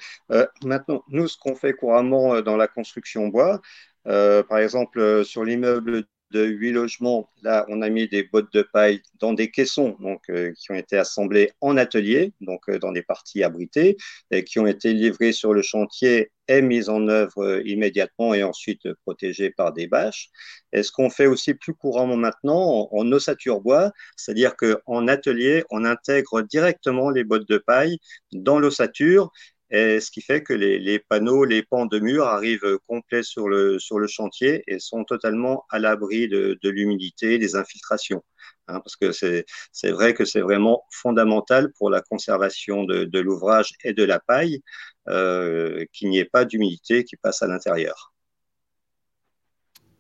Maintenant, 0.64 1.02
nous, 1.08 1.26
ce 1.26 1.36
qu'on 1.36 1.56
fait 1.56 1.72
couramment 1.72 2.40
dans 2.42 2.56
la 2.56 2.68
construction 2.68 3.28
bois, 3.28 3.60
par 4.06 4.58
exemple, 4.58 5.00
euh, 5.00 5.24
sur 5.24 5.44
l'immeuble 5.44 6.04
de 6.32 6.44
huit 6.44 6.72
logements, 6.72 7.30
là, 7.42 7.64
on 7.68 7.82
a 7.82 7.88
mis 7.88 8.08
des 8.08 8.24
bottes 8.24 8.52
de 8.52 8.62
paille 8.62 9.00
dans 9.20 9.32
des 9.32 9.50
caissons, 9.50 9.96
donc 10.00 10.22
euh, 10.30 10.52
qui 10.58 10.72
ont 10.72 10.74
été 10.74 10.96
assemblés 10.96 11.52
en 11.60 11.76
atelier, 11.76 12.32
donc 12.40 12.68
euh, 12.68 12.78
dans 12.78 12.92
des 12.92 13.02
parties 13.02 13.44
abritées, 13.44 13.96
et 14.30 14.42
qui 14.44 14.58
ont 14.58 14.66
été 14.66 14.92
livrées 14.92 15.32
sur 15.32 15.54
le 15.54 15.62
chantier 15.62 16.32
et 16.48 16.62
mises 16.62 16.88
en 16.88 17.08
œuvre 17.08 17.44
euh, 17.44 17.62
immédiatement 17.64 18.34
et 18.34 18.42
ensuite 18.42 18.92
protégées 19.02 19.50
par 19.50 19.72
des 19.72 19.86
bâches. 19.86 20.30
Et 20.72 20.82
ce 20.82 20.90
qu'on 20.92 21.10
fait 21.10 21.26
aussi 21.26 21.54
plus 21.54 21.74
couramment 21.74 22.16
maintenant 22.16 22.88
en, 22.92 22.98
en 22.98 23.12
ossature 23.12 23.60
bois, 23.60 23.92
c'est-à-dire 24.16 24.56
qu'en 24.56 25.08
atelier, 25.08 25.64
on 25.70 25.84
intègre 25.84 26.42
directement 26.42 27.10
les 27.10 27.24
bottes 27.24 27.48
de 27.48 27.58
paille 27.58 27.98
dans 28.32 28.58
l'ossature 28.58 29.30
et 29.70 30.00
ce 30.00 30.10
qui 30.10 30.20
fait 30.20 30.42
que 30.42 30.52
les, 30.52 30.98
panneaux, 30.98 31.44
les 31.44 31.62
pans 31.62 31.86
de 31.86 31.98
mur 31.98 32.26
arrivent 32.26 32.78
complets 32.86 33.22
sur 33.22 33.48
le, 33.48 33.78
sur 33.78 33.98
le 33.98 34.06
chantier 34.06 34.62
et 34.66 34.78
sont 34.78 35.04
totalement 35.04 35.64
à 35.70 35.78
l'abri 35.78 36.28
de, 36.28 36.58
de 36.62 36.70
l'humidité, 36.70 37.38
des 37.38 37.56
infiltrations. 37.56 38.22
Hein, 38.68 38.80
parce 38.80 38.96
que 38.96 39.12
c'est 39.12 39.90
vrai 39.90 40.14
que 40.14 40.24
c'est 40.24 40.40
vraiment 40.40 40.84
fondamental 40.90 41.72
pour 41.78 41.90
la 41.90 42.00
conservation 42.00 42.84
de, 42.84 43.04
de 43.04 43.20
l'ouvrage 43.20 43.72
et 43.84 43.92
de 43.92 44.04
la 44.04 44.18
paille 44.20 44.62
euh, 45.08 45.84
qu'il 45.92 46.10
n'y 46.10 46.18
ait 46.18 46.24
pas 46.24 46.44
d'humidité 46.44 47.04
qui 47.04 47.16
passe 47.16 47.42
à 47.42 47.46
l'intérieur. 47.46 48.12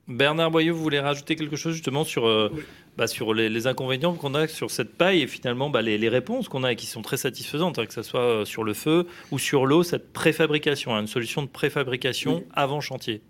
Bernard 0.08 0.52
Boyeux, 0.52 0.72
vous 0.72 0.82
voulez 0.82 1.00
rajouter 1.00 1.34
quelque 1.34 1.56
chose 1.56 1.74
justement 1.74 2.04
sur, 2.04 2.26
euh, 2.26 2.50
oui. 2.54 2.62
bah, 2.96 3.06
sur 3.06 3.34
les, 3.34 3.48
les 3.48 3.66
inconvénients 3.66 4.14
qu'on 4.14 4.34
a 4.34 4.46
sur 4.46 4.70
cette 4.70 4.94
paille 4.94 5.22
et 5.22 5.26
finalement 5.26 5.68
bah, 5.68 5.82
les, 5.82 5.98
les, 5.98 6.08
réponses 6.08 6.48
qu'on 6.48 6.62
a 6.62 6.72
et 6.72 6.76
qui 6.76 6.86
sont 6.86 7.02
très 7.02 7.16
satisfaisantes, 7.16 7.78
hein, 7.78 7.86
que 7.86 7.92
ce 7.92 8.02
soit 8.02 8.20
euh, 8.20 8.44
sur 8.44 8.62
le 8.62 8.72
feu 8.72 9.06
ou 9.32 9.38
sur 9.38 9.66
l'eau, 9.66 9.82
cette 9.82 10.12
préfabrication, 10.12 10.94
hein, 10.94 11.00
une 11.00 11.06
solution 11.08 11.42
de 11.42 11.48
préfabrication 11.48 12.36
oui. 12.36 12.44
avant 12.54 12.80
chantier. 12.80 13.20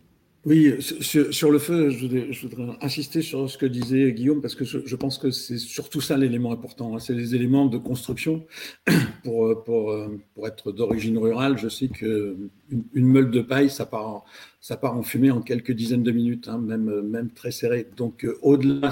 Oui, 0.45 0.75
sur, 0.81 1.35
sur, 1.35 1.51
le 1.51 1.59
feu, 1.59 1.91
je 1.91 2.07
voudrais, 2.07 2.33
je 2.33 2.47
voudrais, 2.47 2.77
insister 2.81 3.21
sur 3.21 3.51
ce 3.51 3.59
que 3.59 3.67
disait 3.67 4.12
Guillaume, 4.12 4.41
parce 4.41 4.55
que 4.55 4.65
je, 4.65 4.79
je 4.85 4.95
pense 4.95 5.19
que 5.19 5.33
c'est 5.33 5.59
surtout 5.59 6.01
ça 6.01 6.17
l'élément 6.17 6.53
important. 6.53 6.95
Hein, 6.95 7.01
c'est 7.01 7.15
les 7.15 7.35
éléments 7.35 7.67
de 7.67 7.79
construction. 7.79 8.47
Pour, 9.25 9.65
pour, 9.65 9.93
pour 10.37 10.47
être 10.47 10.71
d'origine 10.71 11.19
rurale, 11.19 11.59
je 11.59 11.69
sais 11.69 11.89
qu'une 11.89 12.49
une 12.95 13.07
meule 13.07 13.33
de 13.33 13.41
paille, 13.41 13.69
ça 13.69 13.85
part, 13.85 14.25
ça 14.67 14.77
part 14.77 14.97
en 14.97 15.05
fumée 15.05 15.31
en 15.31 15.43
quelques 15.43 15.71
dizaines 15.71 16.03
de 16.03 16.11
minutes, 16.11 16.49
hein, 16.49 16.59
même, 16.59 17.01
même 17.03 17.31
très 17.31 17.53
serré. 17.53 17.87
Donc, 17.97 18.25
euh, 18.25 18.37
au-delà 18.43 18.91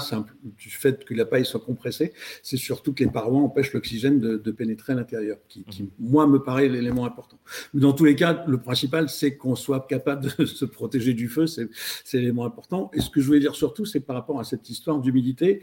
du 0.57 0.69
fait 0.69 1.03
que 1.03 1.13
la 1.13 1.25
paille 1.25 1.43
soit 1.43 1.59
compressée, 1.59 2.13
c'est 2.43 2.55
surtout 2.55 2.93
que 2.93 3.03
les 3.03 3.09
parois 3.09 3.41
empêchent 3.41 3.73
l'oxygène 3.73 4.21
de, 4.21 4.37
de, 4.37 4.51
pénétrer 4.51 4.93
à 4.93 4.95
l'intérieur, 4.95 5.37
qui, 5.49 5.65
qui, 5.65 5.89
moi, 5.99 6.27
me 6.27 6.41
paraît 6.41 6.69
l'élément 6.69 7.05
important. 7.05 7.37
Mais 7.73 7.81
dans 7.81 7.91
tous 7.91 8.05
les 8.05 8.15
cas, 8.15 8.45
le 8.47 8.57
principal, 8.57 9.09
c'est 9.09 9.35
qu'on 9.35 9.57
soit 9.57 9.85
capable 9.85 10.31
de 10.37 10.45
se 10.59 10.63
protéger 10.63 11.13
du 11.13 11.27
feu, 11.27 11.45
c'est 11.45 11.67
l'élément 12.13 12.45
important. 12.45 12.89
Et 12.93 13.01
ce 13.01 13.09
que 13.09 13.19
je 13.19 13.27
voulais 13.27 13.41
dire 13.41 13.55
surtout, 13.55 13.83
c'est 13.83 13.99
par 13.99 14.15
rapport 14.15 14.39
à 14.39 14.45
cette 14.45 14.69
histoire 14.69 15.01
d'humidité, 15.01 15.61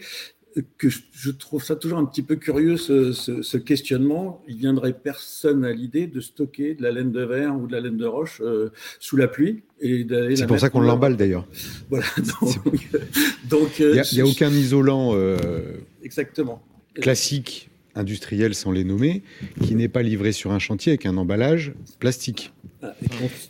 que 0.79 0.89
je 0.91 1.31
trouve 1.31 1.63
ça 1.63 1.77
toujours 1.77 1.99
un 1.99 2.05
petit 2.05 2.23
peu 2.23 2.37
curieux 2.37 2.77
ce, 2.77 3.13
ce, 3.13 3.43
ce 3.43 3.57
questionnement. 3.57 4.43
Il 4.49 4.57
viendrait 4.57 4.93
personne 4.93 5.65
à 5.65 5.73
l'idée 5.73 6.07
de 6.07 6.21
stocker 6.21 6.75
de 6.75 6.83
la 6.83 6.91
laine 6.91 7.13
de 7.13 7.25
verre 7.25 7.57
ou 7.57 7.67
de 7.67 7.73
la 7.73 7.81
laine 7.81 7.97
de 7.97 8.07
roche 8.07 8.41
euh, 8.45 8.71
sous 9.01 9.17
la 9.17 9.29
pluie 9.29 9.63
et 9.81 10.05
d'aller. 10.05 10.37
C'est 10.37 10.47
pour 10.47 10.61
ça 10.61 10.71
qu'on 10.71 10.81
l'emballe 10.81 11.17
d'ailleurs. 11.17 11.47
Voilà. 11.91 12.07
Donc, 12.41 12.59
donc 13.49 13.79
il 13.79 13.93
n'y 13.93 14.21
a, 14.21 14.25
a, 14.25 14.27
aucun 14.27 14.51
isolant. 14.51 15.13
Euh, 15.15 15.37
Exactement. 16.03 16.63
Classique 16.95 17.72
industriel 17.95 18.55
sans 18.55 18.73
les 18.73 18.85
nommer, 18.85 19.23
qui 19.63 19.75
n'est 19.75 19.89
pas 19.89 20.03
livré 20.03 20.33
sur 20.33 20.53
un 20.53 20.59
chantier 20.59 20.93
avec 20.93 21.07
un 21.07 21.17
emballage 21.17 21.73
plastique. 21.99 22.53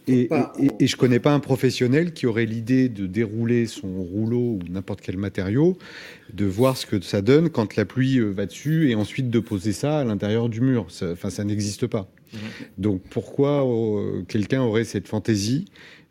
Et, 0.07 0.13
et, 0.13 0.29
et, 0.59 0.71
et, 0.81 0.87
je 0.87 0.95
ne 0.95 1.01
connais 1.01 1.19
pas 1.19 1.33
un 1.33 1.41
professionnel 1.41 2.13
qui 2.13 2.27
aurait 2.27 2.45
l'idée 2.45 2.91
de 2.91 3.07
dérouler 3.07 3.67
son 3.67 3.89
rouleau 4.03 4.59
ou 4.59 4.61
n'importe 4.69 5.01
quel 5.01 5.17
matériau, 5.17 5.79
de 6.35 6.45
voir 6.45 6.77
ce 6.77 6.85
que 6.85 7.01
ça 7.01 7.23
donne 7.23 7.49
quand 7.49 7.77
la 7.77 7.87
pluie 7.87 8.19
euh, 8.19 8.31
va 8.31 8.45
dessus 8.45 8.91
et 8.91 8.95
ensuite 8.95 9.31
de 9.31 9.39
poser 9.41 9.73
ça 9.73 10.01
à 10.01 10.05
l'intérieur 10.05 10.51
du 10.51 10.61
mur. 10.61 10.87
Ça, 10.91 11.13
enfin, 11.13 11.31
ça 11.31 11.45
n'existe 11.45 11.87
pas. 11.87 12.11
Mmh. 12.33 12.37
Donc 12.79 13.03
pourquoi 13.09 13.67
euh, 13.67 14.23
quelqu'un 14.29 14.63
aurait 14.63 14.85
cette 14.85 15.09
fantaisie 15.09 15.65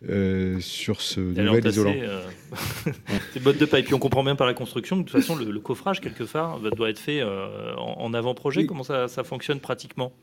euh, 0.10 0.60
sur 0.60 1.02
ce 1.02 1.20
nouvel 1.20 1.66
isolant. 1.68 1.94
Euh, 1.96 2.22
ces 3.34 3.40
bottes 3.40 3.60
de 3.60 3.66
paille. 3.66 3.84
Puis 3.84 3.94
on 3.94 4.00
comprend 4.00 4.24
bien 4.24 4.36
par 4.36 4.48
la 4.48 4.54
construction 4.54 4.98
que 4.98 5.08
de 5.08 5.12
toute 5.12 5.22
façon, 5.22 5.36
le, 5.36 5.52
le 5.52 5.60
coffrage, 5.60 6.02
quelque 6.02 6.24
part, 6.24 6.60
doit 6.60 6.90
être 6.90 7.00
fait 7.00 7.22
euh, 7.22 7.76
en, 7.76 8.02
en 8.02 8.14
avant-projet. 8.14 8.62
Oui. 8.62 8.68
Comment 8.68 8.84
ça, 8.84 9.08
ça, 9.08 9.24
fonctionne 9.24 9.60
pratiquement? 9.60 10.14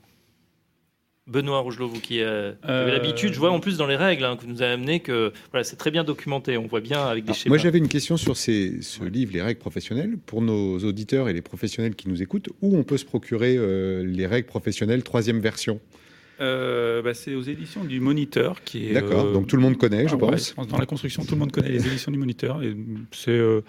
Benoît 1.29 1.61
Rougelot, 1.61 1.89
vous 1.89 2.01
qui 2.01 2.23
euh, 2.23 2.55
avez 2.63 2.91
l'habitude, 2.91 3.35
je 3.35 3.39
vois 3.39 3.51
en 3.51 3.61
plus 3.61 3.77
dans 3.77 3.87
les 3.87 3.97
règles 3.97 4.25
hein, 4.25 4.37
que 4.37 4.43
vous 4.43 4.49
nous 4.49 4.63
avez 4.63 4.73
amené 4.73 5.01
que 5.01 5.33
voilà, 5.51 5.63
c'est 5.63 5.77
très 5.77 5.91
bien 5.91 6.03
documenté. 6.03 6.57
On 6.57 6.67
voit 6.67 6.81
bien 6.81 7.05
avec 7.05 7.25
des 7.25 7.29
Alors, 7.29 7.37
schémas. 7.37 7.51
Moi, 7.55 7.59
j'avais 7.59 7.79
une 7.79 7.89
question 7.89 8.17
sur 8.17 8.37
ces, 8.37 8.81
ce 8.81 9.03
ouais. 9.03 9.11
livre, 9.11 9.33
Les 9.35 9.43
règles 9.43 9.61
professionnelles, 9.61 10.17
pour 10.25 10.41
nos 10.41 10.79
auditeurs 10.79 11.29
et 11.29 11.35
les 11.35 11.43
professionnels 11.43 11.95
qui 11.95 12.09
nous 12.09 12.23
écoutent. 12.23 12.49
Où 12.63 12.77
on 12.77 12.83
peut 12.83 12.97
se 12.97 13.05
procurer 13.05 13.57
euh, 13.59 14.05
les 14.05 14.27
règles 14.27 14.49
professionnelles, 14.49 15.03
troisième 15.03 15.41
version? 15.41 15.81
Euh, 16.41 17.03
bah, 17.03 17.15
c'est 17.15 17.35
aux 17.35 17.43
éditions 17.43 17.85
du 17.85 18.01
Moniteur 18.01 18.63
qui 18.63 18.89
est. 18.89 18.93
D'accord. 18.93 19.27
Euh, 19.27 19.33
donc 19.33 19.47
tout 19.47 19.57
le 19.57 19.63
monde 19.63 19.77
connaît, 19.77 20.07
je, 20.07 20.15
ah, 20.15 20.19
pense. 20.19 20.31
Ouais, 20.31 20.39
je, 20.39 20.55
pense. 20.55 20.69
Dans 20.69 20.79
la 20.79 20.87
construction, 20.87 21.25
tout 21.25 21.35
le 21.35 21.41
monde 21.41 21.53
connaît 21.53 21.71
les 21.71 21.87
éditions 21.87 22.13
du 22.13 22.19
Moniteur. 22.19 22.61
C'est 23.13 23.31
euh, 23.31 23.63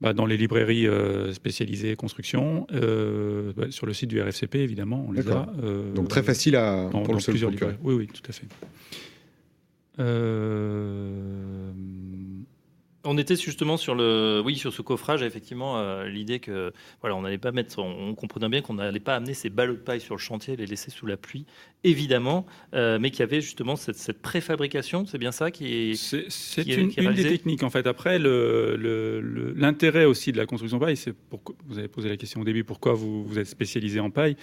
bah, 0.00 0.12
dans 0.12 0.26
les 0.26 0.36
librairies 0.36 0.86
spécialisées 1.32 1.96
construction, 1.96 2.66
bah, 2.70 3.70
sur 3.70 3.86
le 3.86 3.92
site 3.92 4.10
du 4.10 4.20
RFCP 4.20 4.56
évidemment, 4.56 5.06
on 5.08 5.12
les 5.12 5.28
a. 5.30 5.46
donc 5.94 6.08
très 6.08 6.22
facile 6.22 6.56
à 6.56 6.84
dans, 6.84 7.02
pour 7.02 7.14
dans 7.14 7.18
le 7.18 7.24
plusieurs 7.24 7.50
librairies. 7.50 7.76
Oui, 7.82 7.94
oui, 7.94 8.06
tout 8.08 8.22
à 8.28 8.32
fait. 8.32 8.46
On 13.04 13.18
était 13.18 13.34
justement 13.34 13.76
sur 13.76 13.96
le, 13.96 14.40
oui, 14.44 14.56
sur 14.56 14.72
ce 14.72 14.80
coffrage, 14.80 15.22
effectivement, 15.22 15.78
euh, 15.78 16.06
l'idée 16.06 16.38
que, 16.38 16.72
voilà, 17.00 17.16
on 17.16 17.22
n'allait 17.22 17.38
pas 17.38 17.50
mettre, 17.50 17.80
on, 17.80 18.14
comprenait 18.14 18.48
bien 18.48 18.60
qu'on 18.60 18.74
n'allait 18.74 19.00
pas 19.00 19.16
amener 19.16 19.34
ces 19.34 19.50
ballots 19.50 19.74
de 19.74 19.80
paille 19.80 20.00
sur 20.00 20.14
le 20.14 20.20
chantier, 20.20 20.54
les 20.54 20.66
laisser 20.66 20.90
sous 20.92 21.06
la 21.06 21.16
pluie, 21.16 21.44
évidemment, 21.82 22.46
euh, 22.74 22.98
mais 23.00 23.10
qu'il 23.10 23.20
y 23.20 23.22
avait 23.24 23.40
justement 23.40 23.74
cette, 23.74 24.22
préfabrication, 24.22 25.04
c'est 25.04 25.18
bien 25.18 25.32
ça 25.32 25.50
qui 25.50 25.66
est. 25.66 25.94
C'est 25.94 26.62
une, 26.64 26.90
des 27.12 27.24
techniques 27.24 27.64
en 27.64 27.70
fait. 27.70 27.88
Après, 27.88 28.20
l'intérêt 28.20 30.04
aussi 30.04 30.30
de 30.30 30.36
la 30.36 30.46
construction 30.46 30.78
paille, 30.78 30.96
c'est 30.96 31.12
pourquoi 31.12 31.56
vous 31.66 31.78
avez 31.78 31.88
posé 31.88 32.08
la 32.08 32.16
question 32.16 32.40
au 32.42 32.44
début, 32.44 32.62
pourquoi 32.62 32.92
vous, 32.92 33.24
vous 33.24 33.38
êtes 33.38 33.48
spécialisé 33.48 33.98
en 33.98 34.10
paille, 34.10 34.36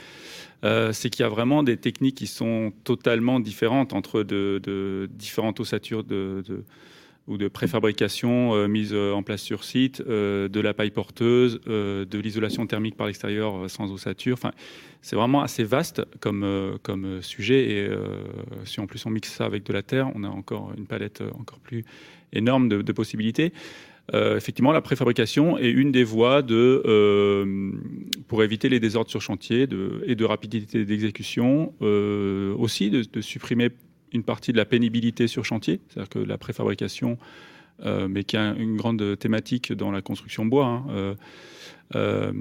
euh, 0.65 0.91
c'est 0.91 1.09
qu'il 1.09 1.23
y 1.23 1.25
a 1.25 1.29
vraiment 1.29 1.63
des 1.63 1.77
techniques 1.77 2.15
qui 2.15 2.27
sont 2.27 2.73
totalement 2.83 3.39
différentes 3.39 3.93
entre 3.93 4.23
de, 4.23 5.09
différentes 5.13 5.61
ossatures 5.61 6.03
de 6.03 6.43
ou 7.29 7.37
de 7.37 7.47
préfabrication 7.47 8.55
euh, 8.55 8.67
mise 8.67 8.91
euh, 8.91 9.13
en 9.13 9.23
place 9.23 9.41
sur 9.41 9.63
site, 9.63 10.03
euh, 10.07 10.49
de 10.49 10.59
la 10.59 10.73
paille 10.73 10.89
porteuse, 10.89 11.61
de 11.65 12.19
l'isolation 12.19 12.65
thermique 12.65 12.97
par 12.97 13.07
l'extérieur 13.07 13.69
sans 13.69 13.91
ossature. 13.91 14.33
Enfin, 14.33 14.51
c'est 15.01 15.15
vraiment 15.15 15.41
assez 15.41 15.63
vaste 15.63 16.01
comme, 16.19 16.77
comme 16.81 17.21
sujet. 17.21 17.69
Et 17.69 17.89
si 18.65 18.79
en 18.79 18.87
plus 18.87 19.05
on 19.05 19.11
mixe 19.11 19.31
ça 19.31 19.45
avec 19.45 19.63
de 19.63 19.71
la 19.71 19.83
terre, 19.83 20.11
on 20.15 20.23
a 20.23 20.27
encore 20.27 20.73
une 20.77 20.87
palette 20.87 21.23
encore 21.39 21.59
plus 21.59 21.85
énorme 22.33 22.67
de, 22.67 22.91
possibilités. 22.91 23.53
effectivement, 24.13 24.71
la 24.71 24.81
préfabrication 24.81 25.57
est 25.57 25.69
une 25.69 25.91
des 25.91 26.03
voies 26.03 26.41
de, 26.41 27.71
pour 28.27 28.43
éviter 28.43 28.69
les 28.69 28.79
désordres 28.79 29.11
sur 29.11 29.21
chantier 29.21 29.67
et 30.05 30.15
de 30.15 30.25
rapidité 30.25 30.83
d'exécution, 30.83 31.73
aussi 31.79 32.89
de, 32.89 33.21
supprimer 33.21 33.69
une 34.11 34.23
partie 34.23 34.51
de 34.51 34.57
la 34.57 34.65
pénibilité 34.65 35.27
sur 35.27 35.45
chantier, 35.45 35.79
c'est-à-dire 35.87 36.09
que 36.09 36.19
la 36.19 36.37
préfabrication, 36.37 37.17
euh, 37.85 38.07
mais 38.09 38.23
qui 38.23 38.35
a 38.37 38.53
une 38.53 38.75
grande 38.75 39.17
thématique 39.17 39.71
dans 39.71 39.91
la 39.91 40.01
construction 40.01 40.45
bois, 40.45 40.65
hein, 40.65 40.85
euh, 40.89 41.15
euh, 41.95 42.31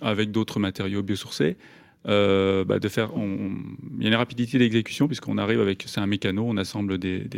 avec 0.00 0.30
d'autres 0.30 0.60
matériaux 0.60 1.02
biosourcés. 1.02 1.56
Bah, 2.04 2.78
de 2.80 2.88
faire, 2.88 3.12
il 3.16 4.02
y 4.02 4.06
a 4.06 4.08
une 4.08 4.14
rapidité 4.16 4.58
d'exécution 4.58 5.06
puisqu'on 5.06 5.38
arrive 5.38 5.60
avec, 5.60 5.84
c'est 5.86 6.00
un 6.00 6.06
mécano, 6.06 6.44
on 6.44 6.56
assemble 6.56 6.98
des, 6.98 7.28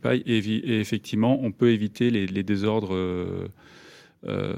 pailles 0.00 0.22
et, 0.26 0.78
effectivement 0.78 1.38
on 1.42 1.52
peut 1.52 1.70
éviter 1.70 2.10
les 2.10 2.42
désordres 2.42 2.94
euh, 4.26 4.54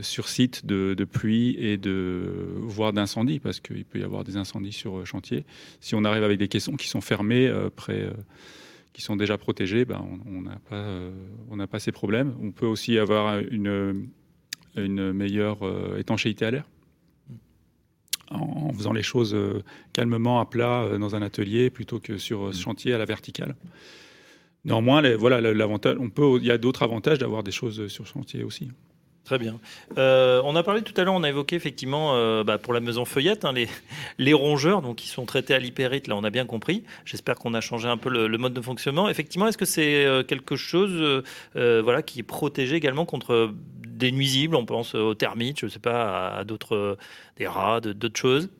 sur 0.00 0.28
site 0.28 0.64
de, 0.64 1.04
pluie 1.04 1.56
et 1.58 1.76
de 1.76 2.46
voire 2.56 2.94
d'incendie, 2.94 3.38
parce 3.38 3.60
qu'il 3.60 3.84
peut 3.84 3.98
y 3.98 4.02
avoir 4.02 4.24
des 4.24 4.38
incendies 4.38 4.72
sur 4.72 4.96
euh, 4.96 5.04
chantier. 5.04 5.44
Si 5.80 5.94
on 5.94 6.04
arrive 6.04 6.24
avec 6.24 6.38
des 6.38 6.48
caissons 6.48 6.76
qui 6.76 6.88
sont 6.88 7.02
fermés, 7.02 7.46
euh, 7.46 7.68
près, 7.68 8.08
qui 8.94 9.02
sont 9.02 9.16
déjà 9.16 9.36
protégés, 9.36 9.84
ben, 9.84 10.02
on 10.24 10.40
n'a 10.40 10.58
pas, 10.70 10.86
on 11.50 11.66
pas 11.66 11.80
ces 11.80 11.92
problèmes. 11.92 12.34
On 12.40 12.50
peut 12.50 12.64
aussi 12.64 12.98
avoir 12.98 13.40
une, 13.40 14.08
une 14.74 15.12
meilleure 15.12 15.58
étanchéité 15.98 16.46
à 16.46 16.50
l'air 16.50 16.64
en, 18.30 18.72
faisant 18.72 18.94
les 18.94 19.02
choses 19.02 19.36
calmement 19.92 20.40
à 20.40 20.46
plat 20.46 20.96
dans 20.98 21.14
un 21.14 21.20
atelier 21.20 21.68
plutôt 21.68 21.98
que 22.00 22.16
sur 22.16 22.54
ce 22.54 22.60
chantier 22.62 22.94
à 22.94 22.98
la 22.98 23.04
verticale. 23.04 23.54
Néanmoins, 24.64 25.02
voilà, 25.16 25.42
l'avantage, 25.42 25.98
on 26.00 26.08
peut, 26.08 26.38
il 26.38 26.46
y 26.46 26.50
a 26.50 26.56
d'autres 26.56 26.84
avantages 26.84 27.18
d'avoir 27.18 27.42
des 27.42 27.52
choses 27.52 27.88
sur 27.88 28.06
chantier 28.06 28.44
aussi. 28.44 28.70
Très 29.24 29.38
bien. 29.38 29.58
Euh, 29.96 30.42
on 30.44 30.54
a 30.54 30.62
parlé 30.62 30.82
tout 30.82 30.92
à 31.00 31.04
l'heure, 31.04 31.14
on 31.14 31.22
a 31.22 31.28
évoqué 31.30 31.56
effectivement 31.56 32.14
euh, 32.14 32.44
bah, 32.44 32.58
pour 32.58 32.74
la 32.74 32.80
maison 32.80 33.06
feuillette, 33.06 33.46
hein, 33.46 33.52
les, 33.52 33.68
les, 34.18 34.34
rongeurs 34.34 34.82
donc, 34.82 34.96
qui 34.96 35.08
sont 35.08 35.24
traités 35.24 35.54
à 35.54 35.58
l'hypérite, 35.58 36.08
là 36.08 36.16
on 36.16 36.24
a 36.24 36.30
bien 36.30 36.44
compris. 36.44 36.84
J'espère 37.06 37.36
qu'on 37.36 37.54
a 37.54 37.62
changé 37.62 37.88
un 37.88 37.96
peu 37.96 38.10
le, 38.10 38.36
mode 38.36 38.52
de 38.52 38.60
fonctionnement. 38.60 39.08
Effectivement, 39.08 39.48
est-ce 39.48 39.56
que 39.56 39.64
c'est 39.64 40.04
euh, 40.04 40.22
quelque 40.22 40.56
chose 40.56 41.24
voilà, 41.54 42.02
qui 42.02 42.20
est 42.20 42.24
protégé 42.24 42.76
également 42.76 43.06
contre 43.06 43.54
des 43.86 44.12
nuisibles 44.12 44.56
On 44.56 44.66
pense 44.66 44.94
aux 44.94 45.14
termites, 45.14 45.60
je 45.60 45.66
ne 45.66 45.70
sais 45.70 45.78
pas, 45.78 46.28
à, 46.28 46.44
d'autres, 46.44 46.98
des 47.38 47.46
rats, 47.46 47.80
d'autres 47.80 48.20
choses? 48.20 48.50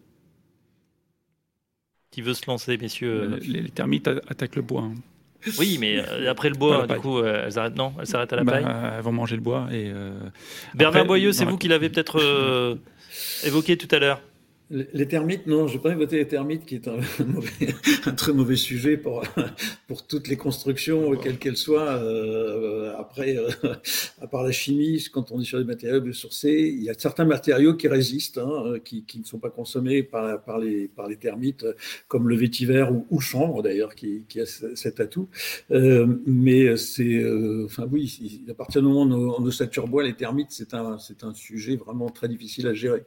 Qui 2.10 2.22
veut 2.22 2.34
se 2.34 2.46
lancer, 2.46 2.78
messieurs 2.78 3.38
les, 3.42 3.68
termites 3.68 4.08
attaquent 4.08 4.56
le 4.56 4.62
bois. 4.62 4.82
Hein. 4.82 4.94
Oui, 5.58 5.78
mais 5.80 5.98
euh, 6.10 6.30
après 6.30 6.48
le 6.48 6.56
bois, 6.56 6.86
du 6.86 6.96
coup, 6.96 7.18
euh, 7.18 7.44
elles 7.46 7.58
arrêtent, 7.58 7.76
non 7.76 7.92
Elles 7.98 8.06
s'arrêtent 8.06 8.32
à 8.32 8.36
la 8.36 8.44
bah, 8.44 8.52
paille 8.52 8.66
Elles 8.96 9.02
vont 9.02 9.12
manger 9.12 9.36
le 9.36 9.42
bois. 9.42 9.68
Et, 9.70 9.90
euh, 9.94 10.12
Bernard 10.74 11.06
Boyeux, 11.06 11.32
c'est 11.32 11.44
vous 11.44 11.58
qui 11.58 11.68
l'avez 11.68 11.88
peut-être 11.88 12.78
évoqué 13.44 13.76
tout 13.76 13.88
à 13.94 13.98
l'heure. 13.98 14.20
Les 14.92 15.06
termites, 15.06 15.46
non, 15.46 15.68
je 15.68 15.76
n'ai 15.76 15.82
pas 15.82 15.92
évoqué 15.92 16.16
les 16.16 16.26
termites, 16.26 16.66
qui 16.66 16.74
est 16.74 16.88
un, 16.88 16.98
un, 18.06 18.12
très 18.12 18.32
mauvais 18.32 18.56
sujet 18.56 18.96
pour, 18.96 19.22
pour 19.86 20.04
toutes 20.04 20.26
les 20.26 20.36
constructions, 20.36 21.14
quelles 21.16 21.38
qu'elles 21.38 21.56
soient. 21.56 21.94
Euh, 21.94 22.92
après, 22.98 23.36
euh, 23.36 23.50
à 24.20 24.26
part 24.26 24.42
la 24.42 24.50
chimie, 24.50 25.04
quand 25.12 25.30
on 25.30 25.40
est 25.40 25.44
sur 25.44 25.58
des 25.58 25.64
matériaux 25.64 26.00
biosourcés, 26.00 26.74
il 26.76 26.82
y 26.82 26.90
a 26.90 26.94
certains 26.98 27.24
matériaux 27.24 27.74
qui 27.74 27.86
résistent, 27.86 28.38
hein, 28.38 28.80
qui, 28.84 29.04
qui, 29.04 29.20
ne 29.20 29.24
sont 29.24 29.38
pas 29.38 29.50
consommés 29.50 30.02
par, 30.02 30.42
par, 30.42 30.58
les, 30.58 30.88
par 30.88 31.08
les 31.08 31.16
termites, 31.16 31.64
comme 32.08 32.28
le 32.28 32.34
vétiver 32.34 32.82
ou, 32.90 33.06
ou 33.10 33.20
chanvre 33.20 33.62
d'ailleurs, 33.62 33.94
qui, 33.94 34.24
qui, 34.28 34.40
a 34.40 34.46
cet 34.46 34.98
atout. 34.98 35.28
Euh, 35.70 36.16
mais 36.26 36.76
c'est, 36.76 37.14
euh, 37.14 37.66
enfin 37.66 37.86
oui, 37.92 38.42
à 38.50 38.54
partir 38.54 38.82
du 38.82 38.88
moment 38.88 39.02
où 39.14 39.36
on, 39.38 39.50
on 39.82 39.88
bois, 39.88 40.02
les 40.02 40.14
termites, 40.14 40.50
c'est 40.50 40.74
un, 40.74 40.98
un 41.22 41.34
sujet 41.34 41.76
vraiment 41.76 42.08
très 42.08 42.28
difficile 42.28 42.66
à 42.66 42.74
gérer. 42.74 43.04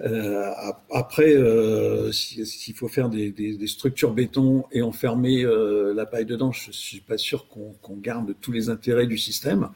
Euh, 0.00 0.50
après, 0.96 1.36
euh, 1.36 2.10
s'il 2.10 2.74
faut 2.74 2.88
faire 2.88 3.10
des, 3.10 3.66
structures 3.66 4.14
béton 4.14 4.64
et 4.72 4.80
enfermer 4.80 5.44
euh, 5.44 5.92
la 5.92 6.06
paille 6.06 6.24
dedans, 6.24 6.52
je 6.52 6.72
suis 6.72 7.00
pas 7.00 7.18
sûr 7.18 7.48
qu'on 7.48 7.96
garde 7.96 8.34
tous 8.40 8.50
les 8.50 8.70
intérêts 8.70 9.06
du 9.06 9.18
système. 9.18 9.68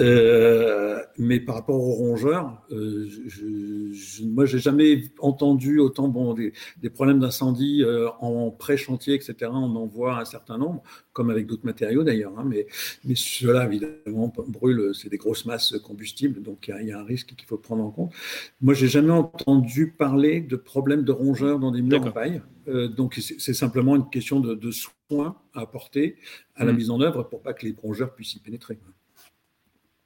Euh, 0.00 0.98
mais 1.18 1.40
par 1.40 1.56
rapport 1.56 1.76
aux 1.76 1.92
rongeurs, 1.92 2.62
je, 2.70 3.92
je, 3.92 4.24
moi, 4.24 4.46
j'ai 4.46 4.58
jamais 4.58 5.02
entendu 5.18 5.78
autant 5.78 6.08
bon 6.08 6.32
des, 6.32 6.54
problèmes 6.88 7.20
d'incendie 7.20 7.84
en 8.20 8.50
pré-chantier, 8.50 9.12
etc. 9.12 9.50
On 9.52 9.76
en 9.76 9.86
voit 9.86 10.18
un 10.18 10.24
certain 10.24 10.56
nombre 10.56 10.82
comme 11.16 11.30
avec 11.30 11.46
d'autres 11.46 11.64
matériaux 11.64 12.04
d'ailleurs. 12.04 12.38
Hein, 12.38 12.44
mais, 12.46 12.66
mais 13.06 13.14
cela, 13.14 13.64
évidemment, 13.64 14.30
brûle, 14.48 14.90
c'est 14.92 15.08
des 15.08 15.16
grosses 15.16 15.46
masses 15.46 15.74
combustibles, 15.82 16.42
donc 16.42 16.68
il 16.68 16.88
y, 16.88 16.92
a 16.92 17.00
un 17.00 17.04
risque 17.04 17.34
qu'il 17.34 17.48
faut 17.48 17.56
prendre 17.56 17.82
en 17.82 17.90
compte. 17.90 18.12
Moi, 18.60 18.74
j'ai 18.74 18.86
jamais 18.86 19.12
entendu 19.12 19.94
parler 19.96 20.42
de 20.42 20.56
problèmes 20.56 21.04
de 21.04 21.12
rongeurs 21.12 21.58
dans 21.58 21.70
des 21.72 21.80
murs 21.80 22.04
en 22.04 22.10
paille. 22.12 22.42
Euh, 22.68 22.88
donc, 22.88 23.14
c'est 23.14 23.54
simplement 23.54 23.96
une 23.96 24.10
question 24.10 24.40
de, 24.40 24.70
soins 24.70 25.38
à 25.54 25.62
apporter 25.62 26.16
à 26.54 26.66
la 26.66 26.72
mmh. 26.72 26.76
mise 26.76 26.90
en 26.90 27.00
œuvre 27.00 27.22
pour 27.22 27.40
pas 27.40 27.54
que 27.54 27.64
les 27.64 27.74
rongeurs 27.80 28.14
puissent 28.14 28.34
y 28.34 28.40
pénétrer. 28.40 28.78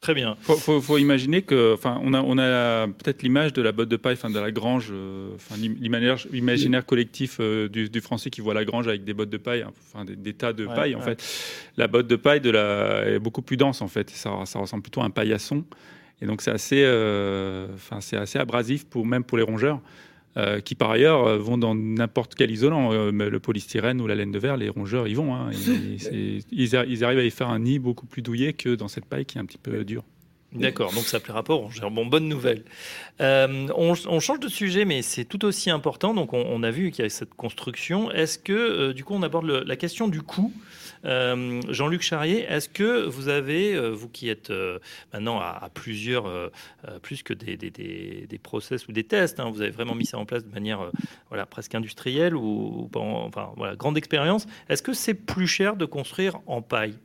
Très 0.00 0.14
bien. 0.14 0.38
Il 0.48 0.54
faut, 0.80 0.96
imaginer 0.96 1.42
que, 1.42 1.74
enfin, 1.74 2.00
on 2.02 2.14
a, 2.14 2.22
on 2.22 2.38
a 2.38 2.86
peut-être 2.86 3.22
l'image 3.22 3.52
de 3.52 3.60
la 3.60 3.70
botte 3.70 3.90
de 3.90 3.96
paille, 3.96 4.14
enfin, 4.14 4.30
de 4.30 4.38
la 4.38 4.50
grange, 4.50 4.88
euh, 4.90 5.28
enfin, 5.34 5.56
l'imaginaire 5.58 6.86
collectif 6.86 7.36
euh, 7.38 7.68
du, 7.68 8.00
français 8.00 8.30
qui 8.30 8.40
voit 8.40 8.54
la 8.54 8.64
grange 8.64 8.88
avec 8.88 9.04
des 9.04 9.12
bottes 9.12 9.28
de 9.28 9.36
paille, 9.36 9.60
hein, 9.60 9.72
enfin, 9.92 10.06
des, 10.06 10.32
tas 10.32 10.54
de 10.54 10.64
paille, 10.64 10.94
en 10.94 11.02
fait. 11.02 11.22
La 11.76 11.86
botte 11.86 12.06
de 12.06 12.16
paille 12.16 12.40
de 12.40 12.48
la, 12.48 13.04
est 13.08 13.18
beaucoup 13.18 13.42
plus 13.42 13.58
dense, 13.58 13.82
en 13.82 13.88
fait. 13.88 14.08
Ça, 14.08 14.30
ça 14.46 14.58
ressemble 14.58 14.82
plutôt 14.82 15.02
à 15.02 15.04
un 15.04 15.10
paillasson. 15.10 15.64
Et 16.22 16.26
donc, 16.26 16.40
c'est 16.40 16.50
assez, 16.50 16.82
euh, 16.82 17.66
enfin, 17.74 18.00
c'est 18.00 18.16
assez 18.16 18.38
abrasif 18.38 18.86
pour, 18.86 19.04
même 19.04 19.24
pour 19.24 19.36
les 19.36 19.44
rongeurs. 19.44 19.82
Euh, 20.36 20.60
qui 20.60 20.76
par 20.76 20.92
ailleurs 20.92 21.26
euh, 21.26 21.38
vont 21.38 21.58
dans 21.58 21.74
n'importe 21.74 22.36
quel 22.36 22.52
isolant, 22.52 22.92
euh, 22.92 23.10
le 23.10 23.40
polystyrène 23.40 24.00
ou 24.00 24.06
la 24.06 24.14
laine 24.14 24.30
de 24.30 24.38
verre, 24.38 24.56
les 24.56 24.68
rongeurs 24.68 25.08
y 25.08 25.14
vont. 25.14 25.34
Hein. 25.34 25.50
ils, 26.52 26.76
arrivent 26.76 27.18
à 27.18 27.24
y 27.24 27.30
faire 27.32 27.48
un 27.48 27.58
nid 27.58 27.80
beaucoup 27.80 28.06
plus 28.06 28.22
douillet 28.22 28.52
que 28.52 28.76
dans 28.76 28.86
cette 28.86 29.06
paille 29.06 29.24
qui 29.24 29.38
est 29.38 29.40
un 29.40 29.44
petit 29.44 29.58
peu 29.58 29.84
dure. 29.84 30.04
D'accord, 30.52 30.92
donc 30.92 31.02
ça 31.02 31.18
plaît 31.18 31.32
rapport. 31.32 31.68
Bon, 31.90 32.06
bonne 32.06 32.28
nouvelle. 32.28 32.62
on, 33.18 33.94
change 34.20 34.38
de 34.38 34.48
sujet, 34.48 34.84
mais 34.84 35.02
c'est 35.02 35.24
tout 35.24 35.44
aussi 35.44 35.68
important. 35.68 36.14
Donc, 36.14 36.32
on, 36.32 36.62
a 36.62 36.70
vu 36.70 36.90
qu'il 36.90 37.00
y 37.00 37.02
avait 37.02 37.08
cette 37.08 37.34
construction. 37.34 38.10
Est-ce 38.10 38.38
que, 38.38 38.92
du 38.92 39.04
coup, 39.04 39.14
on 39.14 39.22
aborde 39.22 39.46
la 39.46 39.76
question 39.76 40.08
du 40.08 40.22
coût 40.22 40.52
euh, 41.04 41.60
Jean-Luc 41.68 42.02
Charrier, 42.02 42.44
est-ce 42.48 42.68
que 42.68 43.06
vous 43.06 43.28
avez, 43.28 43.74
euh, 43.74 43.90
vous 43.90 44.08
qui 44.08 44.28
êtes 44.28 44.50
euh, 44.50 44.78
maintenant 45.12 45.38
à, 45.38 45.68
plusieurs, 45.72 46.50
plus 47.02 47.22
que 47.22 47.32
des, 47.32 47.56
des, 47.56 48.40
process 48.42 48.88
ou 48.88 48.92
des 48.92 49.04
tests, 49.04 49.40
hein, 49.40 49.50
vous 49.50 49.60
avez 49.62 49.70
vraiment 49.70 49.94
mis 49.94 50.06
ça 50.06 50.18
en 50.18 50.24
place 50.24 50.44
de 50.44 50.52
manière 50.52 50.90
voilà, 51.28 51.46
presque 51.46 51.74
industrielle 51.74 52.34
ou, 52.34 52.90
enfin, 52.94 53.52
grande 53.76 53.96
expérience, 53.96 54.46
est-ce 54.68 54.82
que 54.82 54.92
c'est 54.92 55.14
plus 55.14 55.46
cher 55.46 55.76
de 55.76 55.84
construire 55.84 56.40
en 56.46 56.62
paille? 56.62 56.98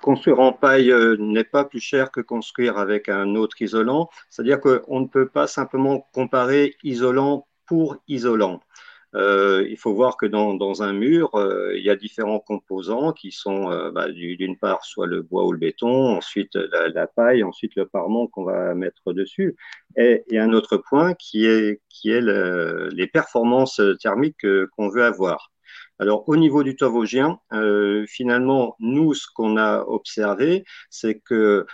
Construire 0.00 0.40
en 0.40 0.52
paille 0.52 0.92
n'est 1.18 1.44
pas 1.44 1.64
plus 1.64 1.80
cher 1.80 2.10
que 2.10 2.20
construire 2.20 2.78
avec 2.78 3.08
un 3.08 3.36
autre 3.36 3.60
isolant. 3.62 4.08
C'est-à-dire 4.28 4.60
qu'on 4.60 5.00
ne 5.00 5.06
peut 5.06 5.28
pas 5.28 5.46
simplement 5.46 6.08
comparer 6.12 6.74
isolant 6.82 7.46
pour 7.66 7.96
isolant. 8.08 8.60
Euh, 9.14 9.66
il 9.68 9.76
faut 9.76 9.92
voir 9.94 10.16
que 10.16 10.26
dans, 10.26 10.54
dans 10.54 10.82
un 10.82 10.92
mur, 10.92 11.34
euh, 11.34 11.76
il 11.76 11.84
y 11.84 11.90
a 11.90 11.96
différents 11.96 12.40
composants 12.40 13.12
qui 13.12 13.30
sont 13.30 13.70
euh, 13.70 13.90
bah, 13.90 14.08
d'une 14.10 14.56
part 14.56 14.84
soit 14.84 15.06
le 15.06 15.22
bois 15.22 15.44
ou 15.44 15.52
le 15.52 15.58
béton, 15.58 16.16
ensuite 16.16 16.54
la, 16.54 16.88
la 16.88 17.06
paille, 17.06 17.42
ensuite 17.42 17.74
le 17.76 17.86
parement 17.86 18.26
qu'on 18.26 18.44
va 18.44 18.74
mettre 18.74 19.12
dessus. 19.12 19.56
Et, 19.96 20.24
et, 20.30 20.38
un 20.38 20.52
autre 20.52 20.78
point 20.78 21.14
qui 21.14 21.44
est, 21.46 21.82
qui 21.90 22.10
est 22.10 22.22
le, 22.22 22.88
les 22.92 23.06
performances 23.06 23.80
thermiques 24.00 24.46
qu'on 24.76 24.88
veut 24.88 25.04
avoir. 25.04 25.50
Alors, 25.98 26.28
au 26.28 26.36
niveau 26.36 26.62
du 26.62 26.74
toit 26.74 26.88
vosgien, 26.88 27.38
finalement, 28.08 28.76
nous, 28.80 29.14
ce 29.14 29.26
qu'on 29.34 29.56
a 29.56 29.84
observé, 29.86 30.64
c'est 30.90 31.20
que 31.20 31.66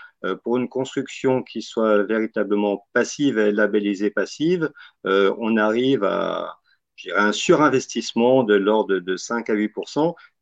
pour 0.43 0.57
une 0.57 0.69
construction 0.69 1.43
qui 1.43 1.63
soit 1.63 2.03
véritablement 2.03 2.87
passive 2.93 3.39
et 3.39 3.53
labellisée 3.53 4.11
passive, 4.11 4.71
on 5.05 5.57
arrive 5.57 6.05
à 6.05 6.59
un 7.15 7.33
surinvestissement 7.33 8.43
de 8.43 8.55
l'ordre 8.55 8.99
de 8.99 9.17
5 9.17 9.51
à 9.51 9.55
8 9.55 9.73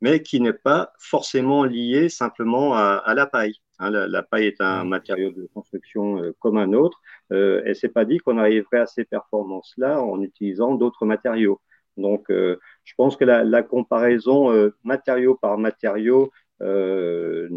mais 0.01 0.21
qui 0.21 0.39
n'est 0.41 0.53
pas 0.53 0.93
forcément 0.99 1.63
lié 1.63 2.09
simplement 2.09 2.75
à, 2.75 3.13
la 3.15 3.25
paille. 3.27 3.55
Hein, 3.79 3.91
la, 3.91 4.23
paille 4.23 4.47
est 4.47 4.59
un 4.59 4.83
mmh. 4.83 4.87
matériau 4.87 5.31
de 5.31 5.47
construction 5.53 6.23
euh, 6.23 6.35
comme 6.39 6.57
un 6.57 6.73
autre, 6.73 6.99
euh, 7.31 7.63
et 7.65 7.75
c'est 7.75 7.89
pas 7.89 8.05
dit 8.05 8.17
qu'on 8.17 8.39
arriverait 8.39 8.79
à 8.79 8.85
ces 8.87 9.05
performances-là 9.05 10.01
en 10.01 10.21
utilisant 10.21 10.73
d'autres 10.75 11.05
matériaux. 11.05 11.61
Donc, 11.95 12.29
euh, 12.29 12.57
je 12.83 12.93
pense 12.95 13.15
que 13.15 13.25
la, 13.25 13.63
comparaison 13.63 14.51
euh, 14.51 14.75
matériau 14.83 15.35
par 15.35 15.57
matériau 15.57 16.31
ne, 16.59 17.47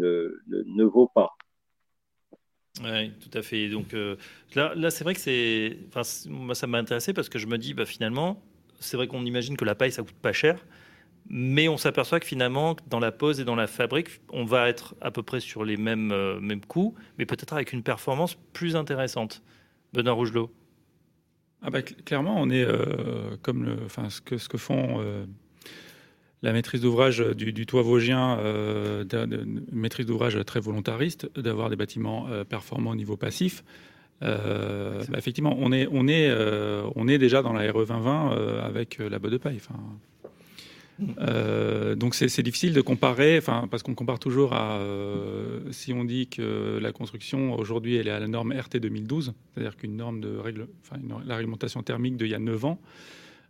ne, 0.47 0.83
vaut 0.83 1.09
pas. 1.13 1.31
Oui, 2.83 3.11
tout 3.19 3.35
à 3.35 3.41
fait. 3.41 3.69
Donc 3.69 3.93
là, 4.55 4.73
là 4.75 4.91
c'est 4.91 5.03
vrai 5.03 5.13
que 5.13 5.19
c'est, 5.19 5.77
enfin, 5.87 6.01
moi, 6.29 6.55
ça 6.55 6.67
m'a 6.67 6.77
intéressé 6.77 7.13
parce 7.13 7.29
que 7.29 7.39
je 7.39 7.47
me 7.47 7.57
dis, 7.57 7.73
bah, 7.73 7.85
finalement, 7.85 8.41
c'est 8.81 8.97
vrai 8.97 9.07
qu'on 9.07 9.25
imagine 9.25 9.55
que 9.55 9.63
la 9.63 9.75
paille, 9.75 9.91
ça 9.91 10.03
coûte 10.03 10.15
pas 10.21 10.33
cher. 10.33 10.65
Mais 11.29 11.69
on 11.69 11.77
s'aperçoit 11.77 12.19
que 12.19 12.25
finalement, 12.25 12.75
dans 12.87 12.99
la 12.99 13.11
pose 13.11 13.39
et 13.39 13.45
dans 13.45 13.55
la 13.55 13.67
fabrique, 13.67 14.21
on 14.29 14.43
va 14.43 14.67
être 14.67 14.95
à 15.01 15.11
peu 15.11 15.23
près 15.23 15.39
sur 15.39 15.63
les 15.63 15.77
mêmes, 15.77 16.11
euh, 16.11 16.39
mêmes 16.39 16.65
coûts, 16.65 16.95
mais 17.17 17.25
peut-être 17.25 17.53
avec 17.53 17.71
une 17.73 17.83
performance 17.83 18.35
plus 18.53 18.75
intéressante. 18.75 19.43
Benoît 19.93 20.13
Rougelot 20.13 20.51
ah 21.61 21.69
bah, 21.69 21.81
Clairement, 21.83 22.35
on 22.37 22.49
est 22.49 22.65
euh, 22.65 23.37
comme 23.43 23.77
ce, 24.09 24.19
que, 24.19 24.37
ce 24.37 24.49
que 24.49 24.57
font 24.57 24.99
euh, 24.99 25.25
la 26.41 26.53
maîtrise 26.53 26.81
d'ouvrage 26.81 27.19
du, 27.19 27.65
toit 27.67 27.83
vosgien, 27.83 28.39
une 28.39 29.63
maîtrise 29.71 30.07
d'ouvrage 30.07 30.43
très 30.43 30.59
volontariste, 30.59 31.29
d'avoir 31.39 31.69
des 31.69 31.75
bâtiments 31.75 32.27
performants 32.49 32.91
au 32.91 32.95
niveau 32.95 33.15
passif. 33.15 33.63
Euh, 34.23 35.03
bah, 35.09 35.17
effectivement, 35.17 35.55
on 35.59 35.71
est, 35.71 35.87
on, 35.91 36.07
est, 36.07 36.29
euh, 36.29 36.83
on 36.95 37.07
est 37.07 37.17
déjà 37.17 37.41
dans 37.41 37.53
la 37.53 37.71
RE 37.71 37.85
2020 37.85 38.33
euh, 38.33 38.61
avec 38.61 38.99
la 38.99 39.19
botte 39.19 39.31
de 39.31 39.37
paille. 39.37 39.57
Enfin, 39.57 39.79
donc 41.95 42.13
c'est 42.13 42.43
difficile 42.43 42.73
de 42.73 42.81
comparer, 42.81 43.39
enfin, 43.39 43.67
parce 43.71 43.81
qu'on 43.81 43.95
compare 43.95 44.19
toujours 44.19 44.53
à 44.53 44.79
si 45.71 45.93
on 45.93 46.03
dit 46.03 46.27
que 46.27 46.77
la 46.79 46.91
construction 46.91 47.55
aujourd'hui 47.55 47.95
elle 47.95 48.07
est 48.07 48.11
à 48.11 48.19
la 48.19 48.27
norme 48.27 48.53
RT 48.53 48.77
2012, 48.77 49.33
c'est-à-dire 49.53 49.77
qu'une 49.77 49.95
norme 49.95 50.21
de 50.21 50.37
règle, 50.37 50.67
enfin, 50.83 51.01
la 51.25 51.35
réglementation 51.35 51.81
thermique 51.81 52.17
d'il 52.17 52.27
y 52.27 52.35
a 52.35 52.39
9 52.39 52.65
ans, 52.65 52.79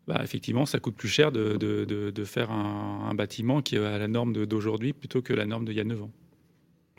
bah, 0.07 0.21
effectivement, 0.23 0.65
ça 0.65 0.79
coûte 0.79 0.95
plus 0.95 1.09
cher 1.09 1.33
de, 1.33 1.57
de, 1.57 1.83
de, 1.85 2.23
faire 2.23 2.51
un, 2.51 3.09
un, 3.09 3.13
bâtiment 3.13 3.61
qui 3.61 3.75
est 3.75 3.85
à 3.85 3.97
la 3.97 4.07
norme 4.07 4.45
d'aujourd'hui 4.45 4.93
plutôt 4.93 5.21
que 5.21 5.33
la 5.33 5.45
norme 5.45 5.65
d'il 5.65 5.75
y 5.75 5.81
a 5.81 5.83
9 5.83 6.03
ans. 6.03 6.11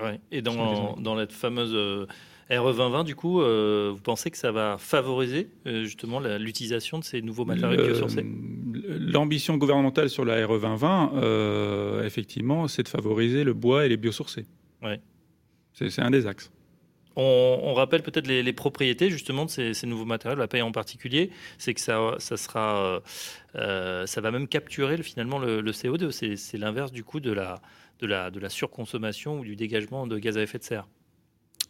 Ouais. 0.02 0.20
Et 0.30 0.42
dans, 0.42 0.96
dans 0.96 1.14
la 1.14 1.26
fameuse 1.28 2.06
RE 2.50 2.72
2020, 2.72 3.04
du 3.04 3.14
coup, 3.14 3.40
euh, 3.40 3.92
vous 3.94 4.00
pensez 4.00 4.30
que 4.30 4.36
ça 4.36 4.52
va 4.52 4.76
favoriser 4.78 5.48
euh, 5.66 5.84
justement 5.84 6.20
l'utilisation 6.20 6.98
de 6.98 7.04
ces 7.04 7.22
nouveaux 7.22 7.44
matériaux 7.44 7.82
biosourcés? 7.82 8.26
L'ambition 8.74 9.56
gouvernementale 9.56 10.10
sur 10.10 10.24
la 10.24 10.46
RE 10.46 10.60
2020, 10.60 11.12
euh, 11.14 12.04
effectivement, 12.04 12.68
c'est 12.68 12.82
de 12.82 12.88
favoriser 12.88 13.44
le 13.44 13.54
bois 13.54 13.86
et 13.86 13.88
les 13.88 13.96
biosourcés. 13.96 14.46
Ouais. 14.82 15.00
C'est 15.72 16.00
un 16.00 16.10
des 16.10 16.26
axes. 16.26 16.50
On, 17.14 17.74
rappelle 17.74 18.02
peut-être 18.02 18.26
les, 18.26 18.52
propriétés 18.54 19.10
justement 19.10 19.44
de 19.44 19.50
ces, 19.50 19.86
nouveaux 19.86 20.06
matériaux, 20.06 20.38
la 20.38 20.48
paille 20.48 20.62
en 20.62 20.72
particulier, 20.72 21.30
c'est 21.58 21.74
que 21.74 21.80
ça, 21.80 22.14
ça 22.18 22.38
sera, 22.38 23.02
ça 23.54 24.20
va 24.20 24.30
même 24.30 24.48
capturer 24.48 24.96
finalement 25.02 25.38
le, 25.38 25.60
le 25.60 25.72
CO2. 25.72 26.10
C'est 26.36 26.56
l'inverse 26.56 26.90
du 26.90 27.04
coup 27.04 27.20
de 27.20 27.30
la, 27.30 27.60
de, 28.00 28.06
la, 28.06 28.30
de 28.30 28.40
la 28.40 28.48
surconsommation 28.48 29.40
ou 29.40 29.44
du 29.44 29.56
dégagement 29.56 30.06
de 30.06 30.18
gaz 30.18 30.38
à 30.38 30.42
effet 30.42 30.58
de 30.58 30.64
serre. 30.64 30.86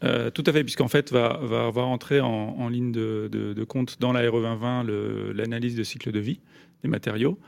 Euh, 0.04 0.30
tout 0.30 0.42
à 0.46 0.52
fait, 0.52 0.64
puisqu'en 0.64 0.88
fait, 0.88 1.12
va, 1.12 1.38
va, 1.42 1.70
va 1.70 1.82
entrer 1.82 2.20
en, 2.20 2.68
ligne 2.68 2.92
de, 2.92 3.64
compte 3.68 4.00
dans 4.00 4.12
la 4.12 4.28
RE 4.28 4.40
2020 4.40 4.84
l'analyse 5.34 5.76
de 5.76 5.82
cycle 5.82 6.12
de 6.12 6.18
vie 6.18 6.40
des 6.82 6.88
matériaux. 6.88 7.38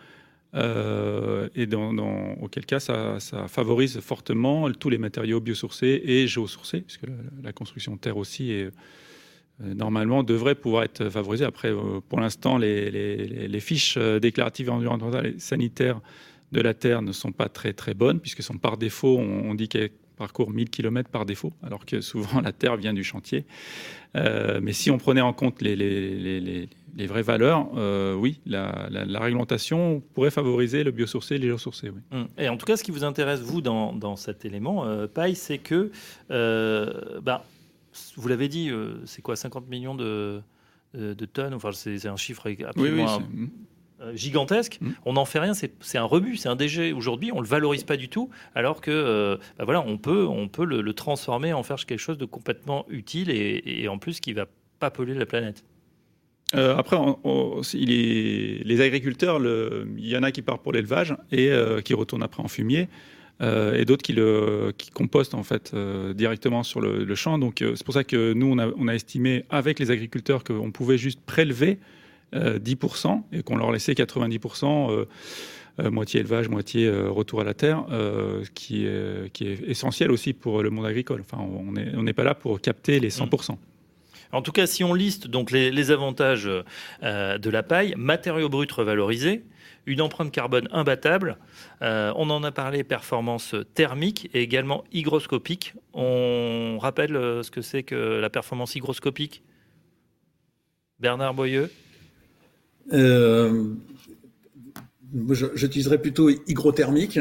Euh, 0.55 1.49
et 1.57 1.67
dans, 1.67 1.93
auquel 2.41 2.65
cas, 2.65 2.79
ça, 2.79 3.19
favorise 3.49 3.99
fortement 4.01 4.71
tous 4.71 4.89
les 4.89 4.99
matériaux 4.99 5.41
biosourcés 5.41 6.01
et 6.05 6.27
géosourcés, 6.29 6.83
puisque 6.83 7.07
la, 7.43 7.53
construction 7.53 7.95
de 7.95 7.99
terre 7.99 8.17
aussi 8.17 8.53
est, 8.53 8.71
euh, 9.63 9.75
normalement 9.75 10.23
devrait 10.23 10.55
pouvoir 10.55 10.85
être 10.85 11.09
favorisée. 11.09 11.45
Après, 11.45 11.73
pour 12.09 12.21
l'instant, 12.21 12.57
les, 12.57 12.89
les, 12.91 13.61
fiches 13.61 13.99
déclaratives 13.99 14.71
environnementales 14.71 15.27
et 15.27 15.39
sanitaires 15.41 16.01
de 16.53 16.61
la 16.61 16.73
terre 16.73 17.03
ne 17.03 17.11
sont 17.11 17.33
pas 17.33 17.49
très 17.49 17.73
très 17.73 17.95
bonnes, 17.95 18.21
puisque 18.21 18.47
par 18.59 18.77
défaut, 18.77 19.19
on, 19.19 19.51
on 19.51 19.55
dit 19.57 19.69
qu'elles 19.69 19.91
parcourt 20.17 20.51
1000 20.51 20.71
km 20.71 21.11
par 21.11 21.27
défaut, 21.27 21.53
alors 21.62 21.85
que 21.85 22.01
souvent 22.01 22.41
la 22.41 22.53
terre 22.53 22.77
vient 22.77 22.93
du 22.93 23.05
chantier. 23.05 23.45
Euh, 24.17 24.61
mais 24.62 24.73
si 24.73 24.91
on 24.91 24.99
prenait 24.99 25.21
en 25.21 25.33
compte 25.33 25.61
les, 25.61 25.77
les, 25.77 27.07
vraies 27.07 27.23
valeurs, 27.23 27.69
euh, 27.77 28.15
oui, 28.15 28.41
la, 28.47 28.89
réglementation 29.21 30.03
pourrait 30.15 30.31
favoriser 30.31 30.85
le 30.85 30.91
biosourcé 30.91 31.35
et 31.35 31.39
le 31.39 31.49
géosourcé. 31.49 31.91
Oui. 31.91 32.01
Hum. 32.12 32.29
Et 32.39 32.49
en 32.49 32.57
tout 32.57 32.67
cas, 32.67 32.77
ce 32.77 32.85
qui 32.85 32.93
vous 32.93 33.05
intéresse, 33.05 33.41
vous, 33.41 33.61
dans, 33.61 33.93
dans 33.93 34.17
cet 34.17 34.45
élément, 34.45 34.85
euh, 34.85 35.07
paille, 35.07 35.35
c'est 35.35 35.59
que, 35.59 35.91
bah, 36.29 37.45
vous 38.17 38.29
l'avez 38.29 38.49
dit, 38.49 38.71
c'est 39.05 39.23
quoi, 39.23 39.37
50 39.37 39.69
millions 39.69 39.95
de, 39.95 40.41
de 40.95 41.25
tonnes 41.27 41.55
Enfin, 41.55 41.73
c'est 41.73 42.07
un 42.07 42.17
chiffre 42.17 42.49
absolument... 42.67 43.19
Oui, 43.19 43.25
oui, 43.35 43.43
euh, 43.43 43.47
gigantesque. 44.15 44.79
Mmh. 44.81 44.91
On 45.05 45.15
n'en 45.15 45.25
fait 45.25 45.39
rien, 45.39 45.53
c'est 45.55 45.99
un 45.99 46.05
rebut, 46.05 46.37
c'est 46.37 46.49
un 46.49 46.57
déchet. 46.57 46.93
Aujourd'hui, 46.93 47.31
on 47.33 47.41
le 47.41 47.47
valorise 47.47 47.85
pas 47.85 47.97
du 47.97 48.09
tout, 48.09 48.31
alors 48.55 48.81
que 48.81 48.91
euh, 48.91 49.37
bah 49.59 49.65
voilà, 49.65 49.83
on 49.87 49.99
peut, 49.99 50.27
on 50.27 50.49
peut 50.49 50.65
le, 50.65 50.95
transformer 50.95 51.53
en 51.53 51.63
faire 51.63 51.77
quelque 51.87 51.99
chose 51.99 52.19
de 52.19 52.25
complètement 52.25 52.87
utile 52.89 53.31
et, 53.31 53.89
en 53.89 53.99
plus 53.99 54.21
qui 54.21 54.33
va 54.33 54.47
pas 54.79 54.91
polluer 54.91 55.15
la 55.15 55.27
planète. 55.27 55.65
Euh, 56.55 56.77
après, 56.77 56.97
il 57.73 57.91
est, 57.91 58.65
les 58.65 58.81
agriculteurs, 58.81 59.41
il 59.41 60.07
y 60.07 60.17
en 60.17 60.23
a 60.23 60.31
qui 60.31 60.43
partent 60.43 60.63
pour 60.63 60.73
l'élevage 60.73 61.17
et 61.33 61.51
qui 61.85 61.95
retournent 61.95 62.23
après 62.23 62.43
en 62.43 62.49
fumier. 62.49 62.89
et 63.41 63.85
d'autres 63.85 64.03
qui, 64.03 64.13
le, 64.13 64.73
qui 64.77 64.91
compostent 64.91 65.35
en 65.35 65.43
fait 65.43 65.75
directement 66.15 66.63
sur 66.63 66.81
le, 66.81 67.15
champ. 67.15 67.39
Donc 67.39 67.57
c'est 67.59 67.85
pour 67.85 67.95
ça 67.95 68.05
que 68.05 68.33
nous 68.35 68.47
on 68.47 68.59
a, 68.59 68.69
on 68.77 68.87
a 68.87 68.95
estimé 68.95 69.45
avec 69.51 69.81
les 69.81 69.91
agriculteurs 69.91 70.45
qu'on 70.45 70.71
pouvait 70.71 70.99
juste 70.99 71.21
prélever 71.27 71.79
10% 72.35 73.09
euh, 73.09 73.39
et 73.39 73.43
qu'on 73.43 73.57
leur 73.57 73.72
laissait 73.72 73.93
90%. 73.93 74.91
Euh, 74.91 75.05
euh, 75.80 75.91
moitié 75.91 76.20
élevage, 76.20 76.49
moitié 76.49 76.89
retour 76.89 77.41
à 77.41 77.45
la 77.45 77.53
terre, 77.53 77.85
qui, 78.55 78.87
est, 78.87 79.41
essentiel 79.66 80.12
aussi 80.12 80.32
pour 80.32 80.62
le 80.62 80.70
monde 80.70 80.87
agricole. 80.87 81.20
Enfin, 81.22 81.43
on 81.43 82.03
n'est 82.03 82.12
pas 82.12 82.22
là 82.22 82.37
pour 82.37 82.61
capter 82.61 83.01
les 83.01 83.11
100%. 83.11 83.57
En 84.30 84.43
tout 84.43 84.53
cas, 84.53 84.68
si 84.68 84.85
on 84.85 84.95
liste 84.95 85.26
donc 85.26 85.51
les, 85.51 85.91
avantages 85.91 86.45
de 86.45 87.51
la 87.51 87.62
paille, 87.64 87.95
matériaux 87.97 88.49
bruts 88.49 88.68
revalorisés, 88.70 89.43
une 89.87 90.01
empreinte 90.01 90.30
carbone 90.30 90.68
imbattable, 90.70 91.39
on 91.80 92.30
en 92.30 92.45
a 92.45 92.53
parlé, 92.53 92.85
performance 92.85 93.57
thermique 93.74 94.30
et 94.32 94.43
également 94.43 94.85
hygroscopique. 94.93 95.74
On 95.93 96.78
rappelle 96.80 97.14
ce 97.43 97.51
que 97.51 97.62
c'est 97.62 97.82
que 97.82 98.20
la 98.20 98.30
performance 98.30 98.76
hygroscopique? 98.76 99.43
Bernard 101.01 101.35
Boyeux? 101.35 101.68
J'utiliserais 105.55 106.01
plutôt 106.01 106.28
hygrothermique. 106.30 107.18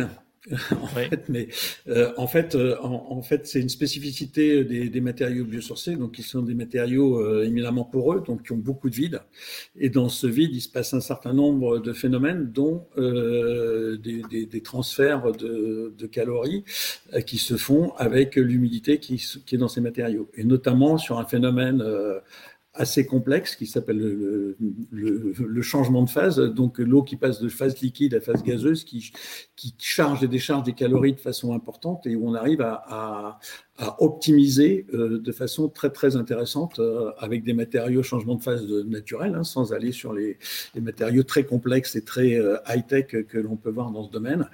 en 0.81 0.87
fait, 0.87 1.29
mais 1.29 1.47
euh, 1.87 2.11
en 2.17 2.27
fait, 2.27 2.55
euh, 2.55 2.75
en, 2.81 3.21
fait, 3.21 3.47
c'est 3.47 3.61
une 3.61 3.69
spécificité 3.69 4.65
des, 4.65 4.89
des, 4.89 4.99
matériaux 4.99 5.45
biosourcés, 5.45 5.95
donc 5.95 6.15
qui 6.15 6.21
sont 6.21 6.41
des 6.41 6.53
matériaux 6.53 7.17
euh, 7.21 7.45
éminemment 7.45 7.85
poreux, 7.85 8.21
donc 8.27 8.43
qui 8.43 8.51
ont 8.51 8.57
beaucoup 8.57 8.89
de 8.89 8.95
vide. 8.95 9.21
Et 9.77 9.89
dans 9.89 10.09
ce 10.09 10.27
vide, 10.27 10.53
il 10.53 10.59
se 10.59 10.67
passe 10.67 10.93
un 10.93 10.99
certain 10.99 11.31
nombre 11.31 11.79
de 11.79 11.93
phénomènes, 11.93 12.51
dont 12.51 12.85
euh, 12.97 13.97
des, 13.97 14.21
des, 14.29 14.45
des, 14.45 14.61
transferts 14.61 15.31
de, 15.31 15.93
de 15.97 16.07
calories 16.07 16.65
euh, 17.13 17.21
qui 17.21 17.37
se 17.37 17.55
font 17.55 17.93
avec 17.95 18.35
l'humidité 18.35 18.99
qui, 18.99 19.25
qui, 19.45 19.55
est 19.55 19.57
dans 19.57 19.69
ces 19.69 19.81
matériaux, 19.81 20.29
et 20.35 20.43
notamment 20.43 20.97
sur 20.97 21.19
un 21.19 21.25
phénomène 21.25 21.81
assez 22.73 23.05
complexe 23.05 23.55
qui 23.55 23.67
s'appelle 23.67 24.55
le, 24.91 25.61
changement 25.61 26.03
de 26.03 26.09
phase, 26.09 26.39
donc 26.39 26.79
l'eau 26.79 27.03
qui 27.03 27.15
passe 27.15 27.39
de 27.39 27.47
phase 27.47 27.79
liquide 27.79 28.15
à 28.15 28.21
phase 28.21 28.43
gazeuse, 28.43 28.83
qui, 28.83 29.11
qui 29.55 29.75
charge 29.77 30.23
et 30.23 30.27
décharge 30.27 30.63
des 30.63 30.73
calories 30.73 31.13
de 31.13 31.19
façon 31.19 31.53
importante 31.53 32.07
et 32.07 32.15
où 32.15 32.27
on 32.27 32.33
arrive 32.33 32.61
à, 32.61 33.39
à 33.79 34.01
optimiser 34.03 34.85
euh, 34.93 35.17
de 35.17 35.31
façon 35.31 35.67
très 35.67 35.89
très 35.89 36.15
intéressante 36.15 36.77
euh, 36.77 37.09
avec 37.17 37.43
des 37.43 37.53
matériaux 37.53 38.03
changement 38.03 38.35
de 38.35 38.43
phase 38.43 38.63
naturel, 38.85 39.33
hein, 39.33 39.43
sans 39.43 39.73
aller 39.73 39.91
sur 39.91 40.13
les, 40.13 40.37
les, 40.75 40.81
matériaux 40.81 41.23
très 41.23 41.43
complexes 41.43 41.95
et 41.95 42.03
très 42.03 42.35
euh, 42.35 42.57
high-tech 42.67 43.07
que 43.07 43.37
l'on 43.39 43.55
peut 43.55 43.71
voir 43.71 43.89
dans 43.89 44.03
ce 44.03 44.11
domaine. 44.11 44.47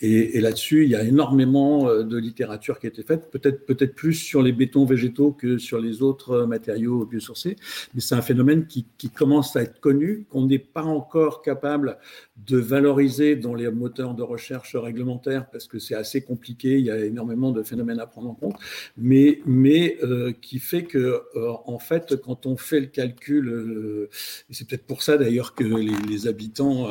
Et, 0.00 0.38
et 0.38 0.40
là-dessus, 0.40 0.84
il 0.84 0.90
y 0.90 0.96
a 0.96 1.02
énormément 1.04 1.94
de 2.02 2.16
littérature 2.16 2.78
qui 2.78 2.86
a 2.86 2.88
été 2.88 3.02
faite, 3.02 3.30
peut-être 3.30 3.66
peut-être 3.66 3.94
plus 3.94 4.14
sur 4.14 4.42
les 4.42 4.52
bétons 4.52 4.86
végétaux 4.86 5.32
que 5.32 5.58
sur 5.58 5.78
les 5.78 6.00
autres 6.00 6.46
matériaux 6.46 7.04
biosourcés, 7.04 7.56
mais 7.94 8.00
c'est 8.00 8.14
un 8.14 8.22
phénomène 8.22 8.66
qui, 8.66 8.86
qui 8.96 9.10
commence 9.10 9.54
à 9.54 9.62
être 9.62 9.80
connu, 9.80 10.24
qu'on 10.30 10.46
n'est 10.46 10.58
pas 10.58 10.84
encore 10.84 11.42
capable 11.42 11.98
de 12.36 12.56
valoriser 12.56 13.36
dans 13.36 13.54
les 13.54 13.70
moteurs 13.70 14.14
de 14.14 14.22
recherche 14.22 14.74
réglementaires 14.74 15.50
parce 15.50 15.66
que 15.66 15.78
c'est 15.78 15.94
assez 15.94 16.22
compliqué, 16.22 16.78
il 16.78 16.86
y 16.86 16.90
a 16.90 17.04
énormément 17.04 17.52
de 17.52 17.62
phénomènes 17.62 18.00
à 18.00 18.06
prendre 18.06 18.30
en 18.30 18.34
compte, 18.34 18.56
mais, 18.96 19.40
mais 19.44 19.98
euh, 20.02 20.32
qui 20.32 20.58
fait 20.58 20.84
que, 20.84 21.22
euh, 21.36 21.52
en 21.66 21.78
fait, 21.78 22.16
quand 22.16 22.46
on 22.46 22.56
fait 22.56 22.80
le 22.80 22.86
calcul, 22.86 23.48
euh, 23.48 24.08
c'est 24.50 24.66
peut-être 24.66 24.86
pour 24.86 25.02
ça 25.02 25.18
d'ailleurs 25.18 25.54
que 25.54 25.62
les, 25.64 26.26
habitants 26.26 26.88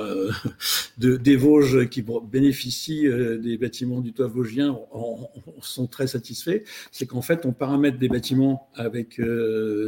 de, 0.98 1.16
des 1.16 1.36
Vosges 1.36 1.88
qui 1.90 2.04
bénéficient 2.30 3.08
des 3.40 3.58
bâtiments 3.58 4.02
du 4.02 4.14
toit 4.14 4.28
vosgien 4.28 4.72
en, 4.92 5.30
en 5.58 5.62
sont 5.62 5.88
très 5.88 6.08
satisfaits, 6.08 6.64
c'est 6.92 7.06
qu'en 7.06 7.22
fait, 7.22 7.46
on 7.46 7.54
paramètre 7.54 7.98
des 7.98 8.10
bâtiments 8.10 8.70
avec 8.74 9.22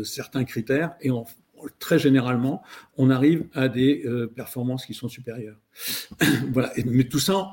certains 0.03 0.45
critères 0.45 0.95
et 1.01 1.11
on 1.11 1.25
très 1.79 1.99
généralement, 1.99 2.61
on 2.97 3.09
arrive 3.09 3.45
à 3.53 3.67
des 3.67 4.03
euh, 4.05 4.27
performances 4.27 4.85
qui 4.85 4.93
sont 4.93 5.09
supérieures. 5.09 5.59
voilà. 6.51 6.71
mais 6.85 7.05
tout 7.05 7.19
ça, 7.19 7.51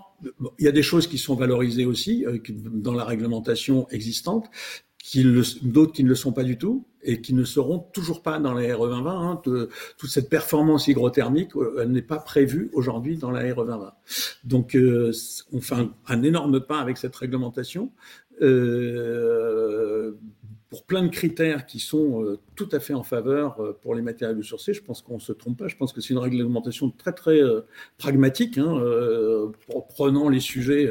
il 0.58 0.64
y 0.64 0.68
a 0.68 0.72
des 0.72 0.82
choses 0.82 1.06
qui 1.06 1.18
sont 1.18 1.34
valorisées 1.34 1.86
aussi 1.86 2.24
euh, 2.26 2.38
dans 2.72 2.94
la 2.94 3.04
réglementation 3.04 3.88
existante, 3.90 4.50
d'autres 5.62 5.92
qui 5.92 6.04
ne 6.04 6.08
le 6.08 6.14
sont 6.14 6.32
pas 6.32 6.44
du 6.44 6.58
tout 6.58 6.86
et 7.02 7.22
qui 7.22 7.32
ne 7.32 7.44
seront 7.44 7.78
toujours 7.78 8.22
pas 8.22 8.38
dans 8.38 8.52
la 8.52 8.76
RE 8.76 8.86
2020. 8.88 9.30
Hein, 9.30 9.42
toute 9.96 10.10
cette 10.10 10.28
performance 10.28 10.86
hygrothermique, 10.88 11.56
euh, 11.56 11.80
elle 11.82 11.90
n'est 11.90 12.02
pas 12.02 12.18
prévue 12.18 12.70
aujourd'hui 12.74 13.16
dans 13.16 13.30
la 13.30 13.40
RE 13.54 13.64
2020. 13.64 13.94
Donc, 14.44 14.76
on 15.52 15.60
fait 15.60 15.76
un, 16.06 16.22
énorme 16.22 16.60
pas 16.60 16.78
avec 16.78 16.98
cette 16.98 17.16
réglementation. 17.16 17.90
Pour 20.70 20.84
plein 20.84 21.02
de 21.02 21.08
critères 21.08 21.66
qui 21.66 21.80
sont 21.80 22.22
euh, 22.22 22.38
tout 22.54 22.68
à 22.70 22.78
fait 22.78 22.94
en 22.94 23.02
faveur 23.02 23.60
euh, 23.60 23.76
pour 23.82 23.96
les 23.96 24.02
matériaux 24.02 24.42
sourcés. 24.42 24.72
Je 24.72 24.82
pense 24.82 25.02
qu'on 25.02 25.16
ne 25.16 25.20
se 25.20 25.32
trompe 25.32 25.58
pas. 25.58 25.66
Je 25.66 25.76
pense 25.76 25.92
que 25.92 26.00
c'est 26.00 26.14
une 26.14 26.18
réglementation 26.18 26.90
très, 26.90 27.12
très 27.12 27.42
euh, 27.42 27.62
pragmatique. 27.98 28.56
Hein, 28.56 28.80
prenant 29.88 30.28
les 30.28 30.38
sujets, 30.38 30.88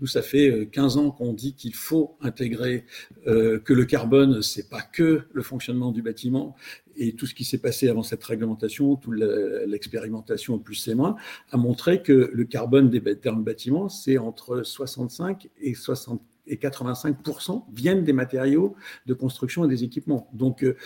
nous, 0.00 0.06
ça 0.06 0.22
fait 0.22 0.68
15 0.72 0.96
ans 0.96 1.10
qu'on 1.10 1.32
dit 1.32 1.54
qu'il 1.54 1.74
faut 1.74 2.16
intégrer 2.20 2.84
que 3.24 3.72
le 3.72 3.84
carbone, 3.84 4.42
c'est 4.42 4.68
pas 4.68 4.82
que 4.82 5.22
le 5.32 5.42
fonctionnement 5.42 5.92
du 5.92 6.02
bâtiment. 6.02 6.56
Et 6.96 7.12
tout 7.14 7.26
ce 7.26 7.34
qui 7.34 7.44
s'est 7.44 7.58
passé 7.58 7.88
avant 7.88 8.02
cette 8.02 8.22
réglementation, 8.24 8.96
toute 8.96 9.14
l'expérimentation 9.14 10.58
plus 10.58 10.74
c'est 10.74 10.94
moins, 10.94 11.16
a 11.50 11.56
montré 11.56 12.02
que 12.02 12.30
le 12.32 12.44
carbone 12.44 12.90
des 12.90 13.00
bâtiments, 13.00 13.88
c'est 13.88 14.18
entre 14.18 14.62
65 14.62 15.48
et 15.60 15.74
60 15.74 16.20
et 16.50 16.56
85% 16.56 17.64
viennent 17.72 18.04
des 18.04 18.12
matériaux 18.12 18.74
de 19.06 19.14
construction 19.14 19.64
et 19.64 19.68
des 19.68 19.84
équipements. 19.84 20.28
Donc, 20.32 20.62
euh, 20.62 20.76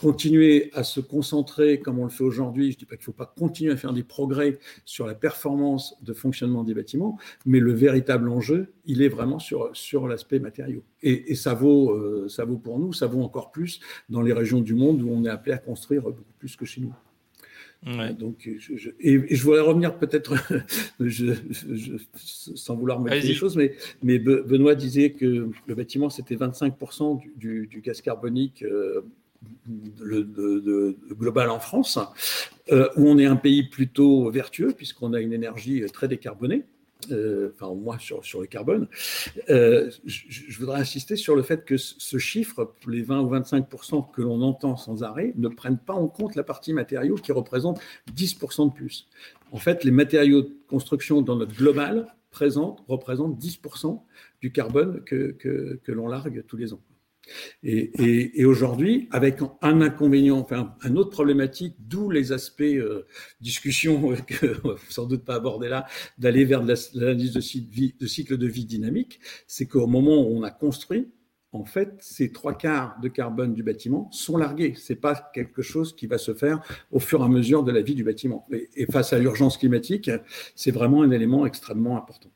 continuer 0.00 0.70
à 0.74 0.82
se 0.82 1.00
concentrer 1.00 1.80
comme 1.80 1.98
on 1.98 2.04
le 2.04 2.10
fait 2.10 2.24
aujourd'hui, 2.24 2.72
je 2.72 2.76
ne 2.76 2.78
dis 2.80 2.86
pas 2.86 2.96
qu'il 2.96 3.02
ne 3.02 3.06
faut 3.06 3.12
pas 3.12 3.32
continuer 3.38 3.72
à 3.72 3.76
faire 3.76 3.92
des 3.92 4.02
progrès 4.02 4.58
sur 4.84 5.06
la 5.06 5.14
performance 5.14 5.96
de 6.02 6.12
fonctionnement 6.12 6.64
des 6.64 6.74
bâtiments, 6.74 7.18
mais 7.46 7.60
le 7.60 7.72
véritable 7.72 8.28
enjeu, 8.28 8.72
il 8.86 9.02
est 9.02 9.08
vraiment 9.08 9.38
sur, 9.38 9.70
sur 9.74 10.08
l'aspect 10.08 10.38
matériaux. 10.38 10.82
Et, 11.02 11.34
ça, 11.34 11.54
vaut, 11.54 11.90
euh, 11.90 12.28
ça 12.28 12.44
vaut 12.44 12.58
pour 12.58 12.78
nous, 12.78 12.92
ça 12.92 13.06
vaut 13.06 13.22
encore 13.22 13.50
plus 13.50 13.80
dans 14.08 14.22
les 14.22 14.32
régions 14.32 14.60
du 14.60 14.74
monde 14.74 15.02
où 15.02 15.10
on 15.10 15.24
est 15.24 15.28
appelé 15.28 15.52
à 15.52 15.58
construire 15.58 16.02
beaucoup 16.02 16.32
plus 16.38 16.56
que 16.56 16.64
chez 16.64 16.80
nous. 16.80 16.94
Donc, 17.84 18.48
je, 18.58 18.90
et, 19.00 19.34
je 19.34 19.42
voudrais 19.42 19.60
revenir 19.60 19.98
peut-être, 19.98 20.36
sans 22.14 22.76
vouloir 22.76 23.00
mettre 23.00 23.26
les 23.26 23.34
choses, 23.34 23.56
mais, 23.56 23.74
mais, 24.02 24.18
Benoît 24.20 24.76
disait 24.76 25.10
que 25.10 25.50
le 25.66 25.74
bâtiment, 25.74 26.08
c'était 26.08 26.36
25% 26.36 27.20
du, 27.36 27.66
du, 27.66 27.80
gaz 27.80 28.00
carbonique 28.00 28.62
euh, 28.62 29.00
le, 30.00 30.22
de, 30.22 30.96
global 31.12 31.50
en 31.50 31.58
France, 31.58 31.98
euh, 32.70 32.88
où 32.96 33.08
on 33.08 33.18
est 33.18 33.26
un 33.26 33.36
pays 33.36 33.64
plutôt 33.64 34.30
vertueux, 34.30 34.72
puisqu'on 34.76 35.12
a 35.12 35.20
une 35.20 35.32
énergie 35.32 35.82
très 35.92 36.06
décarbonée. 36.06 36.62
Euh, 37.10 37.52
enfin 37.54 37.74
moins 37.74 37.98
sur, 37.98 38.24
sur 38.24 38.40
le 38.40 38.46
carbone, 38.46 38.86
euh, 39.50 39.90
je, 40.04 40.58
voudrais 40.58 40.80
insister 40.80 41.16
sur 41.16 41.34
le 41.34 41.42
fait 41.42 41.64
que 41.64 41.76
ce 41.76 42.18
chiffre, 42.18 42.74
les 42.86 43.02
20 43.02 43.20
ou 43.22 43.34
25% 43.34 44.10
que 44.12 44.22
l'on 44.22 44.40
entend 44.42 44.76
sans 44.76 45.02
arrêt, 45.02 45.32
ne 45.36 45.48
prennent 45.48 45.78
pas 45.78 45.94
en 45.94 46.08
compte 46.08 46.36
la 46.36 46.44
partie 46.44 46.72
matériaux 46.72 47.16
qui 47.16 47.32
représente 47.32 47.80
10 48.14 48.38
de 48.38 48.72
plus. 48.72 49.08
En 49.50 49.58
fait, 49.58 49.84
les 49.84 49.90
matériaux 49.90 50.42
de 50.42 50.54
construction 50.68 51.22
dans 51.22 51.36
notre 51.36 51.54
global 51.54 52.14
présente, 52.30 52.82
représentent 52.88 53.36
10 53.36 53.60
du 54.40 54.52
carbone 54.52 55.02
que 55.04 55.76
l'on 55.88 56.08
largue 56.08 56.44
tous 56.46 56.56
les 56.56 56.72
ans. 56.72 56.80
Et, 57.62 58.44
aujourd'hui, 58.44 59.08
avec 59.10 59.38
un 59.60 59.80
inconvénient, 59.80 60.38
enfin 60.38 60.74
un 60.82 60.96
autre 60.96 61.10
problématique, 61.10 61.76
d'où 61.78 62.10
les 62.10 62.32
aspects 62.32 62.62
euh, 62.62 63.06
discussion 63.40 64.14
que 64.26 64.60
sans 64.88 65.06
doute 65.06 65.24
pas 65.24 65.36
aborder 65.36 65.68
là, 65.68 65.86
d'aller 66.18 66.44
vers 66.44 66.62
l'analyse 66.62 67.32
de, 67.32 67.98
de, 67.98 68.06
cycle 68.06 68.36
de 68.36 68.46
vie 68.46 68.64
dynamique, 68.64 69.20
c'est 69.46 69.66
qu'au 69.66 69.86
moment 69.86 70.22
où 70.22 70.36
on 70.36 70.42
a 70.42 70.50
construit, 70.50 71.08
en 71.52 71.64
fait, 71.66 71.94
ces 72.00 72.32
trois 72.32 72.54
quarts 72.54 72.98
de 73.02 73.08
carbone 73.08 73.52
du 73.52 73.62
bâtiment 73.62 74.10
sont 74.10 74.38
largués. 74.38 74.74
C'est 74.76 74.96
pas 74.96 75.30
quelque 75.34 75.60
chose 75.60 75.94
qui 75.94 76.06
va 76.06 76.16
se 76.16 76.32
faire 76.32 76.62
au 76.90 76.98
fur 76.98 77.20
et 77.20 77.24
à 77.24 77.28
mesure 77.28 77.62
de 77.62 77.70
la 77.70 77.82
vie 77.82 77.94
du 77.94 78.04
bâtiment. 78.04 78.46
et 78.50 78.86
face 78.86 79.12
à 79.12 79.18
l'urgence 79.18 79.58
climatique, 79.58 80.10
c'est 80.54 80.70
vraiment 80.70 81.02
un 81.02 81.10
élément 81.10 81.44
extrêmement 81.44 81.98
important. 81.98 82.30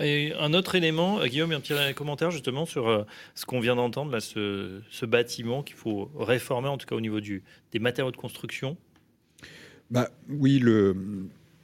Et 0.00 0.32
un 0.38 0.54
autre 0.54 0.74
élément, 0.74 1.20
euh, 1.20 1.26
Guillaume, 1.26 1.52
un 1.52 1.60
petit 1.60 1.74
commentaire 1.94 2.30
justement 2.30 2.66
sur 2.66 2.88
euh, 2.88 3.04
ce 3.34 3.46
qu'on 3.46 3.60
vient 3.60 3.76
d'entendre, 3.76 4.10
là, 4.10 4.20
ce, 4.20 5.06
bâtiment 5.06 5.62
qu'il 5.62 5.76
faut 5.76 6.10
réformer, 6.18 6.68
en 6.68 6.78
tout 6.78 6.86
cas 6.86 6.96
au 6.96 7.00
niveau 7.00 7.20
des 7.20 7.78
matériaux 7.78 8.10
de 8.10 8.16
construction. 8.16 8.76
Bah, 9.90 10.10
oui, 10.28 10.62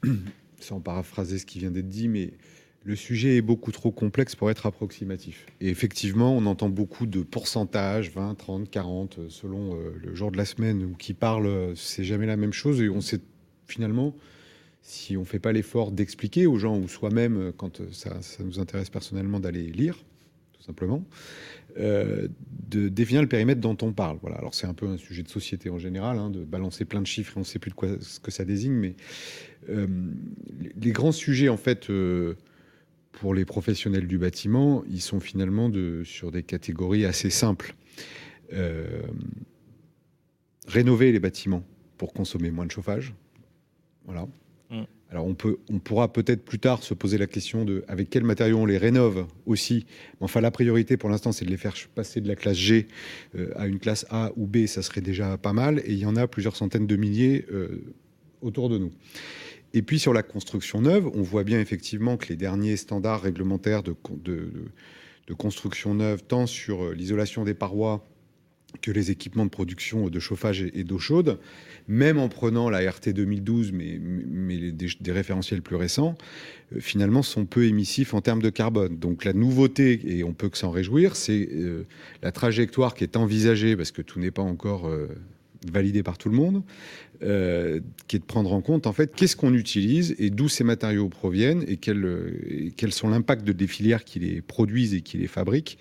sans 0.60 0.80
paraphraser 0.80 1.38
ce 1.38 1.46
qui 1.46 1.58
vient 1.58 1.72
d'être 1.72 1.88
dit, 1.88 2.06
mais 2.06 2.34
le 2.84 2.94
sujet 2.94 3.36
est 3.36 3.42
beaucoup 3.42 3.72
trop 3.72 3.90
complexe 3.90 4.36
pour 4.36 4.50
être 4.50 4.64
approximatif. 4.64 5.46
Et 5.60 5.68
effectivement, 5.68 6.34
on 6.36 6.46
entend 6.46 6.68
beaucoup 6.68 7.06
de 7.06 7.22
pourcentages, 7.22 8.12
20, 8.12 8.36
30, 8.36 8.70
40, 8.70 9.28
selon 9.28 9.74
euh, 9.74 9.90
le 10.00 10.14
jour 10.14 10.30
de 10.30 10.36
la 10.36 10.44
semaine, 10.44 10.84
ou 10.84 10.94
qui 10.94 11.14
parlent, 11.14 11.72
c'est 11.74 12.04
jamais 12.04 12.26
la 12.26 12.36
même 12.36 12.52
chose. 12.52 12.80
Et 12.80 12.88
on 12.88 13.00
sait 13.00 13.20
finalement 13.66 14.14
si 14.82 15.16
on 15.16 15.20
ne 15.20 15.26
fait 15.26 15.38
pas 15.38 15.52
l'effort 15.52 15.92
d'expliquer 15.92 16.46
aux 16.46 16.56
gens 16.56 16.78
ou 16.78 16.88
soi-même, 16.88 17.36
euh, 17.38 17.52
quand 17.56 17.80
euh, 17.80 17.88
ça, 17.92 18.18
nous 18.40 18.58
intéresse 18.58 18.90
personnellement 18.90 19.40
d'aller 19.40 19.64
lire, 19.64 19.96
tout 20.52 20.62
simplement, 20.62 21.04
euh, 21.78 22.28
de 22.68 22.88
définir 22.88 23.22
le 23.22 23.28
périmètre 23.28 23.60
dont 23.60 23.76
on 23.82 23.92
parle. 23.92 24.18
Voilà. 24.20 24.36
Alors 24.36 24.54
c'est 24.54 24.66
un 24.66 24.74
peu 24.74 24.86
un 24.86 24.96
sujet 24.96 25.22
de 25.22 25.28
société 25.28 25.70
en 25.70 25.78
général, 25.78 26.18
hein, 26.18 26.30
de 26.30 26.44
balancer 26.44 26.84
plein 26.84 27.00
de 27.00 27.06
chiffres 27.06 27.34
et 27.34 27.38
on 27.38 27.40
ne 27.40 27.44
sait 27.44 27.58
plus 27.58 27.70
de 27.70 27.76
quoi 27.76 27.88
ce 28.00 28.20
que 28.20 28.30
ça 28.30 28.44
désigne, 28.44 28.72
mais 28.72 28.96
les 29.68 30.90
grands 30.90 31.12
sujets 31.12 31.48
en 31.50 31.58
fait 31.58 31.92
pour 33.12 33.34
les 33.34 33.44
professionnels 33.44 34.08
du 34.08 34.18
bâtiment, 34.18 34.82
ils 34.90 35.02
sont 35.02 35.20
finalement 35.20 35.70
sur 36.02 36.32
des 36.32 36.42
catégories 36.42 37.04
assez 37.04 37.30
simples. 37.30 37.74
rénover 40.66 41.12
les 41.12 41.20
bâtiments 41.20 41.64
pour 41.98 42.12
consommer 42.12 42.50
moins 42.50 42.66
de 42.66 42.72
chauffage. 42.72 43.14
Alors 45.10 45.26
on, 45.26 45.78
pourra 45.80 46.12
peut-être 46.12 46.44
plus 46.44 46.60
tard 46.60 46.84
se 46.84 46.94
poser 46.94 47.18
la 47.18 47.26
question 47.26 47.64
de 47.64 47.84
avec 47.88 48.10
quels 48.10 48.22
matériaux 48.22 48.58
on 48.58 48.66
les 48.66 48.78
rénove 48.78 49.26
aussi. 49.44 49.86
Enfin, 50.20 50.40
la 50.40 50.52
priorité 50.52 50.96
pour 50.96 51.10
l'instant, 51.10 51.32
c'est 51.32 51.44
de 51.44 51.50
les 51.50 51.56
faire 51.56 51.74
passer 51.96 52.20
de 52.20 52.28
la 52.28 52.36
classe 52.36 52.56
G 52.56 52.86
euh, 53.34 53.50
à 53.56 53.66
une 53.66 53.80
classe 53.80 54.06
A 54.10 54.30
ou 54.36 54.46
B. 54.46 54.66
Ça 54.66 54.82
serait 54.82 55.00
déjà 55.00 55.36
pas 55.36 55.52
mal. 55.52 55.80
Et 55.80 55.92
il 55.92 55.98
y 55.98 56.06
en 56.06 56.14
a 56.14 56.28
plusieurs 56.28 56.54
centaines 56.54 56.86
de 56.86 56.94
milliers 56.94 57.44
euh, 57.50 57.82
autour 58.40 58.68
de 58.68 58.78
nous. 58.78 58.92
Et 59.74 59.82
puis 59.82 59.98
sur 59.98 60.12
la 60.12 60.22
construction 60.22 60.80
neuve, 60.80 61.10
on 61.12 61.22
voit 61.22 61.42
bien 61.42 61.58
effectivement 61.60 62.16
que 62.16 62.28
les 62.28 62.36
derniers 62.36 62.76
standards 62.76 63.22
réglementaires 63.22 63.82
de, 63.82 63.96
de, 64.10 64.52
de 65.26 65.34
construction 65.34 65.94
neuve, 65.94 66.22
tant 66.22 66.46
sur 66.46 66.84
euh, 66.84 66.94
l'isolation 66.94 67.42
des 67.42 67.54
parois 67.54 68.06
que 68.82 68.90
les 68.90 69.10
équipements 69.10 69.44
de 69.44 69.50
production 69.50 70.08
de 70.08 70.18
chauffage 70.18 70.62
et 70.62 70.84
d'eau 70.84 70.98
chaude, 70.98 71.38
même 71.88 72.18
en 72.18 72.28
prenant 72.28 72.70
la 72.70 72.88
RT 72.88 73.10
2012, 73.12 73.72
mais, 73.72 73.98
mais 74.00 74.72
des, 74.72 75.12
référentiels 75.12 75.62
plus 75.62 75.76
récents, 75.76 76.16
euh, 76.74 76.80
finalement 76.80 77.22
sont 77.22 77.46
peu 77.46 77.64
émissifs 77.64 78.14
en 78.14 78.20
termes 78.20 78.42
de 78.42 78.50
carbone. 78.50 78.96
Donc 78.96 79.24
la 79.24 79.32
nouveauté, 79.32 80.00
et 80.04 80.24
on 80.24 80.32
peut 80.32 80.48
que 80.48 80.58
s'en 80.58 80.70
réjouir, 80.70 81.16
c'est 81.16 81.48
euh, 81.52 81.84
la 82.22 82.32
trajectoire 82.32 82.94
qui 82.94 83.04
est 83.04 83.16
envisagée, 83.16 83.76
parce 83.76 83.90
que 83.92 84.02
tout 84.02 84.20
n'est 84.20 84.30
pas 84.30 84.42
encore 84.42 84.86
euh, 84.88 85.08
validé 85.70 86.02
par 86.02 86.16
tout 86.16 86.28
le 86.28 86.36
monde, 86.36 86.62
qui 87.20 88.16
est 88.16 88.18
de 88.18 88.24
prendre 88.24 88.50
en 88.54 88.62
compte 88.62 88.86
en 88.86 88.94
fait 88.94 89.14
qu'est-ce 89.14 89.36
qu'on 89.36 89.52
utilise 89.52 90.14
et 90.18 90.30
d'où 90.30 90.48
ces 90.48 90.64
matériaux 90.64 91.10
proviennent 91.10 91.66
et, 91.68 91.76
quels 91.76 92.92
sont 92.94 93.10
l'impact 93.10 93.44
des 93.44 93.66
filières 93.66 94.04
qui 94.04 94.20
les 94.20 94.40
produisent 94.40 94.94
et 94.94 95.02
qui 95.02 95.18
les 95.18 95.26
fabriquent 95.26 95.76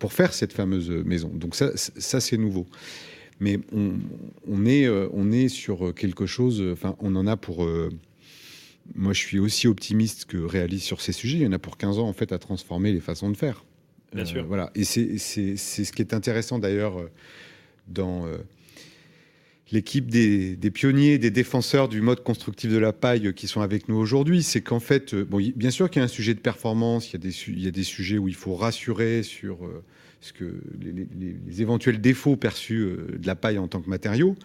pour 0.00 0.12
faire 0.12 0.34
cette 0.34 0.52
fameuse 0.52 0.90
maison. 0.90 1.28
Donc 1.28 1.54
ça, 1.54 1.70
ça 1.76 2.20
c'est 2.20 2.36
nouveau. 2.36 2.66
Mais 3.38 3.60
on, 3.72 4.66
est, 4.66 4.88
on 4.88 5.30
est 5.30 5.48
sur 5.48 5.94
quelque 5.94 6.26
chose, 6.26 6.62
enfin 6.72 6.96
on 6.98 7.14
en 7.14 7.26
a 7.26 7.36
pour... 7.36 7.64
moi 8.94 9.12
je 9.14 9.18
suis 9.18 9.38
aussi 9.38 9.66
optimiste 9.66 10.24
que 10.24 10.36
réaliste 10.36 10.84
sur 10.84 11.00
ces 11.00 11.12
sujets. 11.12 11.38
Il 11.38 11.44
y 11.44 11.46
en 11.46 11.52
a 11.52 11.58
pour 11.58 11.78
15 11.78 12.00
ans 12.00 12.08
en 12.08 12.12
fait 12.12 12.32
à 12.32 12.38
transformer 12.38 12.92
les 12.92 13.00
façons 13.00 13.30
de 13.30 13.36
faire. 13.36 13.64
Bien 14.12 14.24
sûr. 14.24 14.44
Voilà. 14.44 14.72
Et 14.74 14.84
c'est 14.84 15.16
ce 15.18 15.92
qui 15.92 16.02
est 16.02 16.12
intéressant 16.12 16.58
d'ailleurs 16.58 16.96
dans 17.88 18.26
l'équipe 19.72 20.10
des, 20.10 20.56
pionniers, 20.70 21.18
des 21.18 21.30
défenseurs 21.30 21.88
du 21.88 22.00
mode 22.00 22.22
constructif 22.22 22.70
de 22.70 22.78
la 22.78 22.92
paille 22.92 23.32
qui 23.34 23.46
sont 23.46 23.60
avec 23.60 23.88
nous 23.88 23.96
aujourd'hui, 23.96 24.42
c'est 24.42 24.60
qu'en 24.60 24.80
fait, 24.80 25.14
euh, 25.14 25.24
bon, 25.24 25.38
bien 25.54 25.70
sûr 25.70 25.90
qu'il 25.90 26.00
y 26.00 26.02
a 26.02 26.04
un 26.04 26.08
sujet 26.08 26.34
de 26.34 26.40
performance, 26.40 27.10
il 27.10 27.12
y 27.12 27.16
a 27.16 27.18
des, 27.18 27.48
il 27.48 27.62
y 27.62 27.68
a 27.68 27.70
des 27.70 27.84
sujets 27.84 28.18
où 28.18 28.28
il 28.28 28.34
faut 28.34 28.54
rassurer 28.54 29.22
sur 29.22 29.64
euh, 29.64 29.84
ce 30.20 30.32
que 30.32 30.60
les, 30.80 31.62
éventuels 31.62 32.00
défauts 32.00 32.36
perçus 32.36 32.80
euh, 32.80 33.18
de 33.18 33.26
la 33.26 33.36
paille 33.36 33.58
en 33.58 33.68
tant 33.68 33.80
que 33.80 33.88
matériau. 33.88 34.36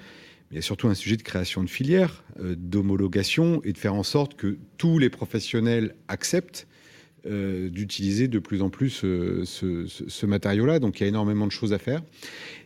Mais 0.51 0.53
il 0.53 0.55
y 0.57 0.59
a 0.59 0.61
surtout 0.61 0.87
un 0.87 0.93
sujet 0.93 1.17
de 1.17 1.23
création 1.23 1.63
de 1.63 1.69
filières, 1.69 2.23
d'homologation 2.39 3.61
et 3.63 3.73
de 3.73 3.77
faire 3.79 3.95
en 3.95 4.03
sorte 4.03 4.35
que 4.35 4.59
tous 4.77 4.99
les 4.99 5.09
professionnels 5.09 5.95
acceptent 6.07 6.67
d'utiliser 7.25 8.27
de 8.27 8.39
plus 8.39 8.61
en 8.61 8.69
plus 8.69 8.89
ce, 8.89 9.43
ce 9.87 10.25
matériau-là. 10.25 10.79
Donc 10.79 10.99
il 10.99 11.03
y 11.03 11.05
a 11.05 11.09
énormément 11.09 11.47
de 11.47 11.51
choses 11.51 11.73
à 11.73 11.79
faire. 11.79 12.01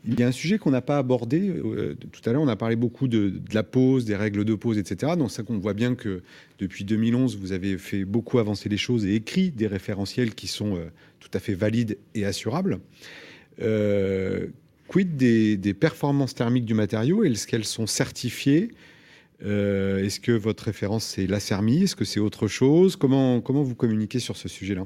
Il 0.07 0.19
y 0.19 0.23
a 0.23 0.27
un 0.27 0.31
sujet 0.31 0.57
qu'on 0.57 0.71
n'a 0.71 0.81
pas 0.81 0.97
abordé. 0.97 1.49
Euh, 1.49 1.95
tout 2.11 2.27
à 2.27 2.31
l'heure, 2.31 2.41
on 2.41 2.47
a 2.47 2.55
parlé 2.55 2.75
beaucoup 2.75 3.07
de, 3.07 3.33
la 3.53 3.63
pause, 3.63 4.05
des 4.05 4.15
règles 4.15 4.45
de 4.45 4.55
pause, 4.55 4.77
etc. 4.77 5.13
Donc 5.17 5.31
ça 5.31 5.43
qu'on 5.43 5.57
voit 5.57 5.73
bien 5.73 5.95
que 5.95 6.21
depuis 6.59 6.85
2011, 6.85 7.37
vous 7.37 7.51
avez 7.51 7.77
fait 7.77 8.05
beaucoup 8.05 8.39
avancer 8.39 8.69
les 8.69 8.77
choses 8.77 9.05
et 9.05 9.15
écrit 9.15 9.51
des 9.51 9.67
référentiels 9.67 10.33
qui 10.35 10.47
sont 10.47 10.77
euh, 10.77 10.85
tout 11.19 11.29
à 11.33 11.39
fait 11.39 11.53
valides 11.53 11.97
et 12.15 12.25
assurables. 12.25 12.79
Euh, 13.61 14.47
quid 14.87 15.17
des, 15.17 15.73
performances 15.73 16.33
thermiques 16.33 16.65
du 16.65 16.73
matériau? 16.73 17.23
Est-ce 17.23 17.45
qu'elles 17.45 17.65
sont 17.65 17.87
certifiées? 17.87 18.69
Est-ce 19.41 20.19
que 20.19 20.31
votre 20.31 20.65
référence 20.65 21.05
c'est 21.05 21.27
la 21.27 21.39
CERMI? 21.39 21.83
Est-ce 21.83 21.95
que 21.95 22.05
c'est 22.05 22.19
autre 22.19 22.47
chose? 22.47 22.95
Comment, 22.95 23.41
comment 23.41 23.63
vous 23.63 23.75
communiquez 23.75 24.19
sur 24.19 24.37
ce 24.37 24.49
sujet-là? 24.49 24.85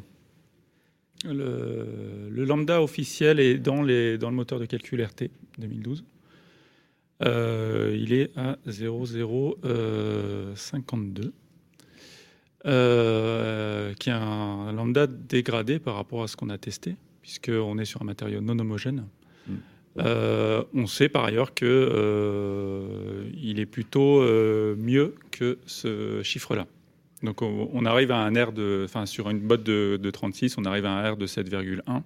Le, 1.25 2.29
lambda 2.29 2.81
officiel 2.81 3.39
est 3.39 3.57
dans, 3.57 3.81
les, 3.81 4.17
dans 4.17 4.29
le 4.29 4.35
moteur 4.35 4.59
de 4.59 4.65
calcul 4.65 5.03
RT 5.03 5.29
2012. 5.57 6.03
Euh, 7.23 7.95
il 7.97 8.11
est 8.13 8.37
à 8.37 8.57
0,052, 8.67 11.33
euh, 12.65 13.93
qui 13.93 14.09
est 14.09 14.13
un 14.13 14.73
lambda 14.73 15.07
dégradé 15.07 15.79
par 15.79 15.95
rapport 15.95 16.23
à 16.23 16.27
ce 16.27 16.35
qu'on 16.35 16.49
a 16.49 16.57
testé, 16.57 16.97
puisqu'on 17.21 17.77
est 17.77 17.85
sur 17.85 18.01
un 18.01 18.05
matériau 18.05 18.41
non 18.41 18.59
homogène. 18.59 19.05
Hmm. 19.47 19.55
Euh, 19.99 20.63
on 20.73 20.87
sait 20.87 21.09
par 21.09 21.25
ailleurs 21.25 21.53
qu'il 21.53 21.67
il 21.67 23.59
est 23.59 23.65
plutôt 23.65 24.21
mieux 24.75 25.15
que 25.31 25.59
ce 25.65 26.21
chiffre-là. 26.23 26.67
Donc 27.21 27.41
on, 27.41 27.85
arrive 27.85 28.11
à 28.11 28.17
un 28.17 28.31
R 28.31 28.51
de, 28.51 28.81
enfin 28.83 29.05
sur 29.05 29.29
une 29.29 29.39
botte 29.39 29.63
de, 29.63 30.11
36, 30.11 30.57
on 30.57 30.65
arrive 30.65 30.85
à 30.85 30.91
un 30.91 31.11
R 31.11 31.17
de 31.17 31.25
7,1. 31.25 31.81
Donc 31.85 32.03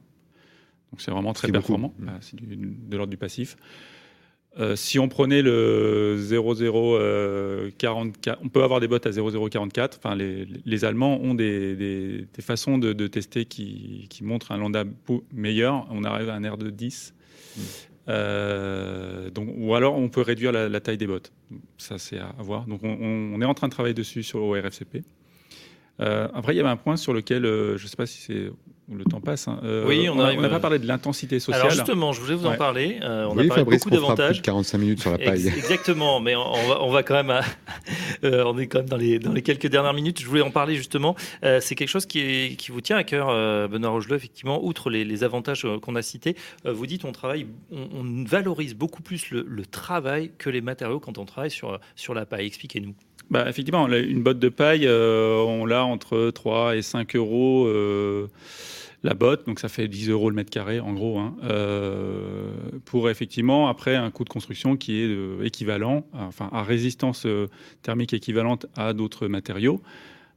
c'est 0.99 1.11
vraiment 1.11 1.33
très 1.33 1.51
performant. 1.51 1.93
Bah, 1.97 2.13
c'est 2.21 2.37
de 2.39 2.97
l'ordre 2.97 3.09
du 3.09 3.17
passif. 3.17 3.57
Euh, 4.59 4.75
si 4.75 4.97
on 4.97 5.07
prenait 5.07 5.43
le 5.43 6.17
0,044, 6.17 8.39
on 8.43 8.49
peut 8.49 8.63
avoir 8.63 8.79
des 8.79 8.87
bottes 8.87 9.05
à 9.05 9.11
0,044. 9.11 9.97
Enfin, 9.97 10.15
les, 10.15 10.85
Allemands 10.85 11.19
ont 11.21 11.35
des, 11.35 12.25
façons 12.39 12.79
de, 12.79 13.07
tester 13.07 13.45
qui, 13.45 14.09
montrent 14.21 14.51
un 14.51 14.57
lambda 14.57 14.83
meilleur. 15.31 15.87
On 15.91 16.03
arrive 16.03 16.29
à 16.29 16.35
un 16.35 16.49
R 16.49 16.57
de 16.57 16.71
10. 16.71 17.13
Euh, 18.09 19.29
donc, 19.29 19.49
ou 19.57 19.75
alors 19.75 19.97
on 19.97 20.07
peut 20.09 20.21
réduire 20.21 20.51
la, 20.51 20.79
taille 20.79 20.97
des 20.97 21.07
bottes. 21.07 21.31
Ça, 21.77 21.97
c'est 21.97 22.19
à, 22.19 22.33
voir. 22.39 22.65
Donc, 22.65 22.81
on, 22.83 23.41
est 23.41 23.45
en 23.45 23.53
train 23.53 23.67
de 23.67 23.73
travailler 23.73 23.93
dessus 23.93 24.23
sur 24.23 24.41
au 24.41 24.53
RFCP. 24.53 25.03
Euh, 25.99 26.27
après, 26.33 26.53
il 26.53 26.57
y 26.57 26.59
avait 26.59 26.69
un 26.69 26.77
point 26.77 26.95
sur 26.95 27.13
lequel, 27.13 27.45
euh, 27.45 27.77
je 27.77 27.83
ne 27.83 27.89
sais 27.89 27.95
pas 27.95 28.05
si 28.05 28.21
c'est 28.21 28.51
le 28.89 29.03
temps 29.03 29.19
passe. 29.19 29.47
Hein. 29.47 29.59
Euh, 29.63 29.85
oui, 29.87 30.07
on 30.09 30.15
n'a 30.15 30.49
pas 30.49 30.59
parlé 30.59 30.79
de 30.79 30.87
l'intensité 30.87 31.39
sociale. 31.39 31.61
Alors 31.61 31.73
justement, 31.73 32.13
je 32.13 32.21
voulais 32.21 32.35
vous 32.35 32.45
en 32.45 32.55
parler. 32.55 32.99
on 33.01 33.37
a 33.37 33.43
parlé 33.45 33.63
beaucoup 33.63 33.89
d'avantages. 33.89 34.41
45 34.41 34.77
minutes 34.77 35.01
sur 35.01 35.11
la 35.11 35.17
paille. 35.17 35.47
Exactement, 35.47 36.19
mais 36.19 36.35
on 36.35 36.89
va, 36.89 37.03
quand 37.03 37.23
même, 37.23 37.41
on 38.23 38.57
est 38.57 38.67
quand 38.67 38.79
même 38.79 38.89
dans 38.89 38.97
les, 38.97 39.41
quelques 39.41 39.67
dernières 39.67 39.93
minutes. 39.93 40.21
Je 40.21 40.27
voulais 40.27 40.41
en 40.41 40.51
parler 40.51 40.75
justement. 40.75 41.15
c'est 41.41 41.75
quelque 41.75 41.87
chose 41.87 42.05
qui, 42.05 42.57
vous 42.69 42.81
tient 42.81 42.97
à 42.97 43.03
cœur, 43.03 43.27
Benoît 43.69 43.91
Rogeleux, 43.91 44.15
effectivement. 44.15 44.63
Outre 44.63 44.89
les, 44.89 45.23
avantages 45.23 45.65
qu'on 45.81 45.95
a 45.95 46.01
cités, 46.01 46.35
vous 46.65 46.85
dites 46.85 47.05
on 47.05 47.11
travaille, 47.11 47.47
on, 47.71 48.23
valorise 48.25 48.75
beaucoup 48.75 49.01
plus 49.01 49.31
le, 49.31 49.65
travail 49.65 50.31
que 50.37 50.49
les 50.49 50.61
matériaux 50.61 50.99
quand 50.99 51.17
on 51.17 51.25
travaille 51.25 51.51
sur, 51.51 51.79
sur 51.95 52.13
la 52.13 52.25
paille. 52.25 52.45
Expliquez-nous. 52.45 52.93
Bah, 53.29 53.45
effectivement, 53.49 53.87
une 53.87 54.23
botte 54.23 54.39
de 54.39 54.49
paille, 54.49 54.87
euh, 54.87 55.35
on 55.35 55.65
l'a 55.65 55.83
entre 55.83 56.31
3 56.31 56.77
et 56.77 56.81
5 56.81 57.15
euros 57.15 57.65
euh, 57.67 58.29
la 59.03 59.13
botte, 59.13 59.45
donc 59.45 59.59
ça 59.59 59.69
fait 59.69 59.87
10 59.87 60.09
euros 60.09 60.29
le 60.29 60.35
mètre 60.35 60.49
carré 60.49 60.79
en 60.79 60.93
gros, 60.93 61.19
hein, 61.19 61.35
euh, 61.43 62.51
pour 62.85 63.09
effectivement 63.09 63.67
après 63.67 63.95
un 63.95 64.09
coût 64.11 64.23
de 64.23 64.29
construction 64.29 64.75
qui 64.75 65.01
est 65.01 65.45
équivalent, 65.45 66.05
enfin 66.13 66.49
à 66.51 66.63
résistance 66.63 67.27
thermique 67.83 68.13
équivalente 68.13 68.65
à 68.75 68.93
d'autres 68.93 69.27
matériaux. 69.27 69.81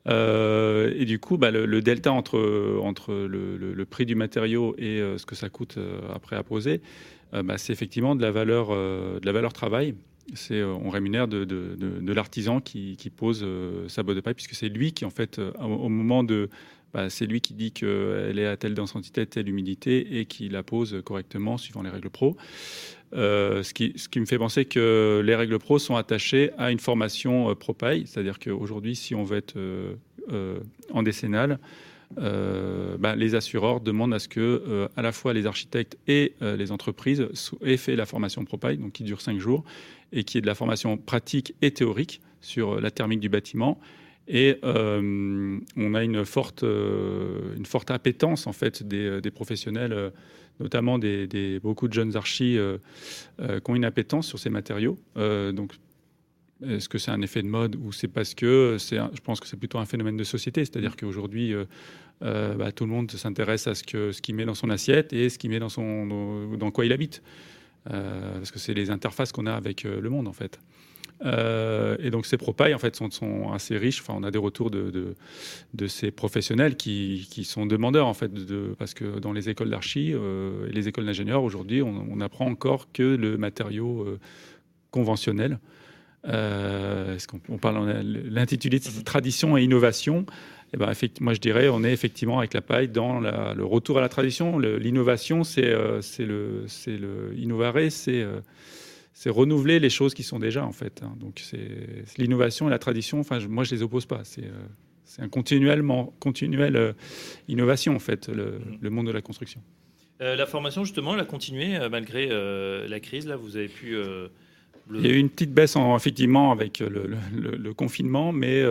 et 0.06 1.04
du 1.06 1.18
coup, 1.18 1.38
bah, 1.38 1.50
le, 1.50 1.80
delta 1.80 2.12
entre, 2.12 2.78
entre 2.82 3.14
le, 3.14 3.84
prix 3.84 4.06
du 4.06 4.14
matériau 4.14 4.74
et 4.78 5.00
ce 5.16 5.24
que 5.24 5.34
ça 5.34 5.48
coûte 5.48 5.78
après 6.14 6.36
à 6.36 6.42
poser, 6.42 6.82
bah, 7.32 7.56
c'est 7.56 7.72
effectivement 7.72 8.14
de 8.14 8.22
la 8.22 8.30
valeur, 8.30 8.70
de 8.70 9.24
la 9.24 9.32
valeur 9.32 9.52
travail 9.52 9.94
c'est 10.34 10.60
euh, 10.60 10.74
on 10.74 10.90
rémunère 10.90 11.28
de, 11.28 12.12
l'artisan 12.12 12.60
qui, 12.60 12.96
pose 13.14 13.42
euh, 13.42 13.88
sa 13.88 14.02
botte 14.02 14.16
de 14.16 14.20
paille, 14.20 14.34
puisque 14.34 14.54
c'est 14.54 14.68
lui 14.68 14.92
qui, 14.92 15.04
en 15.04 15.10
fait, 15.10 15.38
euh, 15.38 15.52
au, 15.60 15.88
moment 15.88 16.24
de. 16.24 16.48
Bah, 16.92 17.08
c'est 17.08 17.26
lui 17.26 17.40
qui 17.40 17.54
dit 17.54 17.72
qu'elle 17.72 18.38
est 18.38 18.46
à 18.46 18.56
telle 18.56 18.74
densité, 18.74 19.26
telle 19.26 19.48
humidité, 19.48 20.18
et 20.18 20.26
qui 20.26 20.48
la 20.48 20.62
pose 20.62 21.00
correctement 21.04 21.56
suivant 21.58 21.82
les 21.82 21.90
règles 21.90 22.10
pro. 22.10 22.36
ce, 23.12 23.72
qui, 23.72 23.92
ce, 23.96 24.08
qui, 24.08 24.20
me 24.20 24.26
fait 24.26 24.38
penser 24.38 24.64
que 24.64 25.22
les 25.24 25.34
règles 25.34 25.58
pro 25.58 25.78
sont 25.78 25.96
attachées 25.96 26.50
à 26.58 26.70
une 26.70 26.80
formation 26.80 27.54
paille, 27.78 28.06
c'est-à-dire 28.06 28.38
qu'aujourd'hui, 28.38 28.96
si 28.96 29.14
on 29.14 29.24
veut 29.24 29.38
être 29.38 29.56
en 30.92 31.02
décennale, 31.02 31.58
bah, 32.16 33.14
les 33.14 33.36
assureurs 33.36 33.80
demandent 33.80 34.14
à 34.14 34.18
ce 34.18 34.28
que 34.28 34.88
à 34.96 35.02
la 35.02 35.12
fois 35.12 35.32
les 35.32 35.46
architectes 35.46 35.96
et 36.08 36.34
les 36.40 36.72
entreprises 36.72 37.28
aient 37.64 37.76
fait 37.76 37.94
la 37.94 38.06
formation 38.06 38.44
ProPaille, 38.44 38.78
donc 38.78 38.92
qui 38.92 39.04
dure 39.04 39.20
cinq 39.20 39.38
jours, 39.38 39.64
et 40.12 40.24
qui 40.24 40.38
est 40.38 40.40
de 40.40 40.46
la 40.46 40.54
formation 40.54 40.96
pratique 40.96 41.54
et 41.62 41.70
théorique 41.70 42.20
sur 42.40 42.72
euh, 42.72 42.80
la 42.80 42.90
thermique 42.90 43.20
du 43.20 43.28
bâtiment. 43.28 43.78
Et 44.28 44.58
euh, 44.64 45.58
on 45.76 45.94
a 45.94 46.04
une 46.04 46.24
forte, 46.24 46.62
euh, 46.62 47.56
une 47.56 47.66
forte 47.66 47.90
appétence 47.90 48.46
en 48.46 48.52
fait 48.52 48.82
des, 48.82 49.30
professionnels, 49.30 50.12
notamment 50.60 50.98
des, 50.98 51.58
beaucoup 51.62 51.88
de 51.88 51.92
jeunes 51.92 52.16
archis 52.16 52.58
qui 53.38 53.70
ont 53.70 53.74
une 53.74 53.84
appétence 53.84 54.26
sur 54.26 54.38
ces 54.38 54.50
matériaux. 54.50 54.98
donc, 55.16 55.72
est-ce 56.66 56.90
que 56.90 56.98
c'est 56.98 57.10
un 57.10 57.22
effet 57.22 57.42
de 57.42 57.48
mode 57.48 57.76
ou 57.76 57.90
c'est 57.90 58.08
parce 58.08 58.34
que 58.34 58.76
c'est, 58.78 58.98
je 58.98 59.20
pense 59.22 59.40
que 59.40 59.46
c'est 59.46 59.56
plutôt 59.56 59.78
un 59.78 59.86
phénomène 59.86 60.18
de 60.18 60.24
société, 60.24 60.64
c'est-à-dire 60.64 60.94
qu'aujourd'hui, 60.94 61.54
bah, 62.20 62.70
tout 62.72 62.84
le 62.84 62.90
monde 62.90 63.10
s'intéresse 63.10 63.66
à 63.66 63.74
ce, 63.74 63.82
que, 63.82 64.12
ce 64.12 64.20
qu'il 64.20 64.34
met 64.34 64.44
dans 64.44 64.54
son 64.54 64.70
assiette 64.70 65.12
et 65.12 65.28
ce 65.30 65.38
qu'il 65.38 65.50
met 65.50 65.58
dans, 65.58 65.70
son, 65.70 66.06
dans 66.56 66.70
quoi 66.70 66.84
il 66.84 66.92
habite. 66.92 67.22
Euh, 67.88 68.34
parce 68.34 68.50
que 68.50 68.58
c'est 68.58 68.74
les 68.74 68.90
interfaces 68.90 69.32
qu'on 69.32 69.46
a 69.46 69.54
avec 69.54 69.84
euh, 69.84 70.00
le 70.00 70.10
monde 70.10 70.28
en 70.28 70.32
fait. 70.32 70.58
Euh, 71.22 71.96
et 72.00 72.10
donc 72.10 72.24
ces 72.24 72.38
propailles 72.38 72.74
en 72.74 72.78
fait 72.78 72.96
sont, 72.96 73.52
assez 73.52 73.76
riches. 73.76 74.00
Enfin, 74.00 74.14
on 74.16 74.22
a 74.22 74.30
des 74.30 74.38
retours 74.38 74.70
de, 74.70 75.14
de, 75.74 75.86
ces 75.86 76.10
professionnels 76.10 76.76
qui, 76.76 77.28
qui, 77.30 77.44
sont 77.44 77.66
demandeurs 77.66 78.06
en 78.06 78.14
fait, 78.14 78.30
parce 78.78 78.94
que 78.94 79.18
dans 79.18 79.32
les 79.32 79.48
écoles 79.48 79.70
d'archi 79.70 80.12
et 80.12 80.72
les 80.72 80.88
écoles 80.88 81.06
d'ingénieurs 81.06 81.42
aujourd'hui, 81.42 81.82
on, 81.82 82.06
on, 82.10 82.20
apprend 82.20 82.46
encore 82.46 82.88
que 82.92 83.02
le 83.02 83.36
matériau 83.36 84.06
conventionnel. 84.90 85.58
Est-ce 86.24 87.26
l'intitulé 88.30 88.78
de 88.78 89.02
tradition 89.02 89.56
et 89.56 89.62
innovation 89.62 90.26
eh 90.72 90.76
ben, 90.76 90.92
moi 91.20 91.34
je 91.34 91.40
dirais 91.40 91.68
on 91.68 91.82
est 91.82 91.92
effectivement 91.92 92.38
avec 92.38 92.54
la 92.54 92.60
paille 92.60 92.88
dans 92.88 93.20
le 93.20 93.64
retour 93.64 93.98
à 93.98 94.00
la 94.00 94.08
tradition. 94.08 94.58
L'innovation, 94.58 95.42
c'est 95.42 95.66
euh, 95.66 96.00
le, 96.18 96.64
le 96.86 97.34
innovare, 97.36 97.76
euh, 97.76 98.40
c'est 99.20 99.28
renouveler 99.28 99.80
les 99.80 99.90
choses 99.90 100.14
qui 100.14 100.22
sont 100.22 100.38
déjà 100.38 100.64
en 100.64 100.72
fait. 100.72 101.02
Hein. 101.02 101.14
Donc 101.20 101.42
c'est 101.44 101.58
l'innovation 102.16 102.68
et 102.68 102.70
la 102.70 102.78
tradition. 102.78 103.20
Enfin, 103.20 103.38
moi 103.50 103.64
je 103.64 103.74
les 103.74 103.82
oppose 103.82 104.06
pas. 104.06 104.20
C'est 104.24 104.46
euh, 104.46 104.66
c'est 105.04 105.20
un 105.20 105.28
continuellement 105.28 106.14
continuelle 106.20 106.94
innovation 107.46 107.94
en 107.94 107.98
fait, 107.98 108.28
le, 108.28 108.60
le, 108.80 108.90
monde 108.90 109.08
de 109.08 109.12
la 109.12 109.20
construction. 109.20 109.60
la 110.20 110.46
formation 110.46 110.84
justement, 110.84 111.14
elle 111.14 111.20
a 111.20 111.24
continué 111.24 111.76
malgré 111.90 112.28
la 112.88 113.00
crise. 113.00 113.26
Là, 113.26 113.34
vous 113.36 113.56
avez 113.56 113.66
pu 113.66 113.96
Il 114.94 115.04
y 115.04 115.10
a 115.10 115.12
eu 115.12 115.18
une 115.18 115.28
petite 115.28 115.52
baisse 115.52 115.74
en, 115.74 115.96
effectivement 115.96 116.52
avec 116.52 116.78
le, 116.78 117.74
confinement, 117.74 118.30
mais 118.32 118.62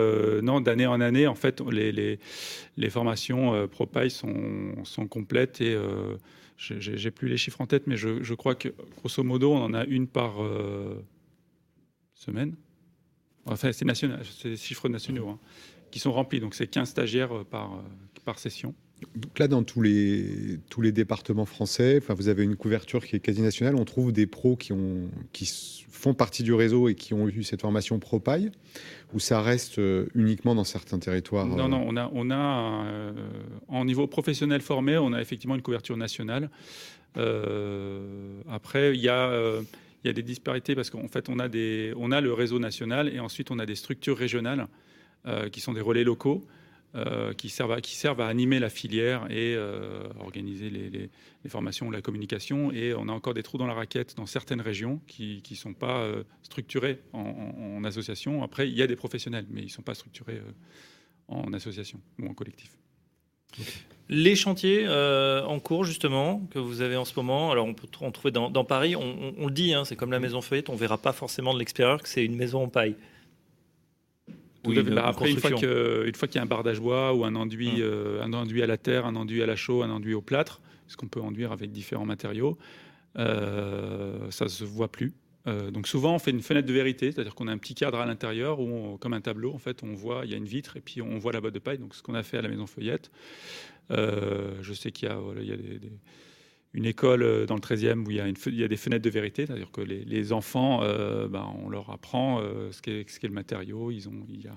non, 0.42 0.62
d'année 0.62 0.86
en 0.86 1.02
année, 1.02 1.26
en 1.26 1.34
fait, 1.34 1.60
les, 1.70 1.92
les, 1.92 2.18
les 2.78 2.90
formations 2.90 3.68
sont, 4.08 4.84
sont, 4.84 5.06
complètes 5.06 5.60
et 5.60 5.76
j'ai 6.60 7.10
plus 7.10 7.28
les 7.28 7.36
chiffres 7.36 7.60
en 7.60 7.66
tête, 7.66 7.86
mais 7.86 7.96
je, 7.96 8.34
crois 8.34 8.54
que 8.54 8.68
grosso 8.98 9.22
modo, 9.22 9.52
on 9.52 9.62
en 9.62 9.74
a 9.74 9.84
une 9.84 10.06
par 10.06 10.34
semaine. 12.14 12.54
Enfin, 13.46 13.72
c'est 13.72 13.84
national, 13.84 14.22
c'est 14.24 14.50
des 14.50 14.56
chiffres 14.56 14.88
nationaux 14.88 15.28
hein, 15.28 15.38
qui 15.90 15.98
sont 15.98 16.12
remplis. 16.12 16.40
Donc, 16.40 16.54
c'est 16.54 16.66
15 16.66 16.88
stagiaires 16.88 17.34
euh, 17.34 17.44
par, 17.44 17.74
euh, 17.74 17.82
par 18.24 18.38
session. 18.38 18.74
Donc 19.14 19.38
là, 19.38 19.48
dans 19.48 19.62
tous 19.62 19.82
les, 19.82 20.58
tous 20.68 20.80
les 20.80 20.92
départements 20.92 21.46
français, 21.46 21.98
enfin, 22.02 22.14
vous 22.14 22.28
avez 22.28 22.44
une 22.44 22.56
couverture 22.56 23.04
qui 23.04 23.16
est 23.16 23.20
quasi 23.20 23.42
nationale. 23.42 23.76
On 23.76 23.84
trouve 23.84 24.12
des 24.12 24.26
pros 24.26 24.56
qui, 24.56 24.72
ont, 24.72 25.10
qui 25.32 25.50
font 25.90 26.14
partie 26.14 26.42
du 26.42 26.52
réseau 26.52 26.88
et 26.88 26.94
qui 26.94 27.14
ont 27.14 27.28
eu 27.28 27.42
cette 27.42 27.62
formation 27.62 27.98
ProPaille, 27.98 28.50
ou 29.12 29.20
ça 29.20 29.40
reste 29.40 29.78
euh, 29.78 30.06
uniquement 30.14 30.54
dans 30.54 30.64
certains 30.64 30.98
territoires 30.98 31.46
Non, 31.46 31.68
non, 31.68 31.84
on 31.86 31.96
a, 31.96 32.10
on 32.12 32.30
a 32.30 33.12
en 33.68 33.84
niveau 33.84 34.06
professionnel 34.06 34.60
formé, 34.60 34.98
on 34.98 35.12
a 35.12 35.20
effectivement 35.20 35.54
une 35.54 35.62
couverture 35.62 35.96
nationale. 35.96 36.50
après, 37.16 38.94
il 38.94 39.00
y 39.00 39.08
a 39.08 39.60
il 40.02 40.06
y 40.06 40.10
a 40.10 40.12
des 40.12 40.22
disparités 40.22 40.74
parce 40.74 40.90
qu'en 40.90 41.08
fait, 41.08 41.28
on 41.28 41.38
a, 41.38 41.48
des, 41.48 41.92
on 41.96 42.10
a 42.10 42.20
le 42.20 42.32
réseau 42.32 42.58
national 42.58 43.08
et 43.14 43.20
ensuite 43.20 43.50
on 43.50 43.58
a 43.58 43.66
des 43.66 43.74
structures 43.74 44.16
régionales 44.16 44.66
euh, 45.26 45.48
qui 45.48 45.60
sont 45.60 45.72
des 45.72 45.80
relais 45.80 46.04
locaux. 46.04 46.44
Euh, 46.96 47.32
qui, 47.34 47.50
servent 47.50 47.70
à, 47.70 47.80
qui 47.80 47.94
servent 47.94 48.20
à 48.20 48.26
animer 48.26 48.58
la 48.58 48.68
filière 48.68 49.30
et 49.30 49.54
euh, 49.54 50.08
organiser 50.18 50.70
les, 50.70 50.90
les, 50.90 51.08
formations, 51.48 51.88
la 51.88 52.02
communication. 52.02 52.72
Et 52.72 52.94
on 52.94 53.08
a 53.08 53.12
encore 53.12 53.32
des 53.32 53.44
trous 53.44 53.58
dans 53.58 53.68
la 53.68 53.74
raquette 53.74 54.16
dans 54.16 54.26
certaines 54.26 54.60
régions 54.60 55.00
qui 55.06 55.40
ne 55.48 55.56
sont 55.56 55.72
pas 55.72 56.04
structurées 56.42 57.00
en, 57.12 57.20
en, 57.78 57.84
association. 57.84 58.42
Après, 58.42 58.68
il 58.68 58.76
y 58.76 58.82
a 58.82 58.88
des 58.88 58.96
professionnels, 58.96 59.46
mais 59.50 59.60
ils 59.60 59.66
ne 59.66 59.70
sont 59.70 59.82
pas 59.82 59.94
structurés 59.94 60.42
en 61.28 61.52
association 61.52 62.00
ou 62.18 62.26
en 62.26 62.34
collectif. 62.34 62.76
Les 64.08 64.34
chantiers 64.34 64.86
euh, 64.86 65.44
en 65.44 65.60
cours, 65.60 65.84
justement, 65.84 66.40
que 66.50 66.58
vous 66.58 66.80
avez 66.80 66.96
en 66.96 67.04
ce 67.04 67.14
moment, 67.14 67.52
alors 67.52 67.66
on 67.66 67.74
peut 67.74 67.86
en 68.00 68.10
trouver 68.10 68.32
dans, 68.32 68.64
Paris, 68.64 68.96
on, 68.96 69.46
le 69.46 69.52
dit, 69.52 69.72
hein, 69.72 69.84
c'est 69.84 69.94
comme 69.94 70.10
la 70.10 70.18
maison 70.18 70.40
feuillette, 70.40 70.68
on 70.68 70.74
ne 70.74 70.78
verra 70.78 70.98
pas 70.98 71.12
forcément 71.12 71.54
de 71.54 71.60
l'extérieur 71.60 72.02
que 72.02 72.08
c'est 72.08 72.24
une 72.24 72.34
maison 72.34 72.64
en 72.64 72.68
paille. 72.68 72.96
Bah, 74.64 75.06
après, 75.06 75.30
une 75.30 75.38
fois 75.38 75.50
qu'il 75.50 76.36
y 76.36 76.38
a 76.38 76.42
un 76.42 76.46
bardage 76.46 76.80
bois 76.80 77.14
ou 77.14 77.24
un 77.24 77.34
enduit, 77.34 77.68
hum. 77.68 77.80
euh, 77.80 78.22
un 78.22 78.32
enduit 78.32 78.62
à 78.62 78.66
la 78.66 78.76
terre, 78.76 79.06
un 79.06 79.16
enduit 79.16 79.42
à 79.42 79.46
la 79.46 79.56
chaux, 79.56 79.82
un 79.82 79.90
enduit 79.90 80.14
au 80.14 80.22
plâtre, 80.22 80.60
ce 80.86 80.96
qu'on 80.96 81.08
peut 81.08 81.20
enduire 81.20 81.52
avec 81.52 81.72
différents 81.72 82.06
matériaux, 82.06 82.58
euh, 83.18 84.30
ça 84.30 84.44
ne 84.44 84.50
se 84.50 84.64
voit 84.64 84.90
plus. 84.90 85.14
donc 85.46 85.88
souvent, 85.88 86.14
on 86.14 86.18
fait 86.18 86.30
une 86.30 86.42
fenêtre 86.42 86.68
de 86.68 86.72
vérité, 86.72 87.10
c'est-à-dire 87.10 87.34
qu'on 87.34 87.48
a 87.48 87.52
un 87.52 87.58
petit 87.58 87.74
cadre 87.74 87.98
à 87.98 88.06
l'intérieur 88.06 88.60
où, 88.60 88.98
comme 88.98 89.14
un 89.14 89.20
tableau, 89.20 89.52
en 89.52 89.58
fait, 89.58 89.82
on 89.82 89.94
voit, 89.94 90.22
il 90.24 90.30
y 90.30 90.34
a 90.34 90.36
une 90.36 90.44
vitre 90.44 90.76
et 90.76 90.80
puis 90.80 91.00
on 91.00 91.18
voit 91.18 91.32
la 91.32 91.40
botte 91.40 91.54
de 91.54 91.58
paille. 91.58 91.78
Donc 91.78 91.94
ce 91.94 92.02
qu'on 92.02 92.14
a 92.14 92.22
fait 92.22 92.38
à 92.38 92.42
la 92.42 92.48
maison 92.48 92.66
feuillette. 92.66 93.10
Euh, 93.90 94.54
je 94.62 94.72
sais 94.72 94.92
qu'il 94.92 95.08
y 95.08 95.10
a, 95.10 95.18
une 96.72 96.86
école 96.86 97.22
euh, 97.22 97.46
dans 97.46 97.54
le 97.54 97.60
13e 97.60 98.06
où 98.06 98.10
il 98.10 98.16
y 98.16 98.20
a, 98.20 98.28
une, 98.28 98.36
il 98.46 98.58
y 98.58 98.64
a 98.64 98.68
des 98.68 98.76
fenêtres 98.76 99.04
de 99.04 99.10
vérité, 99.10 99.46
c'est-à-dire 99.46 99.70
que 99.70 99.80
les, 99.80 100.32
enfants, 100.32 100.80
euh, 100.82 101.28
ben, 101.28 101.46
on 101.62 101.68
leur 101.68 101.90
apprend 101.90 102.42
ce 102.70 102.80
qu'est, 102.80 103.08
ce 103.08 103.18
qu'est 103.18 103.28
le 103.28 103.34
matériau. 103.34 103.90
Ils 103.90 104.08
ont, 104.08 104.26
il 104.28 104.42
y 104.42 104.48
a, 104.48 104.54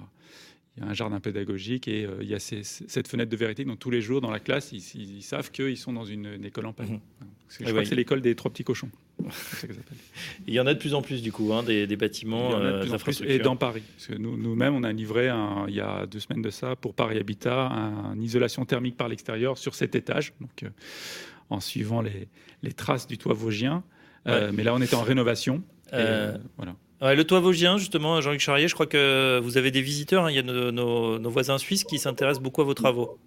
il 0.75 0.83
y 0.83 0.85
a 0.85 0.89
un 0.89 0.93
jardin 0.93 1.19
pédagogique 1.19 1.87
et 1.87 2.07
il 2.21 2.27
y 2.27 2.33
a 2.33 2.39
cette 2.39 3.07
fenêtre 3.07 3.31
de 3.31 3.37
vérité. 3.37 3.65
Donc 3.65 3.79
tous 3.79 3.91
les 3.91 4.01
jours 4.01 4.21
dans 4.21 4.31
la 4.31 4.39
classe, 4.39 4.71
ils, 4.71 5.21
savent 5.21 5.51
qu'ils 5.51 5.77
sont 5.77 5.93
dans 5.93 6.05
une, 6.05 6.43
école 6.43 6.65
en 6.65 6.73
paille. 6.73 6.91
Mhm. 6.91 6.99
Je 7.59 7.65
crois 7.65 7.81
que 7.81 7.87
c'est 7.87 7.95
l'école 7.95 8.21
des 8.21 8.35
trois 8.35 8.51
petits 8.51 8.63
cochons. 8.63 8.89
il 10.47 10.53
y 10.53 10.59
en 10.59 10.65
a 10.65 10.73
de 10.73 10.79
plus 10.79 10.93
en 10.93 11.01
plus 11.01 11.21
du 11.21 11.31
coup, 11.31 11.53
hein, 11.53 11.63
des, 11.63 11.85
bâtiments, 11.95 12.51
et 13.23 13.39
dans 13.39 13.55
Paris. 13.55 13.83
Parce 13.95 14.07
que 14.07 14.15
nous, 14.15 14.37
nous-mêmes, 14.37 14.73
on 14.73 14.83
a 14.83 14.91
livré 14.91 15.29
il 15.67 15.75
y 15.75 15.81
a 15.81 16.05
deux 16.05 16.19
semaines 16.19 16.41
de 16.41 16.49
ça 16.49 16.75
pour 16.75 16.93
Paris 16.93 17.17
Habitat 17.17 17.69
une 18.15 18.23
isolation 18.23 18.65
thermique 18.65 18.97
par 18.97 19.07
l'extérieur 19.07 19.57
sur 19.57 19.75
cet 19.75 19.95
étage. 19.95 20.33
Donc, 20.41 20.63
euh, 20.63 20.69
en 21.53 21.59
suivant 21.59 22.01
les, 22.01 22.27
les, 22.61 22.73
traces 22.73 23.07
du 23.07 23.17
toit 23.17 23.33
vosgien. 23.33 23.83
Euh, 24.27 24.51
mais 24.53 24.63
là, 24.63 24.73
on 24.73 24.81
était 24.81 24.95
en 24.95 25.01
rénovation. 25.01 25.63
Euh, 25.93 26.37
voilà. 26.57 27.15
le 27.15 27.23
toit 27.23 27.39
vosgien, 27.39 27.77
justement, 27.77 28.19
Jean-Luc 28.21 28.41
Charrier, 28.41 28.67
je 28.67 28.73
crois 28.73 28.87
que 28.87 29.39
vous 29.39 29.57
avez 29.57 29.71
des 29.71 29.81
visiteurs. 29.81 30.25
Hein. 30.25 30.31
il 30.31 30.35
y 30.35 30.39
a 30.39 30.43
nos, 30.43 31.19
nos, 31.19 31.29
voisins 31.29 31.57
suisses 31.57 31.83
qui 31.83 31.99
s'intéressent 31.99 32.41
beaucoup 32.41 32.61
à 32.61 32.65
vos 32.65 32.73
travaux. 32.73 33.19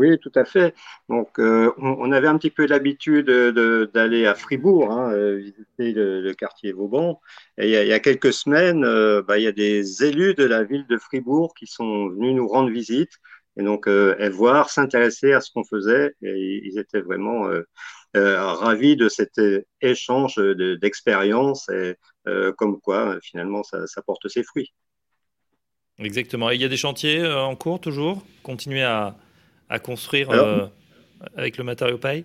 Oui, 0.00 0.18
tout 0.18 0.32
à 0.34 0.46
fait. 0.46 0.74
Donc, 1.10 1.38
euh, 1.38 1.72
on, 1.76 2.10
avait 2.10 2.26
un 2.26 2.38
petit 2.38 2.50
peu 2.50 2.66
l'habitude 2.66 3.26
d'aller 3.92 4.24
à 4.24 4.34
Fribourg, 4.34 4.90
hein, 4.90 5.12
euh, 5.12 5.36
visiter 5.36 5.92
le, 5.92 6.32
quartier 6.32 6.72
Vauban. 6.72 7.20
Et 7.58 7.66
il 7.66 7.86
y 7.88 7.92
a, 7.92 7.98
quelques 7.98 8.32
semaines, 8.32 8.82
euh, 8.82 9.20
bah, 9.20 9.36
il 9.36 9.44
y 9.44 9.46
a 9.46 9.52
des 9.52 10.02
élus 10.02 10.34
de 10.34 10.44
la 10.44 10.64
ville 10.64 10.86
de 10.88 10.96
Fribourg 10.96 11.52
qui 11.54 11.66
sont 11.66 12.08
venus 12.08 12.34
nous 12.34 12.48
rendre 12.48 12.70
visite 12.70 13.20
et 13.56 13.62
donc 13.62 13.86
et 13.88 14.28
voir, 14.28 14.70
s'intéresser 14.70 15.32
à 15.32 15.40
ce 15.40 15.50
qu'on 15.52 15.64
faisait. 15.64 16.14
Et 16.22 16.60
ils 16.64 16.78
étaient 16.78 17.00
vraiment 17.00 17.48
ravis 18.14 18.96
de 18.96 19.08
cet 19.08 19.40
échange 19.80 20.36
d'expériences 20.80 21.68
et 21.68 21.96
comme 22.56 22.80
quoi, 22.80 23.18
finalement, 23.22 23.62
ça, 23.62 23.86
ça 23.86 24.02
porte 24.02 24.28
ses 24.28 24.42
fruits. 24.42 24.72
Exactement. 25.98 26.50
Et 26.50 26.54
il 26.54 26.60
y 26.60 26.64
a 26.64 26.68
des 26.68 26.76
chantiers 26.76 27.26
en 27.26 27.56
cours 27.56 27.80
toujours? 27.80 28.24
Continuer 28.42 28.82
à 28.82 29.16
à 29.70 29.78
construire 29.78 30.30
euh, 30.30 30.66
avec 31.36 31.56
le 31.56 31.64
matériau 31.64 31.96
paille? 31.96 32.24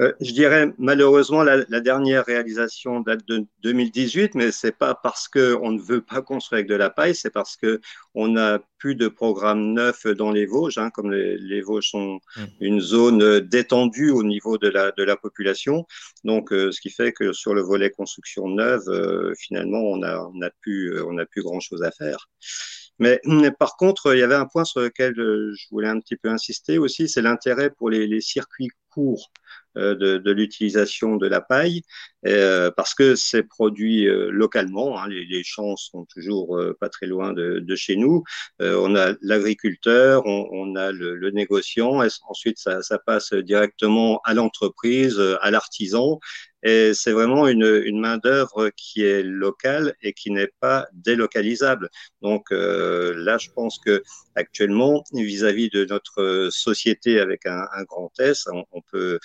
Euh, 0.00 0.12
je 0.20 0.32
dirais 0.32 0.72
malheureusement 0.78 1.42
la, 1.42 1.64
dernière 1.80 2.24
réalisation 2.24 3.00
date 3.00 3.26
de 3.26 3.46
2018, 3.62 4.34
mais 4.34 4.52
c'est 4.52 4.76
pas 4.76 4.94
parce 4.94 5.28
qu'on 5.28 5.70
ne 5.70 5.80
veut 5.80 6.02
pas 6.02 6.22
construire 6.22 6.58
avec 6.58 6.68
de 6.68 6.74
la 6.74 6.90
paille, 6.90 7.14
c'est 7.14 7.30
parce 7.30 7.56
que 7.56 7.80
on 8.14 8.28
n'a 8.28 8.60
plus 8.78 8.94
de 8.94 9.08
programme 9.08 9.72
neuf 9.72 10.06
dans 10.06 10.30
les 10.30 10.46
Vosges, 10.46 10.78
hein, 10.78 10.90
comme 10.90 11.10
les, 11.12 11.62
Vosges 11.62 11.90
sont 11.90 12.20
mmh. 12.36 12.42
une 12.60 12.80
zone 12.80 13.40
détendue 13.40 14.10
au 14.10 14.22
niveau 14.22 14.58
de 14.58 14.68
la, 14.68 14.92
de 14.92 15.02
la 15.02 15.16
population. 15.16 15.86
Donc, 16.24 16.52
euh, 16.52 16.70
ce 16.72 16.80
qui 16.80 16.90
fait 16.90 17.12
que 17.12 17.32
sur 17.32 17.54
le 17.54 17.62
volet 17.62 17.90
construction 17.90 18.48
neuve, 18.48 18.84
finalement, 19.38 19.80
on 19.80 20.02
a, 20.02 20.18
on 20.18 20.42
a 20.42 20.50
plus, 20.60 21.00
on 21.02 21.16
a 21.18 21.24
plus 21.24 21.42
grand 21.42 21.60
chose 21.60 21.82
à 21.82 21.90
faire. 21.90 22.28
Mais, 22.98 23.20
par 23.58 23.76
contre, 23.76 24.14
il 24.14 24.20
y 24.20 24.22
avait 24.22 24.34
un 24.34 24.46
point 24.46 24.64
sur 24.64 24.80
lequel 24.80 25.18
euh, 25.20 25.52
je 25.54 25.66
voulais 25.70 25.88
un 25.88 26.00
petit 26.00 26.16
peu 26.16 26.30
insister 26.30 26.78
aussi, 26.78 27.08
c'est 27.08 27.22
l'intérêt 27.22 27.70
pour 27.70 27.90
les, 27.90 28.06
les, 28.06 28.22
circuits 28.22 28.70
courts 28.90 29.30
euh, 29.65 29.65
de, 29.76 30.18
de 30.18 30.30
l'utilisation 30.30 31.16
de 31.16 31.26
la 31.26 31.40
paille, 31.40 31.82
euh, 32.26 32.70
parce 32.76 32.94
que 32.94 33.14
c'est 33.14 33.42
produit 33.42 34.08
euh, 34.08 34.30
localement. 34.30 34.98
Hein, 34.98 35.08
les, 35.08 35.24
les, 35.26 35.44
champs 35.44 35.76
sont 35.76 36.06
toujours 36.06 36.56
euh, 36.56 36.76
pas 36.80 36.88
très 36.88 37.06
loin 37.06 37.32
de, 37.32 37.60
de 37.60 37.76
chez 37.76 37.96
nous. 37.96 38.24
on 38.60 38.96
a 38.96 39.14
l'agriculteur, 39.20 40.22
on, 40.26 40.48
on, 40.50 40.76
a 40.76 40.92
le, 40.92 41.14
le 41.14 41.30
négociant, 41.30 42.02
et 42.02 42.08
ensuite 42.28 42.58
ça, 42.58 42.82
ça 42.82 42.98
passe 42.98 43.32
directement 43.32 44.20
à 44.24 44.34
l'entreprise, 44.34 45.20
à 45.40 45.50
l'artisan, 45.50 46.18
et 46.66 46.94
c'est 46.94 47.12
vraiment 47.12 47.46
une, 47.46 47.82
une 47.84 48.00
main-d'œuvre 48.00 48.70
qui 48.76 49.04
est 49.04 49.22
locale 49.22 49.94
et 50.02 50.12
qui 50.12 50.32
n'est 50.32 50.50
pas 50.58 50.88
délocalisable. 50.94 51.90
Donc 52.22 52.50
euh, 52.50 53.14
là, 53.16 53.38
je 53.38 53.50
pense 53.50 53.78
que 53.78 54.02
actuellement, 54.34 55.04
vis-à-vis 55.12 55.70
de 55.70 55.84
notre 55.84 56.48
société 56.50 57.20
avec 57.20 57.46
un, 57.46 57.66
un 57.72 57.84
grand 57.84 58.10
S, 58.18 58.48
on, 58.52 58.64
on 58.72 58.80
peut 58.90 59.20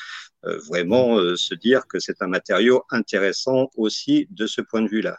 euh, 0.45 0.59
vraiment 0.67 1.17
euh, 1.17 1.35
se 1.35 1.55
dire 1.55 1.87
que 1.87 1.99
c'est 1.99 2.21
un 2.21 2.27
matériau 2.27 2.80
intéressant 2.89 3.69
aussi 3.75 4.27
de 4.31 4.47
ce 4.47 4.61
point 4.61 4.81
de 4.81 4.89
vue-là. 4.89 5.17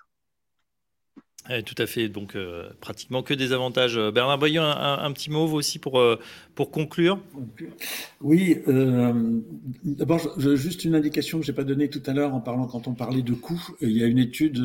tout 1.66 1.74
à 1.78 1.86
fait, 1.86 2.08
donc 2.08 2.36
euh, 2.36 2.70
pratiquement 2.80 3.22
que 3.22 3.34
des 3.34 3.52
avantages. 3.52 3.96
Bernard 3.96 4.38
Boyon, 4.38 4.62
un, 4.62 5.12
petit 5.12 5.30
mot 5.30 5.46
aussi 5.52 5.78
pour, 5.78 6.02
pour 6.54 6.70
conclure? 6.70 7.20
Oui, 8.20 8.58
d'abord, 9.84 10.20
juste 10.38 10.84
une 10.84 10.94
indication 10.94 11.40
que 11.40 11.46
je 11.46 11.50
n'ai 11.50 11.56
pas 11.56 11.64
donnée 11.64 11.88
tout 11.88 12.02
à 12.06 12.12
l'heure 12.12 12.34
en 12.34 12.40
parlant 12.40 12.66
quand 12.66 12.86
on 12.88 12.94
parlait 12.94 13.22
de 13.22 13.34
coûts. 13.34 13.68
Il 13.80 13.92
y 13.92 14.04
a 14.04 14.06
une 14.06 14.18
étude 14.18 14.60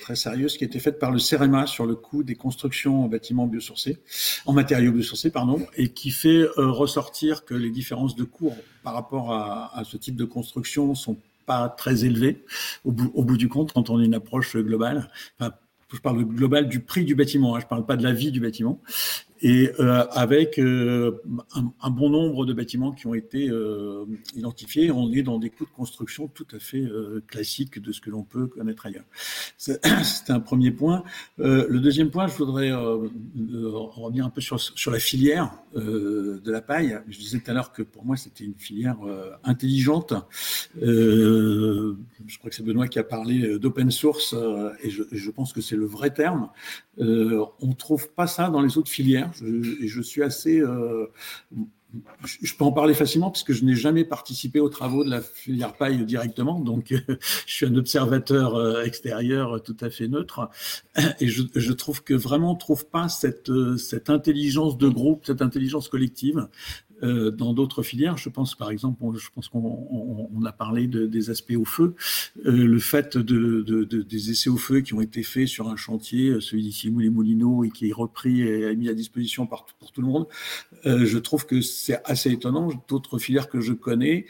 très 0.00 0.16
sérieuse 0.16 0.56
qui 0.56 0.64
a 0.64 0.66
été 0.66 0.78
faite 0.78 0.98
par 0.98 1.10
le 1.10 1.18
CEREMA 1.18 1.66
sur 1.66 1.86
le 1.86 1.94
coût 1.94 2.22
des 2.22 2.34
constructions 2.34 3.04
en 3.04 3.08
bâtiments 3.08 3.46
biosourcés, 3.46 3.98
en 4.46 4.52
matériaux 4.52 4.92
biosourcés, 4.92 5.30
pardon, 5.30 5.66
et 5.76 5.90
qui 5.90 6.10
fait 6.10 6.44
ressortir 6.56 7.44
que 7.44 7.54
les 7.54 7.70
différences 7.70 8.16
de 8.16 8.24
coûts 8.24 8.52
par 8.84 8.92
rapport 8.92 9.32
à, 9.32 9.82
ce 9.84 9.96
type 9.96 10.14
de 10.14 10.26
construction 10.26 10.94
sont 10.94 11.16
pas 11.46 11.68
très 11.68 12.04
élevés 12.04 12.44
au 12.84 12.92
bout, 12.92 13.36
du 13.36 13.48
compte 13.48 13.72
quand 13.72 13.90
on 13.90 13.98
a 13.98 14.04
une 14.04 14.14
approche 14.14 14.56
globale. 14.56 15.10
je 15.40 16.00
parle 16.00 16.24
global 16.24 16.68
du 16.68 16.80
prix 16.80 17.04
du 17.04 17.14
bâtiment, 17.14 17.54
hein, 17.54 17.60
je 17.60 17.66
ne 17.66 17.68
parle 17.68 17.86
pas 17.86 17.96
de 17.96 18.02
la 18.02 18.12
vie 18.12 18.30
du 18.30 18.40
bâtiment. 18.40 18.80
Et 19.46 19.70
avec 19.78 20.58
un, 20.58 21.90
bon 21.90 22.08
nombre 22.08 22.46
de 22.46 22.54
bâtiments 22.54 22.92
qui 22.92 23.06
ont 23.06 23.14
été 23.14 23.50
identifiés. 24.34 24.90
On 24.90 25.12
est 25.12 25.22
dans 25.22 25.38
des 25.38 25.50
coûts 25.50 25.66
de 25.66 25.70
construction 25.70 26.28
tout 26.28 26.46
à 26.54 26.58
fait 26.58 26.84
classiques 27.28 27.78
de 27.78 27.92
ce 27.92 28.00
que 28.00 28.08
l'on 28.08 28.22
peut 28.22 28.46
connaître 28.46 28.86
ailleurs. 28.86 29.04
C'est 29.58 29.80
un 30.28 30.40
premier 30.40 30.70
point. 30.70 31.04
le 31.38 31.78
deuxième 31.78 32.10
point, 32.10 32.26
je 32.26 32.36
voudrais 32.36 32.72
revenir 32.72 34.24
un 34.24 34.30
peu 34.30 34.40
sur, 34.40 34.58
sur 34.58 34.90
la 34.90 34.98
filière 34.98 35.52
de 35.74 36.50
la 36.50 36.62
paille. 36.62 36.98
Je 37.08 37.18
disais 37.18 37.38
tout 37.38 37.50
à 37.50 37.54
l'heure 37.54 37.72
que 37.72 37.82
pour 37.82 38.06
moi, 38.06 38.16
c'était 38.16 38.44
une 38.44 38.54
filière 38.54 38.96
intelligente. 39.44 40.14
Euh, 40.82 41.96
je 42.26 42.38
crois 42.38 42.50
que 42.50 42.56
c'est 42.56 42.62
Benoît 42.62 42.88
qui 42.88 42.98
a 42.98 43.04
parlé 43.04 43.58
d'open 43.58 43.90
source 43.90 44.34
euh, 44.34 44.70
et 44.82 44.90
je, 44.90 45.30
pense 45.30 45.52
que 45.52 45.60
c'est 45.60 45.76
le 45.76 45.86
vrai 45.86 46.12
terme. 46.12 46.48
Euh, 47.00 47.44
on 47.60 47.72
trouve 47.72 48.10
pas 48.10 48.26
ça 48.26 48.50
dans 48.50 48.60
les 48.60 48.78
autres 48.78 48.90
filières 48.90 49.30
et 49.42 49.88
je 49.88 50.00
suis 50.00 50.22
assez 50.22 50.62
je 52.24 52.54
peux 52.54 52.64
en 52.64 52.72
parler 52.72 52.94
facilement 52.94 53.30
parce 53.30 53.44
que 53.44 53.52
je 53.52 53.64
n'ai 53.64 53.74
jamais 53.74 54.04
participé 54.04 54.58
aux 54.58 54.68
travaux 54.68 55.04
de 55.04 55.10
la 55.10 55.20
filière 55.20 55.74
paille 55.74 56.04
directement, 56.04 56.58
donc 56.58 56.92
je 57.46 57.52
suis 57.52 57.66
un 57.66 57.76
observateur 57.76 58.82
extérieur 58.82 59.62
tout 59.62 59.76
à 59.80 59.90
fait 59.90 60.08
neutre. 60.08 60.50
Et 61.20 61.28
je, 61.28 61.72
trouve 61.72 62.02
que 62.02 62.14
vraiment 62.14 62.52
on 62.52 62.56
trouve 62.56 62.86
pas 62.86 63.08
cette, 63.08 63.50
cette 63.76 64.10
intelligence 64.10 64.76
de 64.78 64.88
groupe, 64.88 65.24
cette 65.26 65.42
intelligence 65.42 65.88
collective 65.88 66.48
euh, 67.02 67.30
dans 67.30 67.52
d'autres 67.52 67.82
filières. 67.82 68.16
Je 68.16 68.28
pense 68.28 68.54
par 68.54 68.70
exemple, 68.70 69.02
je 69.16 69.28
pense 69.34 69.48
qu'on 69.48 70.44
a 70.44 70.52
parlé 70.52 70.86
de, 70.86 71.06
des 71.06 71.30
aspects 71.30 71.56
au 71.56 71.64
feu, 71.64 71.94
euh, 72.46 72.50
le 72.52 72.78
fait 72.78 73.16
de, 73.16 73.62
de, 73.62 73.84
des 73.84 74.30
essais 74.30 74.50
au 74.50 74.56
feu 74.56 74.80
qui 74.80 74.94
ont 74.94 75.00
été 75.00 75.22
faits 75.22 75.48
sur 75.48 75.68
un 75.68 75.76
chantier, 75.76 76.30
euh, 76.30 76.40
celui 76.40 76.62
d'ici 76.62 76.92
les 76.96 77.10
Moulineaux, 77.10 77.64
et 77.64 77.70
qui 77.70 77.88
est 77.88 77.92
repris 77.92 78.42
et 78.42 78.76
mis 78.76 78.88
à 78.88 78.94
disposition 78.94 79.46
par, 79.46 79.66
pour 79.78 79.92
tout 79.92 80.00
le 80.00 80.08
monde. 80.08 80.26
je 80.84 81.18
trouve 81.18 81.46
que 81.46 81.60
c'est 81.60 82.00
assez 82.04 82.30
étonnant. 82.30 82.68
D'autres 82.88 83.18
filières 83.18 83.48
que 83.48 83.60
je 83.60 83.72
connais 83.72 84.26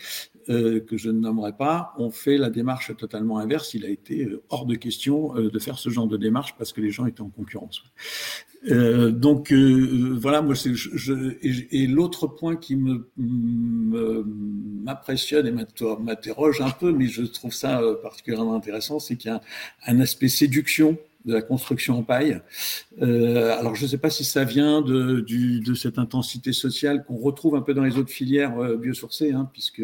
euh, 0.50 0.80
que 0.80 0.98
je 0.98 1.08
ne 1.08 1.18
nommerai 1.20 1.52
pas, 1.56 1.94
ont 1.96 2.10
fait 2.10 2.36
la 2.36 2.50
démarche 2.50 2.94
totalement 2.96 3.38
inverse. 3.38 3.72
Il 3.72 3.86
a 3.86 3.88
été 3.88 4.24
euh, 4.24 4.42
hors 4.50 4.66
de 4.66 4.74
question 4.74 5.34
euh, 5.36 5.50
de 5.50 5.58
faire 5.58 5.78
ce 5.78 5.88
genre 5.88 6.06
de 6.06 6.18
démarche 6.18 6.54
parce 6.58 6.74
que 6.74 6.82
les 6.82 6.90
gens 6.90 7.06
étaient 7.06 7.22
en 7.22 7.30
concurrence. 7.30 7.82
Donc 8.70 9.52
voilà, 9.52 10.42
moi 10.42 10.54
c'est 10.54 10.72
et, 11.42 11.86
l'autre 11.86 12.26
point 12.26 12.56
qui 12.56 12.76
me 12.76 13.10
m'impressionne 14.84 15.46
et 15.46 15.52
m'interroge 15.52 16.60
un 16.60 16.70
peu, 16.70 16.92
mais 16.92 17.06
je 17.06 17.22
trouve 17.22 17.52
ça 17.52 17.80
particulièrement 18.02 18.54
intéressant, 18.54 18.98
c'est 18.98 19.16
qu'il 19.16 19.30
y 19.30 19.34
a 19.34 19.40
un 19.86 20.00
aspect 20.00 20.28
séduction 20.28 20.98
de 21.24 21.32
la 21.32 21.42
construction 21.42 21.98
en 21.98 22.02
paille. 22.02 22.40
Euh, 23.02 23.58
alors, 23.58 23.74
je 23.74 23.84
ne 23.84 23.88
sais 23.88 23.98
pas 23.98 24.10
si 24.10 24.24
ça 24.24 24.44
vient 24.44 24.82
de, 24.82 25.24
cette 25.74 25.98
intensité 25.98 26.52
sociale 26.52 27.04
qu'on 27.04 27.16
retrouve 27.16 27.56
un 27.56 27.60
peu 27.60 27.74
dans 27.74 27.82
les 27.82 27.96
autres 27.98 28.10
filières 28.10 28.58
euh, 28.58 28.76
biosourcées, 28.76 29.32
hein, 29.32 29.48
puisque 29.52 29.82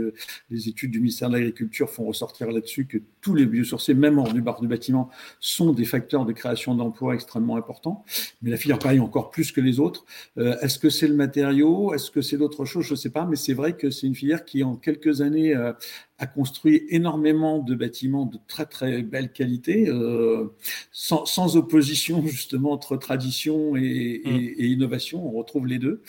les 0.51 0.69
études 0.69 0.91
du 0.91 1.01
ministère 1.01 1.29
de 1.29 1.35
l'Agriculture 1.35 1.91
font 1.91 2.05
ressortir 2.05 2.51
là-dessus 2.51 2.87
que 2.87 2.99
tous 3.21 3.35
les 3.35 3.47
biosourcés, 3.47 3.95
même 3.95 4.19
hors 4.19 4.33
du 4.33 4.43
bar 4.43 4.61
du 4.61 4.69
bâtiment, 4.69 5.11
sont 5.41 5.73
des 5.73 5.85
facteurs 5.85 6.25
de 6.25 6.33
création 6.33 6.75
d'emplois 6.75 7.15
extrêmement 7.15 7.57
importants. 7.57 8.05
Mais 8.43 8.51
la 8.51 8.57
filière 8.57 8.79
paille 8.79 9.01
encore 9.01 9.31
plus 9.31 9.53
que 9.53 9.61
les 9.61 9.81
autres. 9.81 10.05
Euh, 10.39 10.57
Est-ce 10.61 10.79
que 10.79 10.91
c'est 10.91 11.09
le 11.09 11.15
matériau? 11.15 11.93
Est-ce 11.95 12.11
que 12.11 12.23
c'est 12.23 12.37
d'autres 12.37 12.65
choses? 12.65 12.85
Je 12.85 12.93
ne 12.93 12.99
sais 12.99 13.11
pas, 13.11 13.27
mais 13.27 13.37
c'est 13.37 13.55
vrai 13.55 13.77
que 13.77 13.91
c'est 13.91 14.07
une 14.07 14.15
filière 14.15 14.45
qui, 14.45 14.63
en 14.63 14.77
quelques 14.77 15.21
années, 15.21 15.55
a 16.21 16.27
construit 16.27 16.85
énormément 16.91 17.59
de 17.59 17.75
bâtiments 17.75 18.27
de 18.27 18.39
très 18.47 18.67
très 18.67 19.03
belle 19.03 19.33
qualité, 19.33 19.89
euh, 19.89 20.49
sans, 20.93 21.25
sans, 21.25 21.57
opposition 21.57 22.23
justement 22.27 22.73
entre 22.73 22.99
tradition 22.99 23.75
et, 23.75 24.21
et, 24.25 24.31
mm. 24.31 24.55
et, 24.59 24.67
innovation. 24.67 25.27
On 25.27 25.31
retrouve 25.31 25.67
les 25.67 25.79
deux, 25.79 26.03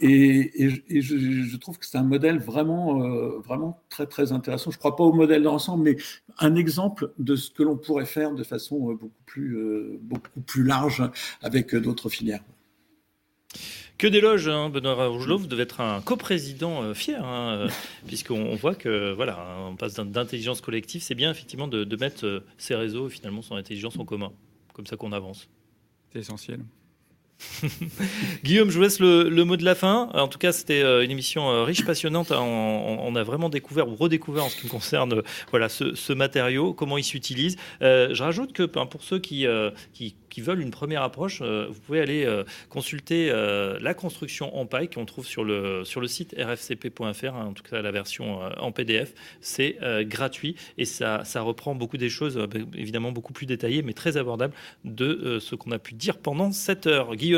et, 0.00 0.64
et 0.64 1.00
je, 1.02 1.18
je, 1.18 1.56
trouve 1.58 1.78
que 1.78 1.84
c'est 1.84 1.98
un 1.98 2.02
modèle 2.02 2.38
vraiment 2.38 3.02
euh, 3.02 3.38
vraiment 3.40 3.82
très 3.90 4.06
très 4.06 4.32
intéressant. 4.32 4.70
Je 4.70 4.76
ne 4.76 4.80
crois 4.80 4.96
pas 4.96 5.04
au 5.04 5.12
modèle 5.12 5.42
d'ensemble, 5.42 5.84
mais 5.84 5.96
un 6.38 6.56
exemple 6.56 7.12
de 7.18 7.36
ce 7.36 7.50
que 7.50 7.62
l'on 7.62 7.76
pourrait 7.76 8.06
faire 8.06 8.32
de 8.32 8.44
façon 8.44 8.90
euh, 8.90 8.94
beaucoup 8.94 9.22
plus 9.26 9.58
euh, 9.58 9.98
beaucoup 10.00 10.40
plus 10.40 10.64
large 10.64 11.02
avec 11.42 11.76
d'autres 11.76 12.08
filières. 12.08 12.42
Que 13.98 14.06
d'éloges, 14.06 14.48
hein, 14.48 14.68
Benoît 14.68 15.06
Rougelot, 15.06 15.38
vous 15.38 15.46
devez 15.46 15.62
être 15.62 15.80
un 15.80 16.00
coprésident 16.00 16.82
euh, 16.82 16.94
fier, 16.94 17.24
hein, 17.24 17.54
euh, 17.54 17.68
puisqu'on 18.06 18.54
voit 18.56 18.74
que 18.74 19.12
voilà, 19.12 19.38
on 19.68 19.76
passe 19.76 19.94
d'intelligence 19.94 20.60
collective. 20.60 21.02
C'est 21.02 21.14
bien 21.14 21.30
effectivement 21.30 21.68
de, 21.68 21.96
mettre 21.96 22.26
euh, 22.26 22.44
ces 22.58 22.74
réseaux 22.74 23.08
finalement 23.08 23.42
son 23.42 23.54
intelligence 23.54 23.98
en 23.98 24.04
commun, 24.04 24.32
comme 24.72 24.86
ça 24.86 24.96
qu'on 24.96 25.12
avance. 25.12 25.48
C'est 26.12 26.18
essentiel. 26.18 26.60
Guillaume, 28.44 28.70
je 28.70 28.76
vous 28.76 28.82
laisse 28.82 29.00
le, 29.00 29.44
mot 29.44 29.56
de 29.56 29.64
la 29.64 29.74
fin. 29.74 30.08
En 30.14 30.28
tout 30.28 30.38
cas, 30.38 30.52
c'était 30.52 30.82
une 31.04 31.10
émission 31.10 31.64
riche, 31.64 31.84
passionnante. 31.84 32.30
On, 32.32 33.14
a 33.14 33.22
vraiment 33.22 33.48
découvert 33.48 33.88
ou 33.88 33.94
redécouvert 33.94 34.44
en 34.44 34.48
ce 34.48 34.56
qui 34.56 34.68
concerne 34.68 35.22
voilà, 35.50 35.68
ce, 35.68 36.12
matériau, 36.12 36.72
comment 36.72 36.98
il 36.98 37.04
s'utilise. 37.04 37.56
je 37.80 38.22
rajoute 38.22 38.52
que 38.52 38.62
ben, 38.64 38.86
pour 38.86 39.02
ceux 39.02 39.18
qui, 39.18 39.46
qui 40.32 40.40
veulent 40.40 40.62
une 40.62 40.70
première 40.70 41.02
approche, 41.02 41.40
euh, 41.42 41.66
vous 41.68 41.78
pouvez 41.78 42.00
aller 42.00 42.24
euh, 42.24 42.42
consulter 42.70 43.28
euh, 43.30 43.78
la 43.82 43.92
construction 43.92 44.56
en 44.56 44.64
paille 44.64 44.88
qu'on 44.88 45.04
trouve 45.04 45.26
sur 45.26 45.44
le, 45.44 45.84
sur 45.84 46.00
le 46.00 46.06
site 46.06 46.34
rfcp.fr, 46.38 47.36
hein, 47.36 47.48
en 47.48 47.52
tout 47.52 47.62
cas 47.62 47.82
la 47.82 47.90
version 47.90 48.40
en 48.58 48.72
PDF. 48.72 49.12
C'est 49.42 49.76
gratuit 50.02 50.56
et 50.78 50.84
ça, 50.84 51.24
ça 51.24 51.42
reprend 51.42 51.74
beaucoup 51.74 51.98
des 51.98 52.08
choses, 52.08 52.38
évidemment 52.74 53.12
beaucoup 53.12 53.34
plus 53.34 53.44
détaillées, 53.44 53.82
mais 53.82 53.92
très 53.92 54.16
abordables 54.16 54.54
de 54.84 55.38
ce 55.38 55.54
qu'on 55.54 55.70
a 55.70 55.78
pu 55.78 55.94
dire 55.94 56.16
pendant 56.16 56.50
cette 56.52 56.86
heure. 56.86 57.14
Guillaume, 57.14 57.31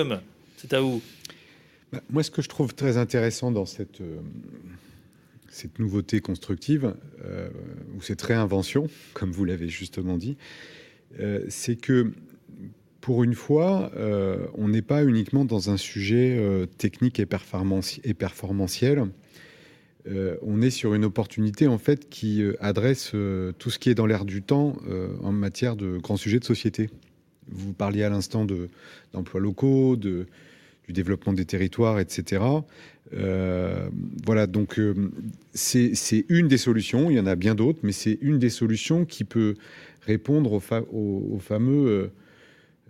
c'est 0.57 0.73
à 0.73 0.81
vous. 0.81 1.03
Bah, 1.93 2.01
moi, 2.11 2.23
ce 2.23 2.31
que 2.31 2.43
je 2.43 2.49
trouve 2.49 2.75
très 2.75 2.97
intéressant 2.97 3.51
dans 3.51 3.67
cette 3.67 4.03
cette 5.49 5.79
nouveauté 5.79 6.21
constructive, 6.21 6.95
ou 7.97 8.03
cette 8.03 8.23
réinvention, 8.23 8.89
comme 9.15 9.31
vous 9.31 9.45
l'avez 9.45 9.69
justement 9.69 10.17
dit, 10.17 10.37
c'est 11.49 11.77
que 11.77 12.13
pour 13.05 13.23
une 13.23 13.35
fois, 13.35 13.91
euh, 13.97 14.47
on 14.55 14.69
n'est 14.69 14.81
pas 14.81 15.05
uniquement 15.05 15.45
dans 15.45 15.69
un 15.69 15.77
sujet 15.77 16.39
euh, 16.39 16.65
technique 16.65 17.21
et, 17.21 17.27
et 18.05 18.15
performantiel. 18.15 19.05
Euh, 20.09 20.37
on 20.41 20.63
est 20.63 20.71
sur 20.71 20.95
une 20.95 21.05
opportunité 21.05 21.67
en 21.67 21.77
fait 21.77 22.09
qui 22.09 22.43
adresse 22.61 23.13
tout 23.59 23.69
ce 23.69 23.79
qui 23.79 23.91
est 23.91 23.95
dans 23.95 24.07
l'air 24.07 24.25
du 24.25 24.41
temps 24.41 24.77
en 25.23 25.33
matière 25.33 25.77
de 25.77 25.99
grands 25.99 26.17
sujets 26.17 26.39
de 26.39 26.47
société. 26.47 26.89
Vous 27.49 27.73
parliez 27.73 28.03
à 28.03 28.11
l'instant 28.11 28.47
d'emplois 29.13 29.41
locaux, 29.41 29.97
de, 29.97 30.27
du 30.87 30.93
développement 30.93 31.33
des 31.33 31.45
territoires, 31.45 32.01
etc. 32.01 32.43
voilà, 33.13 34.47
donc 34.47 34.81
c'est 35.53 36.25
une 36.29 36.49
des 36.49 36.59
solutions. 36.59 37.11
Il 37.11 37.17
y 37.17 37.21
en 37.21 37.27
a 37.27 37.37
bien 37.37 37.55
d'autres, 37.55 37.81
mais 37.83 37.93
c'est 37.93 38.19
une 38.21 38.39
des 38.39 38.51
solutions 38.51 39.05
qui 39.05 39.25
peut 39.25 39.55
répondre 40.07 40.53
au 40.53 41.39
fameux 41.39 42.11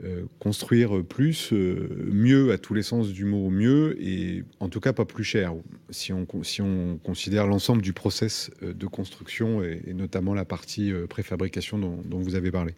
euh, 0.03 0.25
construire 0.41 1.05
plus, 1.05 1.53
euh, 1.53 1.89
mieux 2.11 2.51
à 2.51 2.59
tous 2.59 2.75
les 2.75 2.83
sens 2.83 3.13
du 3.13 3.25
mot, 3.25 3.49
mieux, 3.49 3.97
et 4.03 4.43
en 4.59 4.69
tout 4.69 4.81
cas 4.81 4.93
pas 4.93 5.05
plus 5.05 5.23
cher, 5.23 5.55
si 5.89 6.13
on, 6.13 6.27
si 6.43 6.63
on 6.63 6.99
considère 6.99 7.47
l'ensemble 7.47 7.81
du 7.81 7.93
process 7.93 8.51
euh, 8.65 8.75
de 8.75 8.87
construction 8.89 9.63
et, 9.63 9.95
notamment 9.95 10.35
la 10.35 10.45
partie 10.45 10.93
préfabrication 11.09 11.79
dont, 11.79 12.19
vous 12.19 12.35
avez 12.35 12.51
parlé. 12.51 12.75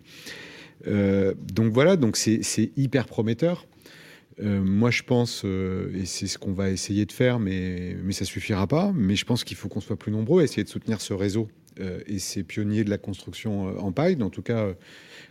Donc 0.85 1.73
voilà, 1.73 1.97
donc 1.97 2.17
c'est 2.17 2.71
hyper 2.77 3.07
prometteur. 3.07 3.67
moi, 4.41 4.91
je 4.91 5.03
pense, 5.03 5.45
et 5.45 6.05
c'est 6.05 6.27
ce 6.27 6.39
qu'on 6.39 6.53
va 6.53 6.71
essayer 6.71 7.07
de 7.07 7.13
faire, 7.13 7.39
mais, 7.39 7.97
mais 8.03 8.13
ça 8.13 8.25
suffira 8.25 8.67
pas. 8.67 8.93
Mais 8.95 9.17
je 9.17 9.25
pense 9.25 9.43
qu'il 9.45 9.57
faut 9.57 9.69
qu'on 9.69 9.81
soit 9.81 9.99
plus 9.99 10.13
nombreux 10.13 10.43
à 10.43 10.45
essayer 10.45 10.65
de 10.65 10.69
soutenir 10.69 11.01
ce 11.01 11.15
réseau 11.15 11.49
et 12.07 12.19
ces 12.19 12.43
pionniers 12.43 12.85
de 12.85 12.91
la 12.91 12.99
construction 12.99 13.79
en 13.79 13.93
paille. 13.93 14.23
En 14.23 14.31
tout 14.31 14.43
cas, 14.43 14.75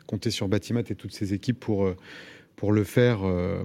compter 0.06 0.32
sur 0.32 0.48
Batimat 0.48 0.84
et 0.90 0.96
toutes 0.96 1.14
ses 1.14 1.34
équipes 1.34 1.60
pour, 1.60 1.86
euh, 1.86 1.96
pour 2.56 2.72
le 2.72 2.84
faire, 2.84 3.24
euh, 3.24 3.64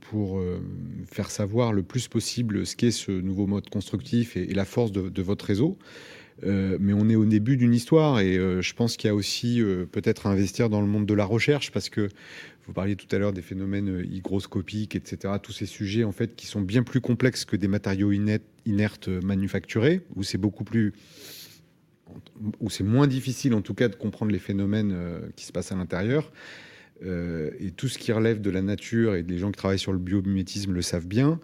pour 0.00 0.38
euh, 0.38 0.60
faire 1.06 1.30
savoir 1.30 1.72
le 1.72 1.82
plus 1.82 2.08
possible 2.08 2.66
ce 2.66 2.76
qu'est 2.76 2.90
ce 2.90 3.12
nouveau 3.12 3.46
mode 3.46 3.68
constructif 3.68 4.36
et, 4.36 4.46
la 4.46 4.64
force 4.64 4.92
de, 4.92 5.22
votre 5.22 5.44
réseau. 5.44 5.78
Mais 6.42 6.92
on 6.92 7.08
est 7.08 7.16
au 7.16 7.24
début 7.24 7.56
d'une 7.56 7.74
histoire 7.74 8.20
et 8.20 8.36
je 8.36 8.74
pense 8.74 8.96
qu'il 8.96 9.08
y 9.08 9.10
a 9.10 9.14
aussi 9.14 9.62
peut-être 9.92 10.26
à 10.26 10.30
investir 10.30 10.70
dans 10.70 10.80
le 10.80 10.86
monde 10.86 11.06
de 11.06 11.14
la 11.14 11.24
recherche 11.24 11.70
parce 11.70 11.88
que 11.88 12.08
vous 12.66 12.72
parliez 12.72 12.96
tout 12.96 13.08
à 13.14 13.18
l'heure 13.18 13.32
des 13.32 13.42
phénomènes 13.42 14.04
hygroscopiques, 14.10 14.96
etc. 14.96 15.34
Tous 15.42 15.52
ces 15.52 15.66
sujets 15.66 16.04
en 16.04 16.12
fait 16.12 16.34
qui 16.36 16.46
sont 16.46 16.60
bien 16.60 16.82
plus 16.82 17.00
complexes 17.00 17.44
que 17.44 17.56
des 17.56 17.68
matériaux 17.68 18.12
inertes 18.64 19.08
manufacturés 19.08 20.00
où 20.14 20.22
c'est 20.22 20.38
beaucoup 20.38 20.64
plus 20.64 20.92
où 22.60 22.70
c'est 22.70 22.84
moins 22.84 23.06
difficile 23.06 23.54
en 23.54 23.62
tout 23.62 23.74
cas 23.74 23.88
de 23.88 23.94
comprendre 23.94 24.32
les 24.32 24.38
phénomènes 24.38 24.92
euh, 24.92 25.20
qui 25.36 25.44
se 25.44 25.52
passent 25.52 25.72
à 25.72 25.76
l'intérieur. 25.76 26.32
Euh, 27.02 27.50
et 27.58 27.70
tout 27.70 27.88
ce 27.88 27.98
qui 27.98 28.12
relève 28.12 28.42
de 28.42 28.50
la 28.50 28.60
nature, 28.60 29.14
et 29.14 29.22
les 29.22 29.38
gens 29.38 29.50
qui 29.50 29.56
travaillent 29.56 29.78
sur 29.78 29.92
le 29.92 29.98
biomimétisme 29.98 30.72
le 30.72 30.82
savent 30.82 31.06
bien, 31.06 31.40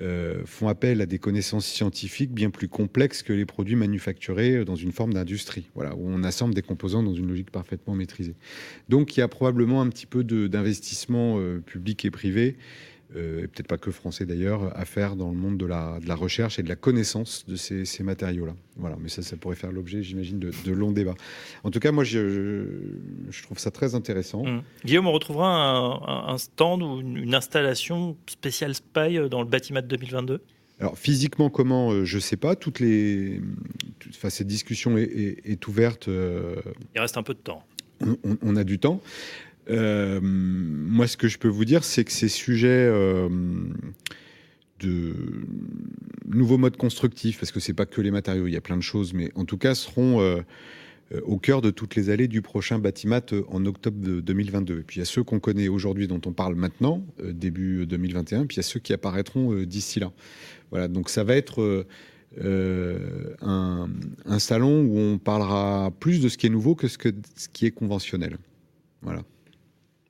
euh, 0.00 0.42
font 0.46 0.68
appel 0.68 1.00
à 1.00 1.06
des 1.06 1.18
connaissances 1.18 1.66
scientifiques 1.66 2.32
bien 2.32 2.50
plus 2.50 2.68
complexes 2.68 3.22
que 3.22 3.32
les 3.32 3.44
produits 3.44 3.76
manufacturés 3.76 4.64
dans 4.64 4.76
une 4.76 4.92
forme 4.92 5.12
d'industrie, 5.14 5.68
voilà, 5.74 5.94
où 5.94 6.08
on 6.08 6.22
assemble 6.22 6.54
des 6.54 6.62
composants 6.62 7.02
dans 7.02 7.14
une 7.14 7.28
logique 7.28 7.50
parfaitement 7.50 7.94
maîtrisée. 7.94 8.34
Donc 8.88 9.16
il 9.16 9.20
y 9.20 9.22
a 9.22 9.28
probablement 9.28 9.82
un 9.82 9.88
petit 9.88 10.06
peu 10.06 10.24
d'investissement 10.24 11.38
public 11.66 12.04
et 12.04 12.10
privé 12.10 12.56
et 13.16 13.46
peut-être 13.46 13.66
pas 13.66 13.78
que 13.78 13.90
français 13.90 14.26
d'ailleurs, 14.26 14.76
à 14.78 14.84
faire 14.84 15.16
dans 15.16 15.30
le 15.30 15.36
monde 15.36 15.58
de 15.58 15.66
la, 15.66 15.98
de 16.00 16.08
la 16.08 16.14
recherche 16.14 16.58
et 16.58 16.62
de 16.62 16.68
la 16.68 16.76
connaissance 16.76 17.44
de 17.46 17.56
ces, 17.56 17.84
ces 17.84 18.02
matériaux-là. 18.02 18.54
Voilà, 18.76 18.96
mais 19.00 19.08
ça, 19.08 19.22
ça 19.22 19.36
pourrait 19.36 19.56
faire 19.56 19.72
l'objet, 19.72 20.02
j'imagine, 20.02 20.38
de, 20.38 20.52
de, 20.64 20.72
longs 20.72 20.92
débats. 20.92 21.14
En 21.64 21.70
tout 21.70 21.80
cas, 21.80 21.92
moi, 21.92 22.04
je, 22.04 22.68
je 23.30 23.42
trouve 23.42 23.58
ça 23.58 23.70
très 23.70 23.94
intéressant. 23.94 24.44
Mmh. 24.44 24.62
Guillaume, 24.84 25.06
on 25.06 25.12
retrouvera 25.12 25.48
un, 25.48 26.32
un 26.32 26.38
stand 26.38 26.82
ou 26.82 27.00
une, 27.00 27.16
une 27.16 27.34
installation 27.34 28.16
spéciale 28.26 28.74
SPY 28.74 29.28
dans 29.30 29.42
le 29.42 29.48
bâtiment 29.48 29.80
de 29.80 29.86
2022 29.86 30.42
alors 30.80 30.98
physiquement 30.98 31.48
comment, 31.48 32.04
je 32.04 32.16
ne 32.16 32.20
sais 32.20 32.36
pas. 32.36 32.56
Toutes 32.56 32.80
les, 32.80 33.40
enfin, 34.08 34.30
cette 34.30 34.48
discussion 34.48 34.98
est, 34.98 35.02
est, 35.02 35.50
est 35.52 35.68
ouverte. 35.68 36.08
Euh... 36.08 36.56
Il 36.96 37.00
reste 37.00 37.16
un 37.16 37.22
peu 37.22 37.34
de 37.34 37.38
temps. 37.38 37.62
On, 38.00 38.16
on, 38.24 38.36
on 38.42 38.56
a 38.56 38.64
du 38.64 38.80
temps. 38.80 39.00
Euh, 39.70 40.20
moi, 40.22 41.06
ce 41.06 41.16
que 41.16 41.28
je 41.28 41.38
peux 41.38 41.48
vous 41.48 41.64
dire, 41.64 41.84
c'est 41.84 42.04
que 42.04 42.12
ces 42.12 42.28
sujets 42.28 42.68
euh, 42.68 43.28
de 44.80 45.14
nouveaux 46.26 46.58
modes 46.58 46.76
constructifs, 46.76 47.38
parce 47.38 47.52
que 47.52 47.60
c'est 47.60 47.74
pas 47.74 47.86
que 47.86 48.00
les 48.00 48.10
matériaux, 48.10 48.46
il 48.46 48.52
y 48.52 48.56
a 48.56 48.60
plein 48.60 48.76
de 48.76 48.82
choses, 48.82 49.14
mais 49.14 49.30
en 49.34 49.44
tout 49.44 49.58
cas 49.58 49.74
seront 49.74 50.20
euh, 50.20 50.40
au 51.24 51.38
cœur 51.38 51.60
de 51.60 51.70
toutes 51.70 51.94
les 51.94 52.10
allées 52.10 52.28
du 52.28 52.42
prochain 52.42 52.78
Batimat 52.78 53.26
en 53.48 53.64
octobre 53.66 54.00
de 54.00 54.20
2022. 54.20 54.80
Et 54.80 54.82
puis 54.82 54.96
il 54.96 54.98
y 55.00 55.02
a 55.02 55.06
ceux 55.06 55.22
qu'on 55.22 55.40
connaît 55.40 55.68
aujourd'hui, 55.68 56.08
dont 56.08 56.20
on 56.26 56.32
parle 56.32 56.54
maintenant, 56.54 57.04
début 57.22 57.86
2021, 57.86 58.46
puis 58.46 58.56
il 58.56 58.58
y 58.58 58.60
a 58.60 58.64
ceux 58.64 58.80
qui 58.80 58.92
apparaîtront 58.92 59.62
d'ici 59.62 60.00
là. 60.00 60.12
Voilà, 60.70 60.88
donc 60.88 61.10
ça 61.10 61.22
va 61.22 61.36
être 61.36 61.86
un, 62.40 63.90
un, 64.24 64.38
salon 64.38 64.86
où 64.86 64.98
on 64.98 65.18
parlera 65.18 65.92
plus 66.00 66.22
de 66.22 66.30
ce 66.30 66.38
qui 66.38 66.46
est 66.46 66.50
nouveau 66.50 66.74
que 66.74 66.88
ce, 66.88 66.96
que, 66.96 67.10
ce 67.36 67.46
qui 67.48 67.66
est 67.66 67.72
conventionnel. 67.72 68.38
Voilà. 69.02 69.22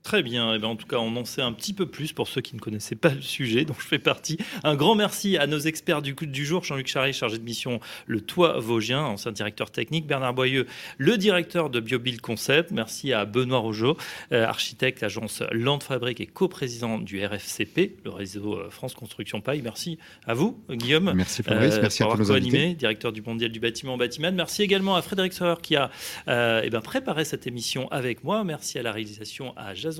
Très 0.02 0.22
bien. 0.22 0.52
Et 0.52 0.56
eh 0.56 0.58
bien, 0.58 0.68
en 0.68 0.76
tout 0.76 0.86
cas, 0.86 0.96
on 0.96 1.14
en 1.16 1.24
sait 1.24 1.42
un 1.42 1.52
petit 1.52 1.72
peu 1.72 1.86
plus 1.86 2.12
pour 2.12 2.28
ceux 2.28 2.40
qui 2.40 2.54
ne 2.54 2.60
connaissaient 2.60 2.96
pas 2.96 3.14
le 3.14 3.20
sujet, 3.20 3.64
dont 3.64 3.74
je 3.78 3.86
fais 3.86 3.98
partie. 3.98 4.38
Un 4.64 4.74
grand 4.74 4.94
merci 4.94 5.36
à 5.36 5.46
nos 5.46 5.58
experts 5.58 6.02
du, 6.02 6.14
du 6.14 6.44
jour, 6.44 6.64
Jean-Luc 6.64 6.88
Charret, 6.88 7.12
chargé 7.12 7.38
de 7.38 7.44
mission 7.44 7.80
Le 8.06 8.20
Toit 8.20 8.58
Vosgien, 8.58 9.02
ancien 9.02 9.32
directeur 9.32 9.70
technique, 9.70 10.06
Bernard 10.06 10.34
Boyeux, 10.34 10.66
le 10.98 11.16
directeur 11.16 11.70
de 11.70 11.80
BioBuild 11.80 12.20
Concept. 12.20 12.72
Merci 12.72 13.12
à 13.12 13.24
Benoît 13.24 13.58
Rogeau, 13.58 13.96
euh, 14.32 14.44
architecte, 14.44 15.02
agence 15.02 15.42
Land 15.52 15.80
Fabrique 15.80 16.20
et 16.20 16.26
coprésident 16.26 16.98
du 16.98 17.24
RFCP, 17.24 17.96
le 18.04 18.10
réseau 18.10 18.54
euh, 18.54 18.70
France 18.70 18.94
Construction 18.94 19.40
Paille. 19.40 19.62
Merci 19.62 19.98
à 20.26 20.34
vous, 20.34 20.60
Guillaume. 20.70 21.12
Merci 21.14 21.42
Fabrice, 21.42 21.74
euh, 21.74 21.82
merci 21.82 22.02
pour 22.02 22.14
à 22.14 22.16
tous 22.16 22.28
nos 22.28 22.32
animé, 22.32 22.74
directeur 22.74 23.12
du 23.12 23.22
Mondial 23.22 23.52
du 23.52 23.60
bâtiment 23.60 23.96
Bâtiment. 23.96 24.32
Merci 24.32 24.62
également 24.62 24.96
à 24.96 25.02
Frédéric 25.02 25.32
Sauer 25.32 25.54
qui 25.62 25.76
a 25.76 25.90
euh, 26.28 26.62
eh 26.64 26.70
bien, 26.70 26.80
préparé 26.80 27.24
cette 27.24 27.46
émission 27.46 27.88
avec 27.90 28.24
moi. 28.24 28.42
Merci 28.42 28.78
à 28.78 28.82
la 28.82 28.92
réalisation 28.92 29.54
à 29.56 29.74
Jason 29.74 29.91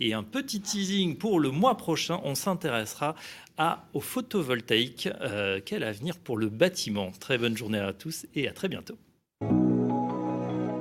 Et 0.00 0.14
un 0.14 0.22
petit 0.22 0.60
teasing 0.60 1.16
pour 1.16 1.40
le 1.40 1.50
mois 1.50 1.76
prochain, 1.76 2.20
on 2.24 2.34
s'intéressera 2.34 3.14
à, 3.58 3.84
au 3.94 4.00
photovoltaïque. 4.00 5.08
Euh, 5.20 5.60
quel 5.64 5.82
avenir 5.82 6.18
pour 6.18 6.36
le 6.36 6.48
bâtiment 6.48 7.10
Très 7.18 7.38
bonne 7.38 7.56
journée 7.56 7.78
à 7.78 7.92
tous 7.92 8.26
et 8.34 8.48
à 8.48 8.52
très 8.52 8.68
bientôt. 8.68 8.96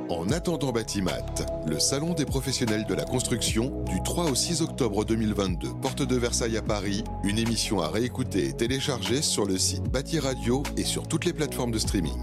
En 0.09 0.31
attendant 0.31 0.71
Batimat, 0.71 1.23
le 1.65 1.79
salon 1.79 2.13
des 2.13 2.25
professionnels 2.25 2.85
de 2.85 2.93
la 2.93 3.03
construction 3.03 3.83
du 3.85 4.01
3 4.03 4.31
au 4.31 4.35
6 4.35 4.61
octobre 4.61 5.05
2022, 5.05 5.69
porte 5.81 6.01
de 6.01 6.15
Versailles 6.15 6.57
à 6.57 6.61
Paris, 6.61 7.03
une 7.23 7.37
émission 7.37 7.79
à 7.81 7.89
réécouter 7.89 8.47
et 8.47 8.53
télécharger 8.53 9.21
sur 9.21 9.45
le 9.45 9.57
site 9.57 9.83
Bâti 9.83 10.19
Radio 10.19 10.63
et 10.77 10.83
sur 10.83 11.07
toutes 11.07 11.25
les 11.25 11.33
plateformes 11.33 11.71
de 11.71 11.79
streaming. 11.79 12.17